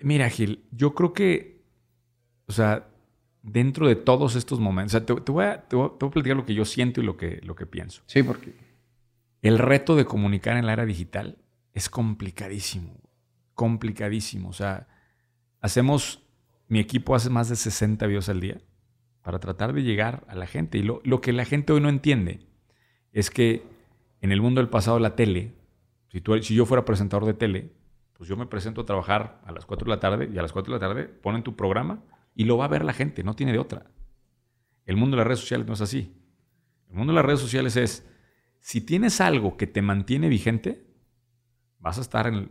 Mira, 0.00 0.28
Gil, 0.30 0.64
yo 0.70 0.94
creo 0.94 1.12
que, 1.12 1.62
o 2.46 2.52
sea, 2.52 2.86
dentro 3.42 3.86
de 3.88 3.96
todos 3.96 4.36
estos 4.36 4.58
momentos, 4.60 4.94
o 4.94 4.98
sea, 4.98 5.06
te, 5.06 5.14
te 5.20 5.32
voy, 5.32 5.44
a, 5.44 5.60
te 5.68 5.76
voy 5.76 5.86
a- 5.86 5.98
te 5.98 6.04
voy 6.04 6.08
a 6.08 6.12
platicar 6.12 6.36
lo 6.36 6.46
que 6.46 6.54
yo 6.54 6.64
siento 6.64 7.00
y 7.00 7.04
lo 7.04 7.16
que, 7.16 7.40
lo 7.44 7.54
que 7.54 7.66
pienso. 7.66 8.02
Sí, 8.06 8.22
porque... 8.22 8.54
El 9.42 9.58
reto 9.58 9.94
de 9.96 10.04
comunicar 10.04 10.56
en 10.56 10.66
la 10.66 10.72
era 10.72 10.84
digital 10.86 11.36
es 11.74 11.88
complicadísimo. 11.88 12.96
Complicadísimo. 13.54 14.48
O 14.48 14.52
sea, 14.52 14.88
hacemos, 15.60 16.22
mi 16.68 16.78
equipo 16.80 17.14
hace 17.14 17.30
más 17.30 17.48
de 17.48 17.56
60 17.56 18.06
videos 18.06 18.28
al 18.28 18.40
día 18.40 18.58
para 19.22 19.38
tratar 19.38 19.72
de 19.72 19.82
llegar 19.82 20.24
a 20.28 20.34
la 20.34 20.46
gente. 20.46 20.78
Y 20.78 20.82
lo, 20.82 21.00
lo 21.04 21.20
que 21.20 21.32
la 21.32 21.44
gente 21.44 21.72
hoy 21.72 21.80
no 21.80 21.88
entiende 21.88 22.40
es 23.18 23.30
que 23.30 23.64
en 24.20 24.30
el 24.30 24.40
mundo 24.40 24.60
del 24.60 24.70
pasado 24.70 25.00
la 25.00 25.16
tele, 25.16 25.52
si, 26.06 26.20
tú, 26.20 26.40
si 26.40 26.54
yo 26.54 26.66
fuera 26.66 26.84
presentador 26.84 27.26
de 27.26 27.34
tele, 27.34 27.72
pues 28.12 28.28
yo 28.28 28.36
me 28.36 28.46
presento 28.46 28.82
a 28.82 28.86
trabajar 28.86 29.40
a 29.44 29.50
las 29.50 29.66
4 29.66 29.84
de 29.86 29.90
la 29.90 29.98
tarde 29.98 30.30
y 30.32 30.38
a 30.38 30.42
las 30.42 30.52
4 30.52 30.72
de 30.72 30.80
la 30.80 30.88
tarde 30.88 31.04
ponen 31.08 31.42
tu 31.42 31.56
programa 31.56 32.04
y 32.36 32.44
lo 32.44 32.56
va 32.56 32.66
a 32.66 32.68
ver 32.68 32.84
la 32.84 32.92
gente, 32.92 33.24
no 33.24 33.34
tiene 33.34 33.50
de 33.50 33.58
otra. 33.58 33.90
El 34.84 34.96
mundo 34.96 35.16
de 35.16 35.18
las 35.18 35.26
redes 35.26 35.40
sociales 35.40 35.66
no 35.66 35.72
es 35.72 35.80
así. 35.80 36.14
El 36.88 36.94
mundo 36.94 37.12
de 37.12 37.16
las 37.16 37.24
redes 37.24 37.40
sociales 37.40 37.74
es, 37.76 38.08
si 38.60 38.80
tienes 38.80 39.20
algo 39.20 39.56
que 39.56 39.66
te 39.66 39.82
mantiene 39.82 40.28
vigente, 40.28 40.86
vas 41.80 41.98
a 41.98 42.02
estar 42.02 42.28
en, 42.28 42.50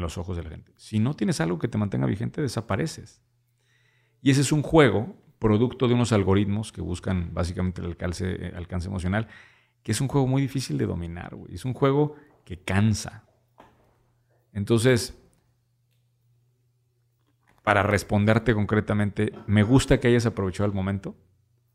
los 0.00 0.16
ojos 0.16 0.38
de 0.38 0.44
la 0.44 0.50
gente. 0.50 0.72
Si 0.76 0.98
no 0.98 1.14
tienes 1.14 1.42
algo 1.42 1.58
que 1.58 1.68
te 1.68 1.76
mantenga 1.76 2.06
vigente, 2.06 2.40
desapareces. 2.40 3.22
Y 4.22 4.30
ese 4.30 4.40
es 4.40 4.50
un 4.50 4.62
juego 4.62 5.14
producto 5.38 5.88
de 5.88 5.94
unos 5.94 6.12
algoritmos 6.12 6.72
que 6.72 6.80
buscan 6.80 7.34
básicamente 7.34 7.82
el 7.82 7.88
alcance, 7.88 8.46
eh, 8.46 8.52
alcance 8.56 8.88
emocional, 8.88 9.28
que 9.86 9.92
es 9.92 10.00
un 10.00 10.08
juego 10.08 10.26
muy 10.26 10.42
difícil 10.42 10.78
de 10.78 10.86
dominar, 10.86 11.36
güey. 11.36 11.54
Es 11.54 11.64
un 11.64 11.72
juego 11.72 12.16
que 12.44 12.58
cansa. 12.58 13.24
Entonces, 14.52 15.16
para 17.62 17.84
responderte 17.84 18.52
concretamente, 18.52 19.32
me 19.46 19.62
gusta 19.62 20.00
que 20.00 20.08
hayas 20.08 20.26
aprovechado 20.26 20.66
el 20.66 20.72
momento 20.72 21.14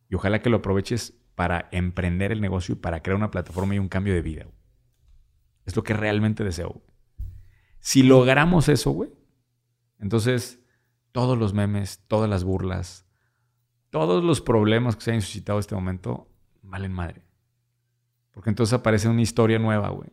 y 0.09 0.15
ojalá 0.15 0.41
que 0.41 0.49
lo 0.49 0.57
aproveches 0.57 1.13
para 1.35 1.69
emprender 1.71 2.33
el 2.33 2.41
negocio 2.41 2.73
y 2.73 2.79
para 2.79 3.01
crear 3.01 3.15
una 3.15 3.31
plataforma 3.31 3.75
y 3.75 3.79
un 3.79 3.87
cambio 3.87 4.13
de 4.13 4.21
vida. 4.21 4.43
güey. 4.43 4.57
Es 5.65 5.77
lo 5.77 5.83
que 5.83 5.93
realmente 5.93 6.43
deseo. 6.43 6.81
Si 7.79 8.03
logramos 8.03 8.67
eso, 8.67 8.91
güey, 8.91 9.13
entonces 9.99 10.59
todos 11.13 11.37
los 11.37 11.53
memes, 11.53 12.03
todas 12.09 12.29
las 12.29 12.43
burlas, 12.43 13.07
todos 13.89 14.21
los 14.21 14.41
problemas 14.41 14.97
que 14.97 15.01
se 15.01 15.11
hayan 15.11 15.21
suscitado 15.21 15.59
en 15.59 15.61
este 15.61 15.75
momento 15.75 16.27
valen 16.61 16.91
madre. 16.91 17.30
Porque 18.31 18.49
entonces 18.49 18.73
aparece 18.73 19.09
una 19.09 19.21
historia 19.21 19.59
nueva, 19.59 19.89
güey. 19.89 20.09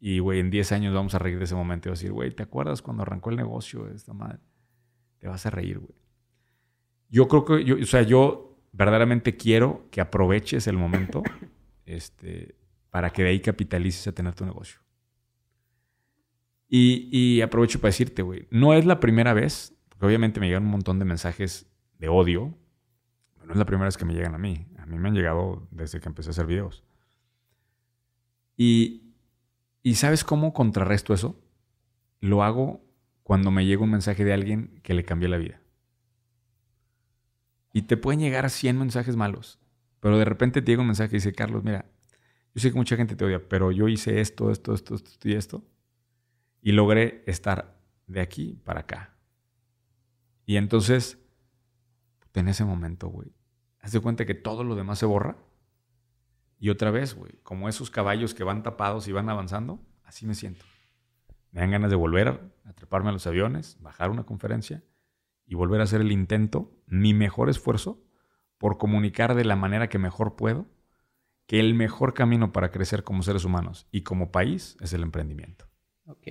Y, 0.00 0.18
güey, 0.18 0.40
en 0.40 0.50
10 0.50 0.72
años 0.72 0.94
vamos 0.94 1.14
a 1.14 1.18
reír 1.18 1.38
de 1.38 1.44
ese 1.44 1.54
momento 1.54 1.88
y 1.88 1.92
decir, 1.92 2.10
güey, 2.10 2.30
¿te 2.30 2.42
acuerdas 2.42 2.80
cuando 2.80 3.02
arrancó 3.02 3.30
el 3.30 3.36
negocio 3.36 3.84
de 3.84 3.94
esta 3.94 4.14
madre? 4.14 4.38
Te 5.18 5.28
vas 5.28 5.44
a 5.44 5.50
reír, 5.50 5.78
güey. 5.78 5.94
Yo 7.10 7.28
creo 7.28 7.44
que, 7.44 7.64
yo, 7.64 7.76
o 7.76 7.84
sea, 7.84 8.02
yo 8.02 8.58
verdaderamente 8.72 9.36
quiero 9.36 9.86
que 9.90 10.00
aproveches 10.00 10.66
el 10.66 10.78
momento 10.78 11.22
este, 11.84 12.56
para 12.88 13.10
que 13.10 13.24
de 13.24 13.30
ahí 13.30 13.40
capitalices 13.40 14.06
a 14.06 14.12
tener 14.12 14.34
tu 14.34 14.46
negocio. 14.46 14.80
Y, 16.66 17.08
y 17.12 17.42
aprovecho 17.42 17.80
para 17.80 17.88
decirte, 17.88 18.22
güey, 18.22 18.46
no 18.50 18.72
es 18.72 18.86
la 18.86 19.00
primera 19.00 19.34
vez, 19.34 19.76
porque 19.88 20.06
obviamente 20.06 20.40
me 20.40 20.46
llegan 20.46 20.64
un 20.64 20.70
montón 20.70 20.98
de 20.98 21.04
mensajes 21.04 21.66
de 21.98 22.08
odio, 22.08 22.56
pero 23.34 23.46
no 23.46 23.52
es 23.52 23.58
la 23.58 23.66
primera 23.66 23.86
vez 23.86 23.98
que 23.98 24.04
me 24.06 24.14
llegan 24.14 24.34
a 24.34 24.38
mí. 24.38 24.66
A 24.78 24.86
mí 24.86 24.98
me 24.98 25.08
han 25.08 25.14
llegado 25.14 25.68
desde 25.72 26.00
que 26.00 26.08
empecé 26.08 26.30
a 26.30 26.32
hacer 26.32 26.46
videos. 26.46 26.84
Y, 28.62 29.14
¿sabes 29.94 30.22
cómo 30.22 30.52
contrarresto 30.52 31.14
eso? 31.14 31.42
Lo 32.20 32.42
hago 32.42 32.84
cuando 33.22 33.50
me 33.50 33.64
llega 33.64 33.82
un 33.82 33.90
mensaje 33.90 34.22
de 34.22 34.34
alguien 34.34 34.80
que 34.82 34.92
le 34.92 35.02
cambió 35.02 35.30
la 35.30 35.38
vida. 35.38 35.62
Y 37.72 37.82
te 37.82 37.96
pueden 37.96 38.20
llegar 38.20 38.50
100 38.50 38.78
mensajes 38.78 39.16
malos, 39.16 39.58
pero 40.00 40.18
de 40.18 40.26
repente 40.26 40.60
te 40.60 40.72
llega 40.72 40.82
un 40.82 40.88
mensaje 40.88 41.16
y 41.16 41.20
dice, 41.20 41.32
Carlos, 41.32 41.64
mira, 41.64 41.90
yo 42.54 42.60
sé 42.60 42.70
que 42.70 42.76
mucha 42.76 42.96
gente 42.96 43.16
te 43.16 43.24
odia, 43.24 43.48
pero 43.48 43.72
yo 43.72 43.88
hice 43.88 44.20
esto, 44.20 44.50
esto, 44.50 44.74
esto, 44.74 44.94
esto 44.96 45.26
y 45.26 45.32
esto, 45.32 45.64
y 46.60 46.72
logré 46.72 47.24
estar 47.26 47.80
de 48.08 48.20
aquí 48.20 48.60
para 48.62 48.80
acá. 48.80 49.16
Y 50.44 50.56
entonces, 50.56 51.16
en 52.34 52.48
ese 52.48 52.66
momento, 52.66 53.08
güey, 53.08 53.32
haz 53.80 53.92
de 53.92 54.00
cuenta 54.00 54.26
que 54.26 54.34
todo 54.34 54.64
lo 54.64 54.74
demás 54.74 54.98
se 54.98 55.06
borra. 55.06 55.38
Y 56.60 56.68
otra 56.68 56.90
vez, 56.92 57.14
güey, 57.14 57.32
como 57.42 57.68
esos 57.68 57.90
caballos 57.90 58.34
que 58.34 58.44
van 58.44 58.62
tapados 58.62 59.08
y 59.08 59.12
van 59.12 59.28
avanzando, 59.30 59.80
así 60.04 60.26
me 60.26 60.34
siento. 60.34 60.64
Me 61.50 61.60
dan 61.60 61.70
ganas 61.70 61.90
de 61.90 61.96
volver 61.96 62.28
a 62.64 62.72
treparme 62.74 63.08
a 63.08 63.12
los 63.12 63.26
aviones, 63.26 63.78
bajar 63.80 64.10
una 64.10 64.24
conferencia 64.24 64.84
y 65.46 65.54
volver 65.56 65.80
a 65.80 65.84
hacer 65.84 66.02
el 66.02 66.12
intento, 66.12 66.70
mi 66.86 67.14
mejor 67.14 67.48
esfuerzo, 67.50 68.04
por 68.58 68.76
comunicar 68.78 69.34
de 69.34 69.44
la 69.46 69.56
manera 69.56 69.88
que 69.88 69.98
mejor 69.98 70.36
puedo, 70.36 70.68
que 71.46 71.58
el 71.58 71.74
mejor 71.74 72.12
camino 72.14 72.52
para 72.52 72.70
crecer 72.70 73.02
como 73.02 73.22
seres 73.22 73.44
humanos 73.44 73.88
y 73.90 74.02
como 74.02 74.30
país 74.30 74.76
es 74.80 74.92
el 74.92 75.02
emprendimiento. 75.02 75.66
Ok. 76.04 76.28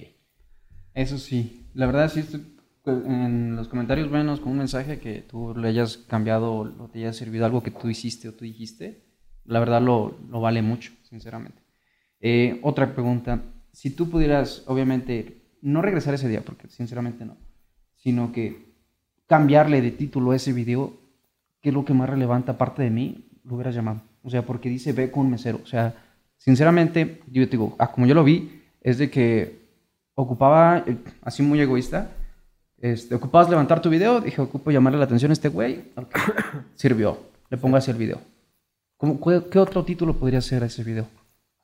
Eso 0.94 1.18
sí. 1.18 1.66
La 1.74 1.88
verdad, 1.88 2.10
sí, 2.10 2.20
estoy- 2.20 2.56
en 2.86 3.56
los 3.56 3.68
comentarios 3.68 4.10
menos 4.10 4.40
con 4.40 4.52
un 4.52 4.60
mensaje 4.60 5.00
que 5.00 5.22
tú 5.22 5.54
le 5.56 5.68
hayas 5.68 5.98
cambiado 5.98 6.54
o 6.54 6.90
te 6.90 7.00
haya 7.00 7.14
servido 7.14 7.46
algo 7.46 7.62
que 7.62 7.72
tú 7.72 7.90
hiciste 7.90 8.30
o 8.30 8.34
tú 8.34 8.46
dijiste. 8.46 9.09
La 9.50 9.60
verdad 9.60 9.82
lo, 9.82 10.16
lo 10.30 10.42
vale 10.42 10.62
mucho, 10.62 10.92
sinceramente. 11.10 11.60
Eh, 12.22 12.60
otra 12.62 12.94
pregunta. 12.94 13.42
Si 13.72 13.90
tú 13.90 14.08
pudieras, 14.08 14.64
obviamente, 14.68 15.42
no 15.64 15.82
regresar 15.82 16.14
ese 16.14 16.28
día, 16.28 16.42
porque 16.42 16.68
sinceramente 16.68 17.26
no, 17.26 17.36
sino 17.96 18.32
que 18.32 18.70
cambiarle 19.26 19.82
de 19.82 19.90
título 19.90 20.32
a 20.32 20.36
ese 20.36 20.54
video, 20.54 20.94
¿qué 21.62 21.70
es 21.70 21.76
lo 21.76 21.84
que 21.84 21.96
más 21.96 22.08
relevante 22.08 22.52
aparte 22.52 22.84
de 22.84 22.92
mí? 22.92 23.28
Lo 23.44 23.56
hubieras 23.56 23.74
llamado. 23.74 24.02
O 24.22 24.30
sea, 24.30 24.46
porque 24.46 24.70
dice 24.70 24.94
ve 24.94 25.10
con 25.10 25.32
mesero. 25.32 25.60
O 25.64 25.68
sea, 25.68 25.96
sinceramente, 26.38 27.22
yo 27.32 27.44
te 27.46 27.52
digo, 27.52 27.76
ah, 27.80 27.92
como 27.92 28.06
yo 28.06 28.14
lo 28.14 28.24
vi, 28.24 28.62
es 28.82 29.00
de 29.00 29.10
que 29.10 29.60
ocupaba, 30.14 30.84
eh, 30.86 30.96
así 31.24 31.42
muy 31.42 31.60
egoísta, 31.60 32.12
este, 32.78 33.16
ocupabas 33.16 33.50
levantar 33.50 33.82
tu 33.82 33.90
video, 33.90 34.22
dije, 34.22 34.42
ocupo 34.42 34.70
llamarle 34.70 35.00
la 35.00 35.06
atención 35.06 35.32
a 35.32 35.34
este 35.34 35.50
güey, 35.50 35.86
ok, 35.96 36.16
sirvió, 36.76 37.18
le 37.50 37.58
pongo 37.58 37.78
así 37.78 37.90
el 37.90 37.98
video. 37.98 38.22
¿Cómo- 39.00 39.20
qué, 39.22 39.50
qué 39.50 39.58
otro 39.60 39.86
título 39.86 40.14
podría 40.14 40.42
ser 40.42 40.62
ese 40.64 40.84
video? 40.84 41.08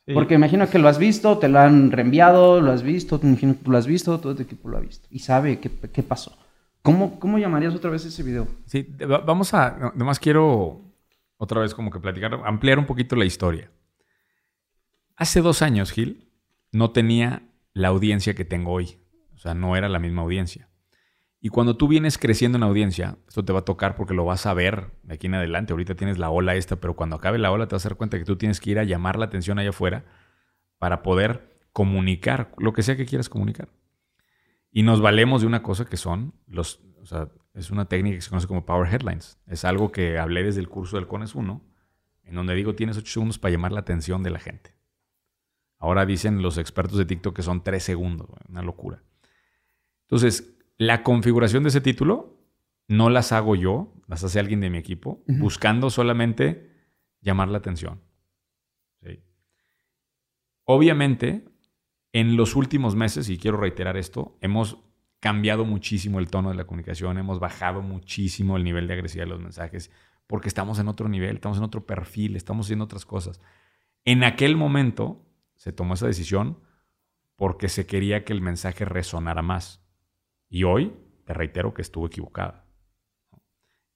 Sí. 0.07 0.13
Porque 0.13 0.35
imagino 0.35 0.69
que 0.69 0.79
lo 0.79 0.87
has 0.87 0.97
visto, 0.97 1.37
te 1.37 1.49
lo 1.49 1.59
han 1.59 1.91
reenviado, 1.91 2.61
lo 2.61 2.71
has 2.71 2.81
visto, 2.81 3.19
te 3.19 3.27
imagino 3.27 3.53
que 3.57 3.63
tú 3.65 3.71
lo 3.71 3.77
has 3.77 3.85
visto, 3.87 4.17
todo 4.19 4.33
tu 4.35 4.43
equipo 4.43 4.69
lo 4.69 4.77
ha 4.77 4.79
visto 4.79 5.05
y 5.11 5.19
sabe 5.19 5.59
qué, 5.59 5.69
qué 5.91 6.01
pasó. 6.01 6.37
¿Cómo, 6.81 7.19
¿Cómo 7.19 7.37
llamarías 7.37 7.75
otra 7.75 7.89
vez 7.89 8.05
ese 8.05 8.23
video? 8.23 8.47
Sí, 8.67 8.87
vamos 9.25 9.53
a. 9.53 9.71
no, 9.77 9.91
Nomás 9.95 10.19
quiero 10.19 10.79
otra 11.37 11.59
vez 11.59 11.73
como 11.73 11.91
que 11.91 11.99
platicar, 11.99 12.39
ampliar 12.45 12.79
un 12.79 12.85
poquito 12.85 13.15
la 13.17 13.25
historia. 13.25 13.69
Hace 15.17 15.41
dos 15.41 15.61
años, 15.61 15.91
Gil, 15.91 16.29
no 16.71 16.91
tenía 16.91 17.41
la 17.73 17.89
audiencia 17.89 18.33
que 18.35 18.45
tengo 18.45 18.71
hoy. 18.71 18.97
O 19.33 19.37
sea, 19.39 19.53
no 19.53 19.75
era 19.75 19.89
la 19.89 19.99
misma 19.99 20.21
audiencia. 20.21 20.69
Y 21.45 21.49
cuando 21.49 21.77
tú 21.77 21.87
vienes 21.87 22.17
creciendo 22.17 22.55
en 22.57 22.63
audiencia, 22.63 23.19
esto 23.27 23.45
te 23.45 23.53
va 23.53 23.59
a 23.59 23.65
tocar 23.65 23.95
porque 23.95 24.15
lo 24.15 24.25
vas 24.25 24.47
a 24.47 24.55
ver 24.55 24.89
de 25.03 25.13
aquí 25.13 25.27
en 25.27 25.35
adelante. 25.35 25.73
Ahorita 25.73 25.93
tienes 25.93 26.17
la 26.17 26.31
ola 26.31 26.55
esta, 26.55 26.77
pero 26.77 26.95
cuando 26.95 27.17
acabe 27.17 27.37
la 27.37 27.51
ola 27.51 27.67
te 27.67 27.75
vas 27.75 27.85
a 27.85 27.89
dar 27.89 27.97
cuenta 27.99 28.17
que 28.17 28.25
tú 28.25 28.35
tienes 28.35 28.59
que 28.59 28.71
ir 28.71 28.79
a 28.79 28.83
llamar 28.83 29.19
la 29.19 29.25
atención 29.25 29.59
allá 29.59 29.69
afuera 29.69 30.05
para 30.79 31.03
poder 31.03 31.55
comunicar 31.71 32.51
lo 32.57 32.73
que 32.73 32.81
sea 32.81 32.97
que 32.97 33.05
quieras 33.05 33.29
comunicar. 33.29 33.69
Y 34.71 34.81
nos 34.81 35.01
valemos 35.01 35.41
de 35.41 35.47
una 35.47 35.61
cosa 35.61 35.85
que 35.85 35.97
son 35.97 36.33
los, 36.47 36.81
o 36.99 37.05
sea, 37.05 37.29
es 37.53 37.69
una 37.69 37.85
técnica 37.85 38.15
que 38.15 38.21
se 38.21 38.29
conoce 38.31 38.47
como 38.47 38.65
Power 38.65 38.91
Headlines. 38.91 39.37
Es 39.45 39.65
algo 39.65 39.91
que 39.91 40.17
hablé 40.17 40.41
desde 40.41 40.61
el 40.61 40.67
curso 40.67 40.95
del 40.95 41.05
CONES 41.05 41.35
1, 41.35 41.61
en 42.23 42.33
donde 42.33 42.55
digo 42.55 42.73
tienes 42.73 42.97
8 42.97 43.05
segundos 43.05 43.37
para 43.37 43.51
llamar 43.51 43.71
la 43.71 43.81
atención 43.81 44.23
de 44.23 44.31
la 44.31 44.39
gente. 44.39 44.73
Ahora 45.77 46.07
dicen 46.07 46.41
los 46.41 46.57
expertos 46.57 46.97
de 46.97 47.05
TikTok 47.05 47.35
que 47.35 47.43
son 47.43 47.63
3 47.63 47.83
segundos, 47.83 48.29
una 48.49 48.63
locura. 48.63 49.03
Entonces, 50.05 50.54
la 50.77 51.03
configuración 51.03 51.63
de 51.63 51.69
ese 51.69 51.81
título 51.81 52.39
no 52.87 53.09
las 53.09 53.31
hago 53.31 53.55
yo, 53.55 53.93
las 54.07 54.23
hace 54.23 54.39
alguien 54.39 54.59
de 54.61 54.69
mi 54.69 54.77
equipo, 54.77 55.23
buscando 55.27 55.89
solamente 55.89 56.71
llamar 57.21 57.47
la 57.49 57.57
atención. 57.57 58.01
¿Sí? 59.01 59.23
Obviamente, 60.65 61.45
en 62.13 62.37
los 62.37 62.55
últimos 62.55 62.95
meses, 62.95 63.29
y 63.29 63.37
quiero 63.37 63.57
reiterar 63.57 63.97
esto, 63.97 64.37
hemos 64.41 64.77
cambiado 65.19 65.65
muchísimo 65.65 66.19
el 66.19 66.29
tono 66.29 66.49
de 66.49 66.55
la 66.55 66.65
comunicación, 66.65 67.17
hemos 67.17 67.39
bajado 67.39 67.81
muchísimo 67.81 68.57
el 68.57 68.63
nivel 68.63 68.87
de 68.87 68.93
agresividad 68.93 69.25
de 69.25 69.31
los 69.31 69.41
mensajes, 69.41 69.91
porque 70.27 70.47
estamos 70.47 70.79
en 70.79 70.87
otro 70.87 71.09
nivel, 71.09 71.35
estamos 71.35 71.57
en 71.57 71.63
otro 71.63 71.85
perfil, 71.85 72.35
estamos 72.35 72.67
haciendo 72.67 72.85
otras 72.85 73.05
cosas. 73.05 73.41
En 74.03 74.23
aquel 74.23 74.55
momento 74.55 75.25
se 75.55 75.71
tomó 75.71 75.95
esa 75.95 76.07
decisión 76.07 76.59
porque 77.35 77.69
se 77.69 77.85
quería 77.85 78.23
que 78.23 78.33
el 78.33 78.41
mensaje 78.41 78.85
resonara 78.85 79.41
más. 79.41 79.84
Y 80.55 80.63
hoy 80.63 80.95
te 81.25 81.33
reitero 81.33 81.73
que 81.73 81.81
estuvo 81.81 82.07
equivocada. 82.07 82.65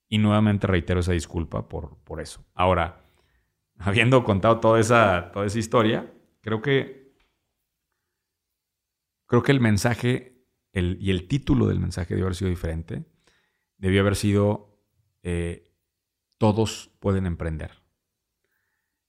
Y 0.10 0.18
nuevamente 0.18 0.68
reitero 0.68 1.00
esa 1.00 1.14
disculpa 1.14 1.70
por, 1.70 2.00
por 2.04 2.20
eso. 2.20 2.46
Ahora, 2.54 3.06
habiendo 3.80 4.26
contado 4.26 4.60
toda 4.60 4.78
esa, 4.78 5.32
toda 5.32 5.46
esa 5.46 5.58
historia, 5.58 6.14
creo 6.42 6.62
que, 6.62 7.16
creo 9.26 9.42
que 9.42 9.54
el 9.54 9.62
mensaje 9.62 10.44
el, 10.74 10.98
y 11.00 11.12
el 11.12 11.30
título 11.30 11.68
del 11.68 11.80
mensaje 11.80 12.10
debió 12.14 12.26
haber 12.26 12.36
sido 12.36 12.50
diferente. 12.50 13.06
Debió 13.78 14.02
haber 14.02 14.18
sido 14.18 14.78
eh, 15.24 15.72
Todos 16.40 16.92
pueden 17.00 17.26
emprender. 17.26 17.72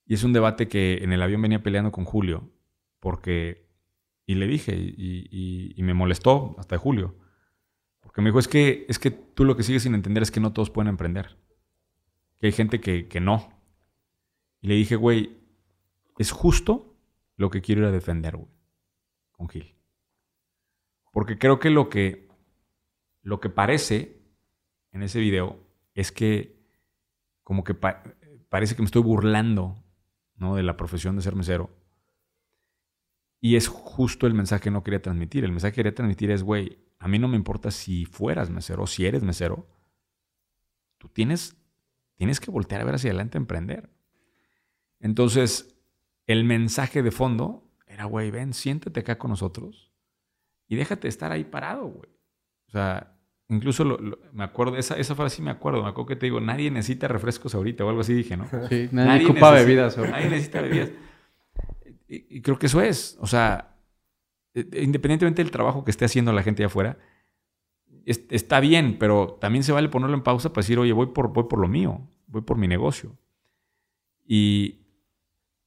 Y 0.06 0.14
es 0.14 0.22
un 0.22 0.32
debate 0.32 0.68
que 0.68 0.98
en 1.02 1.12
el 1.12 1.20
avión 1.20 1.42
venía 1.42 1.64
peleando 1.64 1.90
con 1.90 2.04
Julio, 2.04 2.48
porque, 3.00 3.68
y 4.24 4.36
le 4.36 4.46
dije, 4.46 4.76
y, 4.76 4.94
y- 4.96 5.72
y 5.74 5.82
me 5.82 5.94
molestó 5.94 6.54
hasta 6.56 6.78
Julio, 6.78 7.16
me 8.22 8.30
dijo, 8.30 8.38
es 8.38 8.48
que, 8.48 8.86
es 8.88 8.98
que 8.98 9.10
tú 9.10 9.44
lo 9.44 9.56
que 9.56 9.62
sigues 9.62 9.82
sin 9.82 9.94
entender 9.94 10.22
es 10.22 10.30
que 10.30 10.40
no 10.40 10.52
todos 10.52 10.70
pueden 10.70 10.88
emprender, 10.88 11.36
que 12.38 12.46
hay 12.46 12.52
gente 12.52 12.80
que, 12.80 13.08
que 13.08 13.20
no. 13.20 13.52
Y 14.60 14.68
le 14.68 14.74
dije, 14.74 14.96
güey, 14.96 15.38
es 16.18 16.30
justo 16.32 16.94
lo 17.36 17.50
que 17.50 17.62
quiero 17.62 17.82
ir 17.82 17.86
a 17.88 17.92
defender, 17.92 18.36
güey, 18.36 18.48
con 19.32 19.48
Gil. 19.48 19.74
Porque 21.12 21.38
creo 21.38 21.58
que 21.58 21.70
lo 21.70 21.88
que, 21.88 22.28
lo 23.22 23.40
que 23.40 23.48
parece 23.48 24.20
en 24.92 25.02
ese 25.02 25.18
video 25.20 25.58
es 25.94 26.12
que 26.12 26.56
como 27.42 27.64
que 27.64 27.74
pa- 27.74 28.02
parece 28.48 28.76
que 28.76 28.82
me 28.82 28.86
estoy 28.86 29.02
burlando 29.02 29.82
¿no? 30.36 30.54
de 30.56 30.62
la 30.62 30.76
profesión 30.76 31.16
de 31.16 31.22
ser 31.22 31.34
mesero. 31.34 31.70
Y 33.40 33.56
es 33.56 33.68
justo 33.68 34.26
el 34.26 34.34
mensaje 34.34 34.64
que 34.64 34.70
no 34.70 34.84
quería 34.84 35.00
transmitir. 35.02 35.44
El 35.44 35.50
mensaje 35.52 35.72
que 35.72 35.76
quería 35.76 35.94
transmitir 35.94 36.30
es, 36.30 36.42
güey, 36.42 36.78
a 37.00 37.08
mí 37.08 37.18
no 37.18 37.26
me 37.26 37.36
importa 37.36 37.70
si 37.72 38.04
fueras 38.04 38.48
mesero 38.50 38.84
o 38.84 38.86
si 38.86 39.04
eres 39.06 39.22
mesero. 39.24 39.66
Tú 40.98 41.08
tienes, 41.08 41.56
tienes 42.14 42.38
que 42.40 42.50
voltear 42.52 42.80
a 42.80 42.84
ver 42.84 42.94
hacia 42.94 43.10
adelante 43.10 43.36
a 43.38 43.40
emprender. 43.40 43.90
Entonces, 45.00 45.76
el 46.26 46.44
mensaje 46.44 47.02
de 47.02 47.10
fondo 47.10 47.66
era, 47.86 48.04
güey, 48.04 48.30
ven, 48.30 48.52
siéntate 48.52 49.00
acá 49.00 49.18
con 49.18 49.30
nosotros 49.30 49.90
y 50.68 50.76
déjate 50.76 51.08
estar 51.08 51.32
ahí 51.32 51.44
parado, 51.44 51.86
güey. 51.86 52.10
O 52.68 52.70
sea, 52.70 53.16
incluso 53.48 53.82
lo- 53.84 53.98
lo- 53.98 54.18
me 54.32 54.44
acuerdo, 54.44 54.76
esa, 54.76 54.94
esa 54.96 55.14
frase 55.14 55.36
sí 55.36 55.42
me 55.42 55.50
acuerdo, 55.50 55.82
me 55.82 55.88
acuerdo 55.88 56.06
que 56.08 56.16
te 56.16 56.26
digo, 56.26 56.40
nadie 56.40 56.70
necesita 56.70 57.08
refrescos 57.08 57.54
ahorita 57.54 57.84
o 57.84 57.88
algo 57.88 58.02
así 58.02 58.12
dije, 58.14 58.36
¿no? 58.36 58.46
Sí, 58.68 58.88
nadie, 58.92 59.24
ocupa 59.24 59.52
necesita- 59.52 59.52
bebidas. 59.52 59.96
Nadie 59.98 60.28
necesita 60.28 60.60
bebidas. 60.60 60.90
Y, 62.06 62.36
y 62.36 62.42
creo 62.42 62.58
que 62.58 62.66
eso 62.66 62.80
es. 62.82 63.16
O 63.20 63.26
sea, 63.26 63.69
independientemente 64.54 65.42
del 65.42 65.50
trabajo 65.52 65.84
que 65.84 65.90
esté 65.90 66.04
haciendo 66.04 66.32
la 66.32 66.42
gente 66.42 66.62
allá 66.62 66.68
afuera, 66.68 66.98
es- 68.04 68.24
está 68.30 68.60
bien, 68.60 68.98
pero 68.98 69.38
también 69.40 69.62
se 69.64 69.72
vale 69.72 69.88
ponerlo 69.88 70.16
en 70.16 70.22
pausa 70.22 70.52
para 70.52 70.62
decir, 70.62 70.78
oye, 70.78 70.92
voy 70.92 71.06
por, 71.08 71.32
voy 71.32 71.44
por 71.44 71.58
lo 71.58 71.68
mío, 71.68 72.00
voy 72.26 72.42
por 72.42 72.56
mi 72.56 72.66
negocio. 72.68 73.16
Y 74.26 74.80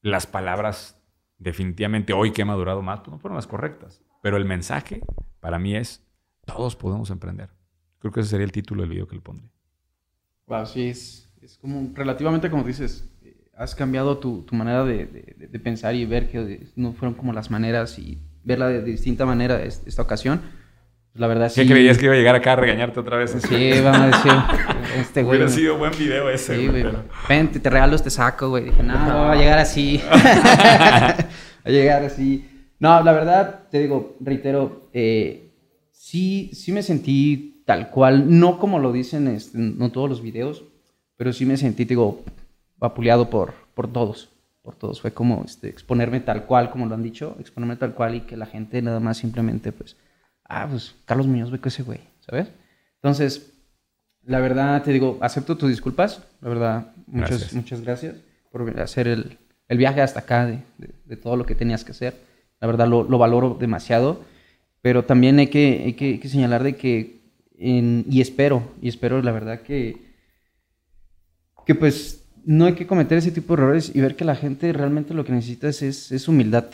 las 0.01 0.27
palabras, 0.27 1.01
definitivamente 1.37 2.13
hoy 2.13 2.31
que 2.31 2.41
he 2.41 2.45
madurado 2.45 2.81
más, 2.81 2.99
pues 3.01 3.11
no 3.11 3.19
fueron 3.19 3.35
las 3.35 3.47
correctas. 3.47 4.01
Pero 4.21 4.37
el 4.37 4.45
mensaje 4.45 5.01
para 5.39 5.59
mí 5.59 5.75
es, 5.75 6.05
todos 6.45 6.75
podemos 6.75 7.09
emprender. 7.09 7.49
Creo 7.99 8.11
que 8.11 8.21
ese 8.21 8.29
sería 8.31 8.45
el 8.45 8.51
título 8.51 8.81
del 8.81 8.89
video 8.91 9.07
que 9.07 9.15
le 9.15 9.21
pondré. 9.21 9.49
Wow, 10.47 10.65
sí, 10.65 10.87
es, 10.89 11.29
es 11.41 11.57
como 11.57 11.91
relativamente 11.93 12.49
como 12.49 12.63
dices, 12.63 13.09
eh, 13.23 13.49
has 13.57 13.75
cambiado 13.75 14.17
tu, 14.17 14.41
tu 14.43 14.55
manera 14.55 14.83
de, 14.83 15.05
de- 15.05 15.47
de 15.47 15.59
pensar 15.59 15.95
y 15.95 16.05
ver 16.05 16.29
que 16.29 16.67
no 16.75 16.91
fueron 16.93 17.15
como 17.15 17.31
las 17.33 17.49
maneras 17.49 17.97
y 17.99 18.21
verla 18.43 18.67
de, 18.69 18.81
distinta 18.83 19.25
manera 19.25 19.61
es- 19.63 19.81
esta 19.85 20.01
ocasión. 20.01 20.41
Pues 21.11 21.19
la 21.21 21.27
verdad 21.27 21.49
sí. 21.49 21.61
¿Qué 21.61 21.67
creías 21.71 21.97
que 21.97 22.05
iba 22.05 22.13
a 22.15 22.17
llegar 22.17 22.35
acá 22.35 22.53
a 22.53 22.55
regañarte 22.55 22.99
otra 22.99 23.17
vez? 23.17 23.31
Sí, 23.47 23.71
vamos 23.83 23.99
a 24.01 24.05
decir, 24.07 24.31
este 24.99 25.23
güey. 25.23 25.37
Hubiera 25.37 25.51
sido 25.53 25.77
buen 25.77 25.91
video 25.97 26.29
ese. 26.29 26.55
Sí, 26.57 26.67
güey, 26.67 26.81
güey. 26.81 26.93
pero- 26.93 27.03
Vente, 27.29 27.59
te 27.59 27.69
regalo 27.69 27.95
este 27.95 28.09
saco, 28.09 28.49
güey. 28.49 28.65
Dije, 28.65 28.81
no, 28.83 28.93
no 29.07 29.15
va 29.25 29.33
a 29.33 29.35
llegar 29.35 29.59
así. 29.59 30.01
va 30.11 31.15
a 31.65 31.69
llegar 31.69 32.03
así. 32.03 32.49
No, 32.79 33.01
la 33.03 33.13
verdad, 33.13 33.61
te 33.71 33.79
digo, 33.79 34.15
reitero, 34.19 34.89
eh, 34.93 35.51
sí, 35.91 36.49
sí 36.53 36.71
me 36.71 36.83
sentí 36.83 37.61
tal 37.65 37.89
cual, 37.91 38.25
no 38.39 38.59
como 38.59 38.79
lo 38.79 38.91
dicen, 38.91 39.27
este, 39.29 39.57
no 39.57 39.89
todos 39.91 40.09
los 40.09 40.21
videos, 40.21 40.65
pero 41.15 41.31
sí 41.31 41.45
me 41.45 41.55
sentí, 41.55 41.85
te 41.85 41.89
digo, 41.89 42.23
vapuleado 42.77 43.29
por, 43.29 43.53
por 43.73 43.87
todos. 43.91 44.29
Por 44.63 44.75
todos. 44.75 44.99
Fue 45.01 45.13
como 45.13 45.43
este, 45.45 45.67
exponerme 45.69 46.19
tal 46.21 46.45
cual, 46.45 46.71
como 46.71 46.87
lo 46.87 46.95
han 46.95 47.03
dicho, 47.03 47.35
exponerme 47.39 47.75
tal 47.75 47.93
cual 47.93 48.15
y 48.15 48.21
que 48.21 48.35
la 48.37 48.47
gente 48.47 48.81
nada 48.81 48.99
más 48.99 49.17
simplemente, 49.17 49.71
pues, 49.71 49.95
ah, 50.45 50.65
pues 50.69 50.95
Carlos 51.05 51.27
Muñoz 51.27 51.51
ve 51.51 51.59
que 51.59 51.69
ese 51.69 51.83
güey, 51.83 51.99
¿sabes? 52.21 52.47
Entonces, 52.95 53.51
la 54.25 54.39
verdad, 54.39 54.81
te 54.81 54.91
digo, 54.91 55.17
acepto 55.21 55.57
tus 55.57 55.69
disculpas. 55.69 56.23
La 56.41 56.49
verdad, 56.49 56.93
muchas 57.07 57.29
Gracias. 57.31 57.53
muchas 57.53 57.81
gracias 57.81 58.15
por 58.51 58.79
hacer 58.79 59.07
el, 59.09 59.37
el 59.67 59.77
viaje 59.77 59.99
hasta 60.01 60.21
acá 60.21 60.45
de, 60.45 60.59
de- 60.77 60.95
de 61.05 61.17
todo 61.17 61.35
lo 61.35 61.45
que 61.45 61.55
tenías 61.55 61.83
que 61.83 61.91
hacer. 61.91 62.15
La 62.61 62.67
verdad, 62.67 62.87
lo, 62.87 63.03
lo 63.03 63.17
valoro 63.17 63.57
demasiado. 63.59 64.23
Pero 64.81 65.03
también 65.03 65.39
hay 65.39 65.47
que, 65.47 65.81
hay 65.85 65.93
que, 65.93 66.05
hay 66.05 66.19
que 66.19 66.29
señalar 66.29 66.63
de 66.63 66.75
que, 66.77 67.19
en- 67.57 68.05
y 68.09 68.21
espero, 68.21 68.63
y 68.81 68.87
espero, 68.87 69.21
la 69.21 69.31
verdad, 69.33 69.61
que, 69.61 70.13
que 71.65 71.75
pues 71.75 72.22
no 72.45 72.65
hay 72.65 72.73
que 72.73 72.87
cometer 72.87 73.17
ese 73.17 73.31
tipo 73.31 73.55
de 73.55 73.61
errores 73.63 73.91
y 73.93 74.01
ver 74.01 74.15
que 74.15 74.25
la 74.25 74.35
gente 74.35 74.71
realmente 74.73 75.13
lo 75.13 75.23
que 75.25 75.31
necesita 75.31 75.67
es, 75.69 75.81
es, 75.81 76.11
es 76.11 76.27
humildad. 76.27 76.65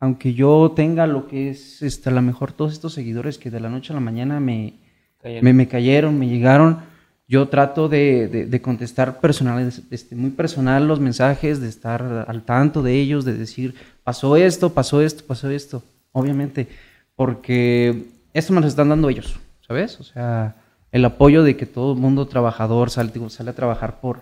Aunque 0.00 0.34
yo 0.34 0.72
tenga 0.76 1.06
lo 1.06 1.26
que 1.28 1.50
es, 1.50 1.80
este, 1.82 2.10
a 2.10 2.12
lo 2.12 2.20
mejor 2.22 2.52
todos 2.52 2.72
estos 2.72 2.92
seguidores 2.92 3.38
que 3.38 3.50
de 3.50 3.60
la 3.60 3.70
noche 3.70 3.92
a 3.92 3.94
la 3.94 4.00
mañana 4.00 4.38
me, 4.40 4.74
Cayeron. 5.22 5.44
me, 5.44 5.52
me 5.54 5.68
cayeron, 5.68 6.18
me 6.18 6.28
llegaron. 6.28 6.78
Yo 7.26 7.48
trato 7.48 7.88
de, 7.88 8.28
de- 8.28 8.46
de 8.46 8.60
contestar 8.60 9.18
personal, 9.20 9.72
este, 9.90 10.14
muy 10.14 10.30
personal 10.30 10.86
los 10.86 11.00
mensajes, 11.00 11.58
de 11.60 11.68
estar 11.68 12.26
al 12.28 12.42
tanto 12.42 12.82
de 12.82 13.00
ellos, 13.00 13.24
de 13.24 13.32
decir, 13.32 13.74
pasó 14.02 14.36
esto, 14.36 14.74
pasó 14.74 15.00
esto, 15.00 15.24
pasó 15.26 15.48
esto. 15.48 15.82
Obviamente, 16.12 16.68
porque 17.16 18.04
esto 18.34 18.52
me 18.52 18.60
lo 18.60 18.66
están 18.66 18.90
dando 18.90 19.08
ellos, 19.08 19.36
¿sabes? 19.66 19.98
O 20.00 20.04
sea, 20.04 20.56
el 20.92 21.02
apoyo 21.06 21.42
de 21.42 21.56
que 21.56 21.64
todo 21.64 21.94
el 21.94 21.98
mundo 21.98 22.26
trabajador 22.26 22.90
sale, 22.90 23.10
sale 23.30 23.50
a 23.50 23.54
trabajar 23.54 24.00
por, 24.00 24.20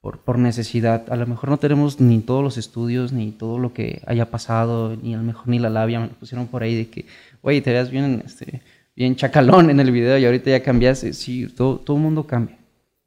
por, 0.00 0.20
por 0.20 0.38
necesidad. 0.38 1.10
A 1.10 1.16
lo 1.16 1.26
mejor 1.26 1.50
no 1.50 1.58
tenemos 1.58 2.00
ni 2.00 2.20
todos 2.20 2.42
los 2.42 2.56
estudios, 2.56 3.12
ni 3.12 3.30
todo 3.32 3.58
lo 3.58 3.72
que 3.72 4.02
haya 4.06 4.30
pasado, 4.30 4.96
ni 4.96 5.14
a 5.14 5.18
lo 5.18 5.24
mejor 5.24 5.48
ni 5.48 5.58
la 5.58 5.70
labia. 5.70 6.00
Me 6.00 6.08
pusieron 6.08 6.46
por 6.46 6.62
ahí 6.62 6.74
de 6.76 6.88
que, 6.88 7.06
oye, 7.42 7.60
te 7.60 7.72
veas 7.72 7.90
bien, 7.90 8.22
este, 8.24 8.62
bien 8.94 9.16
chacalón 9.16 9.70
en 9.70 9.80
el 9.80 9.90
video 9.90 10.18
y 10.18 10.24
ahorita 10.24 10.50
ya 10.50 10.62
cambiaste. 10.62 11.12
Sí, 11.12 11.46
todo, 11.48 11.78
todo 11.78 11.96
el 11.96 12.02
mundo 12.02 12.26
cambia. 12.26 12.58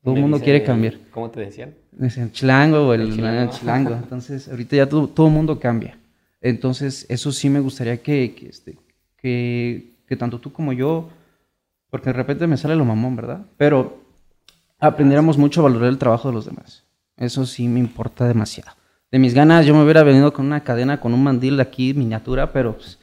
Todo 0.03 0.15
el 0.15 0.21
mundo 0.21 0.37
dice, 0.37 0.45
quiere 0.45 0.63
cambiar. 0.63 0.97
¿Cómo 1.11 1.29
te 1.29 1.41
decían? 1.41 1.75
El 1.99 2.31
chilango 2.31 2.87
o 2.87 2.93
el, 2.93 3.01
El 3.01 3.15
chilango. 3.15 3.41
el 3.41 3.49
chilango. 3.49 3.93
Entonces, 3.93 4.47
ahorita 4.47 4.75
ya 4.75 4.89
todo, 4.89 5.07
todo 5.07 5.27
el 5.27 5.33
mundo 5.33 5.59
cambia. 5.59 5.97
Entonces, 6.41 7.05
eso 7.07 7.31
sí 7.31 7.49
me 7.49 7.59
gustaría 7.59 8.01
que, 8.01 8.33
que, 8.33 8.47
este, 8.47 8.77
que, 9.15 9.93
que 10.07 10.15
tanto 10.15 10.39
tú 10.39 10.51
como 10.51 10.73
yo, 10.73 11.09
porque 11.91 12.09
de 12.09 12.13
repente 12.13 12.47
me 12.47 12.57
sale 12.57 12.75
lo 12.75 12.83
mamón, 12.83 13.15
¿verdad? 13.15 13.45
Pero 13.57 14.01
aprendiéramos 14.81 15.37
mucho 15.37 15.61
a 15.61 15.63
valorar 15.63 15.89
el 15.89 15.97
trabajo 15.97 16.27
de 16.29 16.33
los 16.33 16.45
demás. 16.45 16.83
Eso 17.17 17.45
sí 17.45 17.67
me 17.67 17.79
importa 17.79 18.27
demasiado. 18.27 18.71
De 19.11 19.19
mis 19.19 19.33
ganas, 19.33 19.65
yo 19.65 19.75
me 19.75 19.83
hubiera 19.83 20.03
venido 20.03 20.33
con 20.33 20.45
una 20.45 20.63
cadena, 20.63 20.99
con 20.99 21.13
un 21.13 21.23
mandil 21.23 21.59
aquí, 21.59 21.93
miniatura, 21.93 22.51
pero 22.51 22.77
pues, 22.77 22.97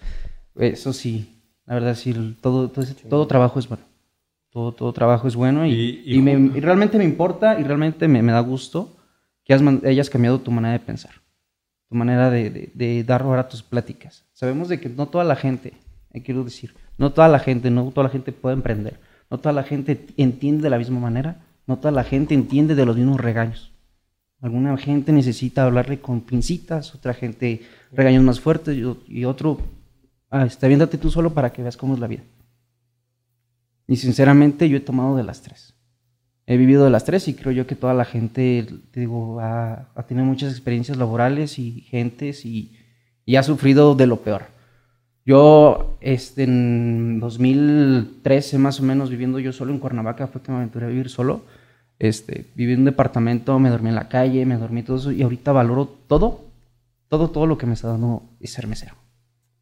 eso 0.56 0.92
sí, 0.92 1.40
la 1.66 1.74
verdad 1.74 1.94
sí, 1.94 2.36
todo, 2.40 2.68
todo, 2.70 2.84
todo 3.08 3.26
trabajo 3.26 3.58
es 3.58 3.68
bueno. 3.68 3.84
Todo, 4.50 4.72
todo 4.72 4.92
trabajo 4.94 5.28
es 5.28 5.36
bueno 5.36 5.66
y, 5.66 5.70
Y- 5.72 6.02
y 6.06 6.14
y 6.16 6.22
me- 6.22 6.32
y 6.56 6.60
realmente 6.60 6.96
me 6.98 7.04
importa 7.04 7.60
y 7.60 7.64
realmente 7.64 8.08
me, 8.08 8.22
me 8.22 8.32
da 8.32 8.40
gusto 8.40 8.96
que 9.44 9.52
has 9.54 9.62
hayas 9.84 10.08
cambiado 10.10 10.40
tu 10.40 10.50
manera 10.50 10.72
de 10.72 10.80
pensar, 10.80 11.12
tu 11.88 11.94
manera 11.94 12.30
de, 12.30 12.48
de- 12.50 12.70
de 12.74 13.04
dar 13.04 13.22
lugar 13.22 13.40
a 13.40 13.48
tus 13.48 13.62
pláticas. 13.62 14.24
Sabemos 14.32 14.68
de 14.68 14.80
que 14.80 14.88
no 14.88 15.06
toda 15.06 15.24
la 15.24 15.36
gente, 15.36 15.74
eh, 16.12 16.22
quiero 16.22 16.42
decir, 16.44 16.74
no 16.96 17.12
toda 17.12 17.28
la 17.28 17.38
gente, 17.38 17.70
no 17.70 17.84
toda 17.90 18.04
la 18.04 18.10
gente 18.10 18.32
puede 18.32 18.54
emprender, 18.54 18.98
no 19.30 19.36
toda 19.38 19.52
la 19.52 19.62
gente 19.64 20.06
entiende 20.16 20.62
de 20.62 20.70
la 20.70 20.78
misma 20.78 20.98
manera, 20.98 21.44
no 21.68 21.76
toda 21.76 21.92
la 21.92 22.02
gente 22.02 22.34
entiende 22.34 22.74
de 22.74 22.86
los 22.86 22.96
mismos 22.96 23.20
regaños. 23.20 23.70
Alguna 24.40 24.76
gente 24.78 25.12
necesita 25.12 25.64
hablarle 25.64 26.00
con 26.00 26.22
pincitas, 26.22 26.94
otra 26.94 27.12
gente 27.12 27.62
regaños 27.92 28.24
más 28.24 28.40
fuertes 28.40 28.76
y, 29.06 29.24
otro, 29.24 29.60
ah, 30.30 30.46
está 30.46 30.66
viéndote 30.66 30.96
tú 30.96 31.10
solo 31.10 31.34
para 31.34 31.52
que 31.52 31.62
veas 31.62 31.76
cómo 31.76 31.94
es 31.94 32.00
la 32.00 32.06
vida. 32.06 32.22
Y 33.86 33.96
sinceramente 33.96 34.68
yo 34.68 34.78
he 34.78 34.80
tomado 34.80 35.14
de 35.16 35.24
las 35.24 35.42
tres. 35.42 35.74
He 36.46 36.56
vivido 36.56 36.84
de 36.84 36.90
las 36.90 37.04
tres 37.04 37.28
y 37.28 37.34
creo 37.34 37.52
yo 37.52 37.66
que 37.66 37.76
toda 37.76 37.92
la 37.92 38.06
gente, 38.06 38.66
te 38.90 39.00
digo, 39.00 39.38
ha, 39.40 39.92
tenido 40.06 40.24
muchas 40.24 40.50
experiencias 40.50 40.96
laborales 40.96 41.58
y 41.58 41.82
gentes 41.82 42.46
y, 42.46 42.72
y 43.26 43.36
ha 43.36 43.42
sufrido 43.42 43.94
de 43.94 44.06
lo 44.06 44.20
peor. 44.20 44.44
Yo, 45.26 45.98
este, 46.00 46.44
en 46.44 47.20
2013 47.20 48.56
más 48.56 48.80
o 48.80 48.82
menos, 48.82 49.10
viviendo 49.10 49.38
yo 49.38 49.52
solo 49.52 49.74
en 49.74 49.78
Cuernavaca, 49.78 50.28
fue 50.28 50.40
que 50.40 50.50
me 50.50 50.56
aventuré 50.56 50.86
a 50.86 50.88
vivir 50.88 51.10
solo. 51.10 51.42
Este, 51.98 52.46
viví 52.54 52.74
en 52.74 52.80
un 52.80 52.84
departamento, 52.84 53.58
me 53.58 53.70
dormí 53.70 53.88
en 53.88 53.96
la 53.96 54.08
calle, 54.08 54.46
me 54.46 54.56
dormí 54.56 54.82
todo 54.82 54.96
eso 54.98 55.12
y 55.12 55.22
ahorita 55.22 55.52
valoro 55.52 55.86
todo, 55.86 56.46
todo, 57.08 57.30
todo 57.30 57.46
lo 57.46 57.58
que 57.58 57.66
me 57.66 57.74
está 57.74 57.88
dando 57.88 58.22
es 58.40 58.52
ser 58.52 58.66
mesero. 58.66 58.94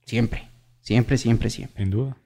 Siempre, 0.05 0.49
siempre, 0.81 1.17
siempre, 1.19 1.51
siempre 1.51 1.83
Sin 1.83 1.91
duda. 1.91 2.17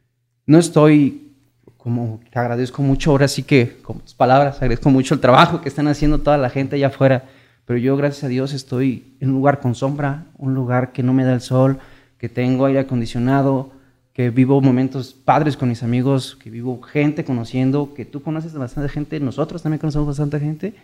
no 0.46 0.58
estoy 0.58 1.30
como 1.76 2.20
que 2.20 2.38
agradezco 2.38 2.82
mucho, 2.82 3.10
ahora 3.12 3.26
sí 3.26 3.42
que 3.42 3.78
con 3.80 4.00
tus 4.00 4.14
palabras, 4.14 4.56
agradezco 4.56 4.90
mucho 4.90 5.14
el 5.14 5.20
trabajo 5.20 5.62
que 5.62 5.68
están 5.68 5.88
haciendo 5.88 6.18
toda 6.20 6.36
la 6.36 6.50
gente 6.50 6.76
allá 6.76 6.88
afuera, 6.88 7.24
pero 7.64 7.78
yo 7.78 7.96
gracias 7.96 8.24
a 8.24 8.28
Dios 8.28 8.52
estoy 8.52 9.16
en 9.20 9.30
un 9.30 9.36
lugar 9.36 9.60
con 9.60 9.74
sombra, 9.74 10.26
un 10.36 10.54
lugar 10.54 10.92
que 10.92 11.02
no 11.02 11.14
me 11.14 11.24
da 11.24 11.32
el 11.32 11.40
sol, 11.40 11.78
que 12.18 12.28
tengo 12.28 12.66
aire 12.66 12.80
acondicionado, 12.80 13.72
que 14.12 14.30
vivo 14.30 14.60
momentos 14.60 15.12
padres 15.12 15.56
con 15.56 15.68
mis 15.68 15.82
amigos, 15.82 16.36
que 16.36 16.50
vivo 16.50 16.80
gente 16.82 17.24
conociendo, 17.24 17.94
que 17.94 18.04
tú 18.04 18.22
conoces 18.22 18.54
bastante 18.54 18.88
gente, 18.88 19.20
nosotros 19.20 19.62
también 19.62 19.78
conocemos 19.78 20.08
bastante 20.08 20.40
gente. 20.40 20.74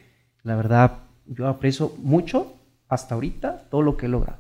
La 0.42 0.56
verdad, 0.56 0.98
yo 1.26 1.48
aprecio 1.48 1.92
mucho 1.98 2.54
hasta 2.88 3.14
ahorita 3.14 3.68
todo 3.70 3.82
lo 3.82 3.96
que 3.96 4.06
he 4.06 4.08
logrado. 4.08 4.38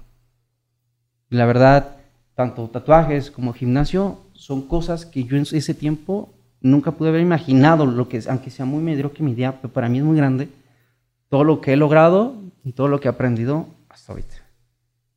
La 1.28 1.46
verdad, 1.46 1.96
tanto 2.34 2.68
tatuajes 2.68 3.30
como 3.30 3.52
gimnasio 3.52 4.20
son 4.32 4.68
cosas 4.68 5.04
que 5.04 5.24
yo 5.24 5.36
en 5.36 5.42
ese 5.42 5.74
tiempo 5.74 6.32
nunca 6.60 6.92
pude 6.92 7.08
haber 7.08 7.20
imaginado, 7.20 7.86
lo 7.86 8.08
que, 8.08 8.22
aunque 8.28 8.50
sea 8.50 8.64
muy 8.64 8.82
mediocre 8.82 9.24
mi 9.24 9.32
idea, 9.32 9.60
pero 9.60 9.72
para 9.72 9.88
mí 9.88 9.98
es 9.98 10.04
muy 10.04 10.16
grande, 10.16 10.48
todo 11.28 11.44
lo 11.44 11.60
que 11.60 11.72
he 11.72 11.76
logrado 11.76 12.34
y 12.64 12.72
todo 12.72 12.88
lo 12.88 13.00
que 13.00 13.08
he 13.08 13.10
aprendido 13.10 13.66
hasta 13.88 14.12
ahorita. 14.12 14.36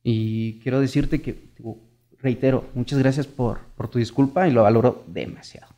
Y 0.02 0.60
quiero 0.60 0.80
decirte 0.80 1.20
que, 1.20 1.50
reitero, 2.22 2.68
muchas 2.74 2.98
gracias 2.98 3.26
por, 3.26 3.60
por 3.76 3.88
tu 3.88 3.98
disculpa 3.98 4.46
y 4.48 4.52
lo 4.52 4.62
valoro 4.62 5.04
demasiado. 5.06 5.74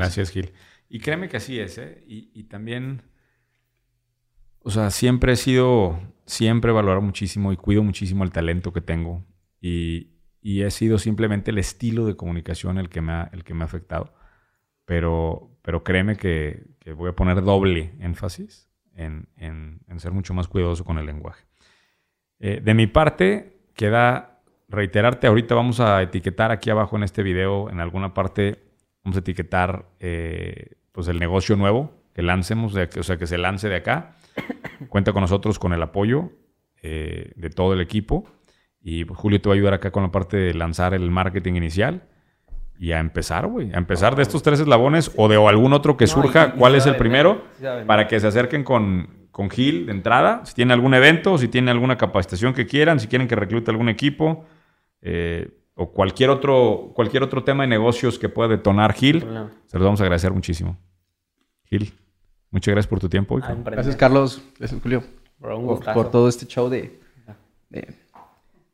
Gracias, 0.00 0.30
Gil. 0.30 0.52
Y 0.88 1.00
créeme 1.00 1.28
que 1.28 1.36
así 1.38 1.58
es, 1.58 1.78
¿eh? 1.78 2.04
Y, 2.06 2.30
y 2.34 2.44
también, 2.44 3.02
o 4.60 4.70
sea, 4.70 4.90
siempre 4.90 5.32
he 5.32 5.36
sido, 5.36 5.98
siempre 6.26 6.70
he 6.70 6.74
valorado 6.74 7.02
muchísimo 7.02 7.52
y 7.52 7.56
cuido 7.56 7.82
muchísimo 7.82 8.24
el 8.24 8.30
talento 8.30 8.72
que 8.72 8.80
tengo. 8.80 9.24
Y, 9.60 10.10
y 10.40 10.62
he 10.62 10.70
sido 10.70 10.98
simplemente 10.98 11.50
el 11.50 11.58
estilo 11.58 12.06
de 12.06 12.16
comunicación 12.16 12.78
el 12.78 12.88
que 12.88 13.00
me 13.00 13.12
ha, 13.12 13.30
el 13.32 13.44
que 13.44 13.54
me 13.54 13.62
ha 13.62 13.66
afectado. 13.66 14.14
Pero, 14.84 15.56
pero 15.62 15.82
créeme 15.82 16.16
que, 16.16 16.66
que 16.78 16.92
voy 16.92 17.08
a 17.08 17.16
poner 17.16 17.42
doble 17.42 17.94
énfasis 18.00 18.70
en, 18.94 19.28
en- 19.36 19.80
en 19.88 19.98
ser 20.00 20.12
mucho 20.12 20.34
más 20.34 20.46
cuidadoso 20.46 20.84
con 20.84 20.98
el 20.98 21.06
lenguaje. 21.06 21.44
Eh, 22.38 22.60
de 22.62 22.74
mi 22.74 22.86
parte, 22.86 23.62
queda 23.74 24.33
reiterarte, 24.74 25.26
ahorita 25.26 25.54
vamos 25.54 25.80
a 25.80 26.02
etiquetar 26.02 26.50
aquí 26.50 26.70
abajo 26.70 26.96
en 26.96 27.02
este 27.04 27.22
video, 27.22 27.70
en 27.70 27.80
alguna 27.80 28.12
parte, 28.14 28.58
vamos 29.02 29.16
a 29.16 29.20
etiquetar 29.20 29.86
eh, 30.00 30.72
pues 30.92 31.08
el 31.08 31.18
negocio 31.18 31.56
nuevo 31.56 31.92
que 32.14 32.22
lancemos, 32.22 32.74
de- 32.74 32.88
o 32.98 33.02
sea, 33.02 33.16
que 33.16 33.26
se 33.26 33.38
lance 33.38 33.68
de 33.68 33.76
acá. 33.76 34.16
Cuenta 34.88 35.12
con 35.12 35.20
nosotros 35.22 35.58
con 35.58 35.72
el 35.72 35.82
apoyo 35.82 36.30
eh, 36.82 37.32
de 37.36 37.50
todo 37.50 37.72
el 37.72 37.80
equipo. 37.80 38.24
Y 38.80 39.04
pues, 39.04 39.18
Julio 39.18 39.40
te 39.40 39.48
va 39.48 39.54
a 39.54 39.56
ayudar 39.56 39.74
acá 39.74 39.90
con 39.90 40.02
la 40.02 40.10
parte 40.12 40.36
de 40.36 40.54
lanzar 40.54 40.94
el 40.94 41.10
marketing 41.10 41.54
inicial. 41.54 42.02
Y 42.78 42.92
a 42.92 42.98
empezar, 42.98 43.46
güey. 43.46 43.72
A 43.72 43.78
empezar 43.78 44.14
de 44.16 44.22
estos 44.22 44.42
tres 44.42 44.60
eslabones 44.60 45.10
o 45.16 45.28
de 45.28 45.36
algún 45.36 45.72
otro 45.72 45.96
que 45.96 46.04
No, 46.06 46.10
surja. 46.10 46.52
y- 46.52 46.56
y 46.56 46.58
¿Cuál 46.58 46.74
es 46.74 46.86
el 46.86 46.96
primero? 46.96 47.44
Para 47.86 48.06
que 48.08 48.18
se 48.20 48.26
acerquen 48.26 48.62
con, 48.64 49.28
con 49.30 49.48
Gil 49.48 49.86
de 49.86 49.92
entrada. 49.92 50.44
Si 50.44 50.54
tienen 50.54 50.72
algún 50.72 50.92
evento, 50.94 51.38
si 51.38 51.48
tienen 51.48 51.68
alguna 51.70 51.96
capacitación 51.96 52.52
que 52.52 52.66
quieran, 52.66 52.98
si 53.00 53.06
quieren 53.08 53.26
que 53.28 53.36
reclute 53.36 53.70
algún 53.70 53.88
equipo. 53.88 54.44
Eh, 55.04 55.50
o 55.74 55.92
cualquier 55.92 56.30
otro, 56.30 56.92
cualquier 56.94 57.22
otro 57.22 57.44
tema 57.44 57.62
de 57.62 57.68
negocios 57.68 58.18
que 58.18 58.28
pueda 58.28 58.48
detonar 58.48 58.94
Gil. 58.94 59.20
Se 59.66 59.78
los 59.78 59.84
vamos 59.84 60.00
a 60.00 60.04
agradecer 60.04 60.32
muchísimo. 60.32 60.78
Gil, 61.66 61.92
muchas 62.50 62.72
gracias 62.72 62.88
por 62.88 63.00
tu 63.00 63.08
tiempo. 63.08 63.38
Ah. 63.42 63.54
Gracias, 63.64 63.94
Carlos. 63.96 64.42
Gracias, 64.58 64.80
Julio. 64.80 65.04
Bro, 65.38 65.58
un 65.58 65.80
por, 65.80 66.10
todo 66.10 66.28
este 66.28 66.46
show 66.46 66.70
de, 66.70 66.98
de, 67.68 67.94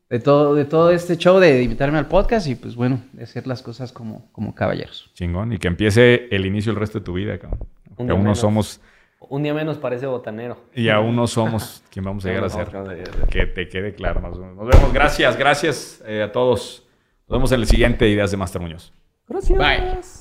de 0.09 0.19
todo, 0.19 0.55
de 0.55 0.63
todo 0.63 0.91
este 0.91 1.17
show 1.17 1.39
de 1.39 1.61
invitarme 1.63 1.97
al 1.97 2.07
podcast 2.07 2.47
y 2.47 2.55
pues 2.55 2.75
bueno, 2.75 3.01
de 3.11 3.23
hacer 3.23 3.45
las 3.45 3.61
cosas 3.61 3.91
como, 3.91 4.31
como 4.31 4.55
caballeros. 4.55 5.11
Chingón. 5.13 5.51
Y 5.51 5.57
que 5.57 5.67
empiece 5.67 6.27
el 6.33 6.45
inicio 6.45 6.71
del 6.71 6.79
resto 6.79 6.99
de 6.99 7.05
tu 7.05 7.13
vida, 7.13 7.37
cabrón. 7.39 7.67
Un 7.97 8.05
Que 8.05 8.13
aún 8.13 8.23
no 8.23 8.35
somos, 8.35 8.79
Un 9.29 9.43
día 9.43 9.53
menos 9.53 9.77
parece 9.77 10.07
botanero. 10.07 10.57
y 10.73 10.89
aún 10.89 11.15
no 11.15 11.27
somos 11.27 11.83
quien 11.91 12.03
vamos 12.03 12.25
a 12.25 12.29
llegar 12.29 12.45
a 12.45 12.49
ser. 12.49 12.69
Que 13.29 13.45
te 13.45 13.69
quede 13.69 13.93
claro. 13.93 14.19
Nos, 14.19 14.37
nos 14.37 14.67
vemos. 14.67 14.91
Gracias, 14.93 15.37
gracias 15.37 16.03
eh, 16.05 16.23
a 16.23 16.31
todos. 16.31 16.87
Nos 17.27 17.37
vemos 17.37 17.51
en 17.51 17.59
el 17.61 17.67
siguiente 17.67 18.09
Ideas 18.09 18.31
de 18.31 18.37
Master 18.37 18.61
Muñoz. 18.61 18.91
Gracias. 19.27 19.57
Bye. 19.57 20.20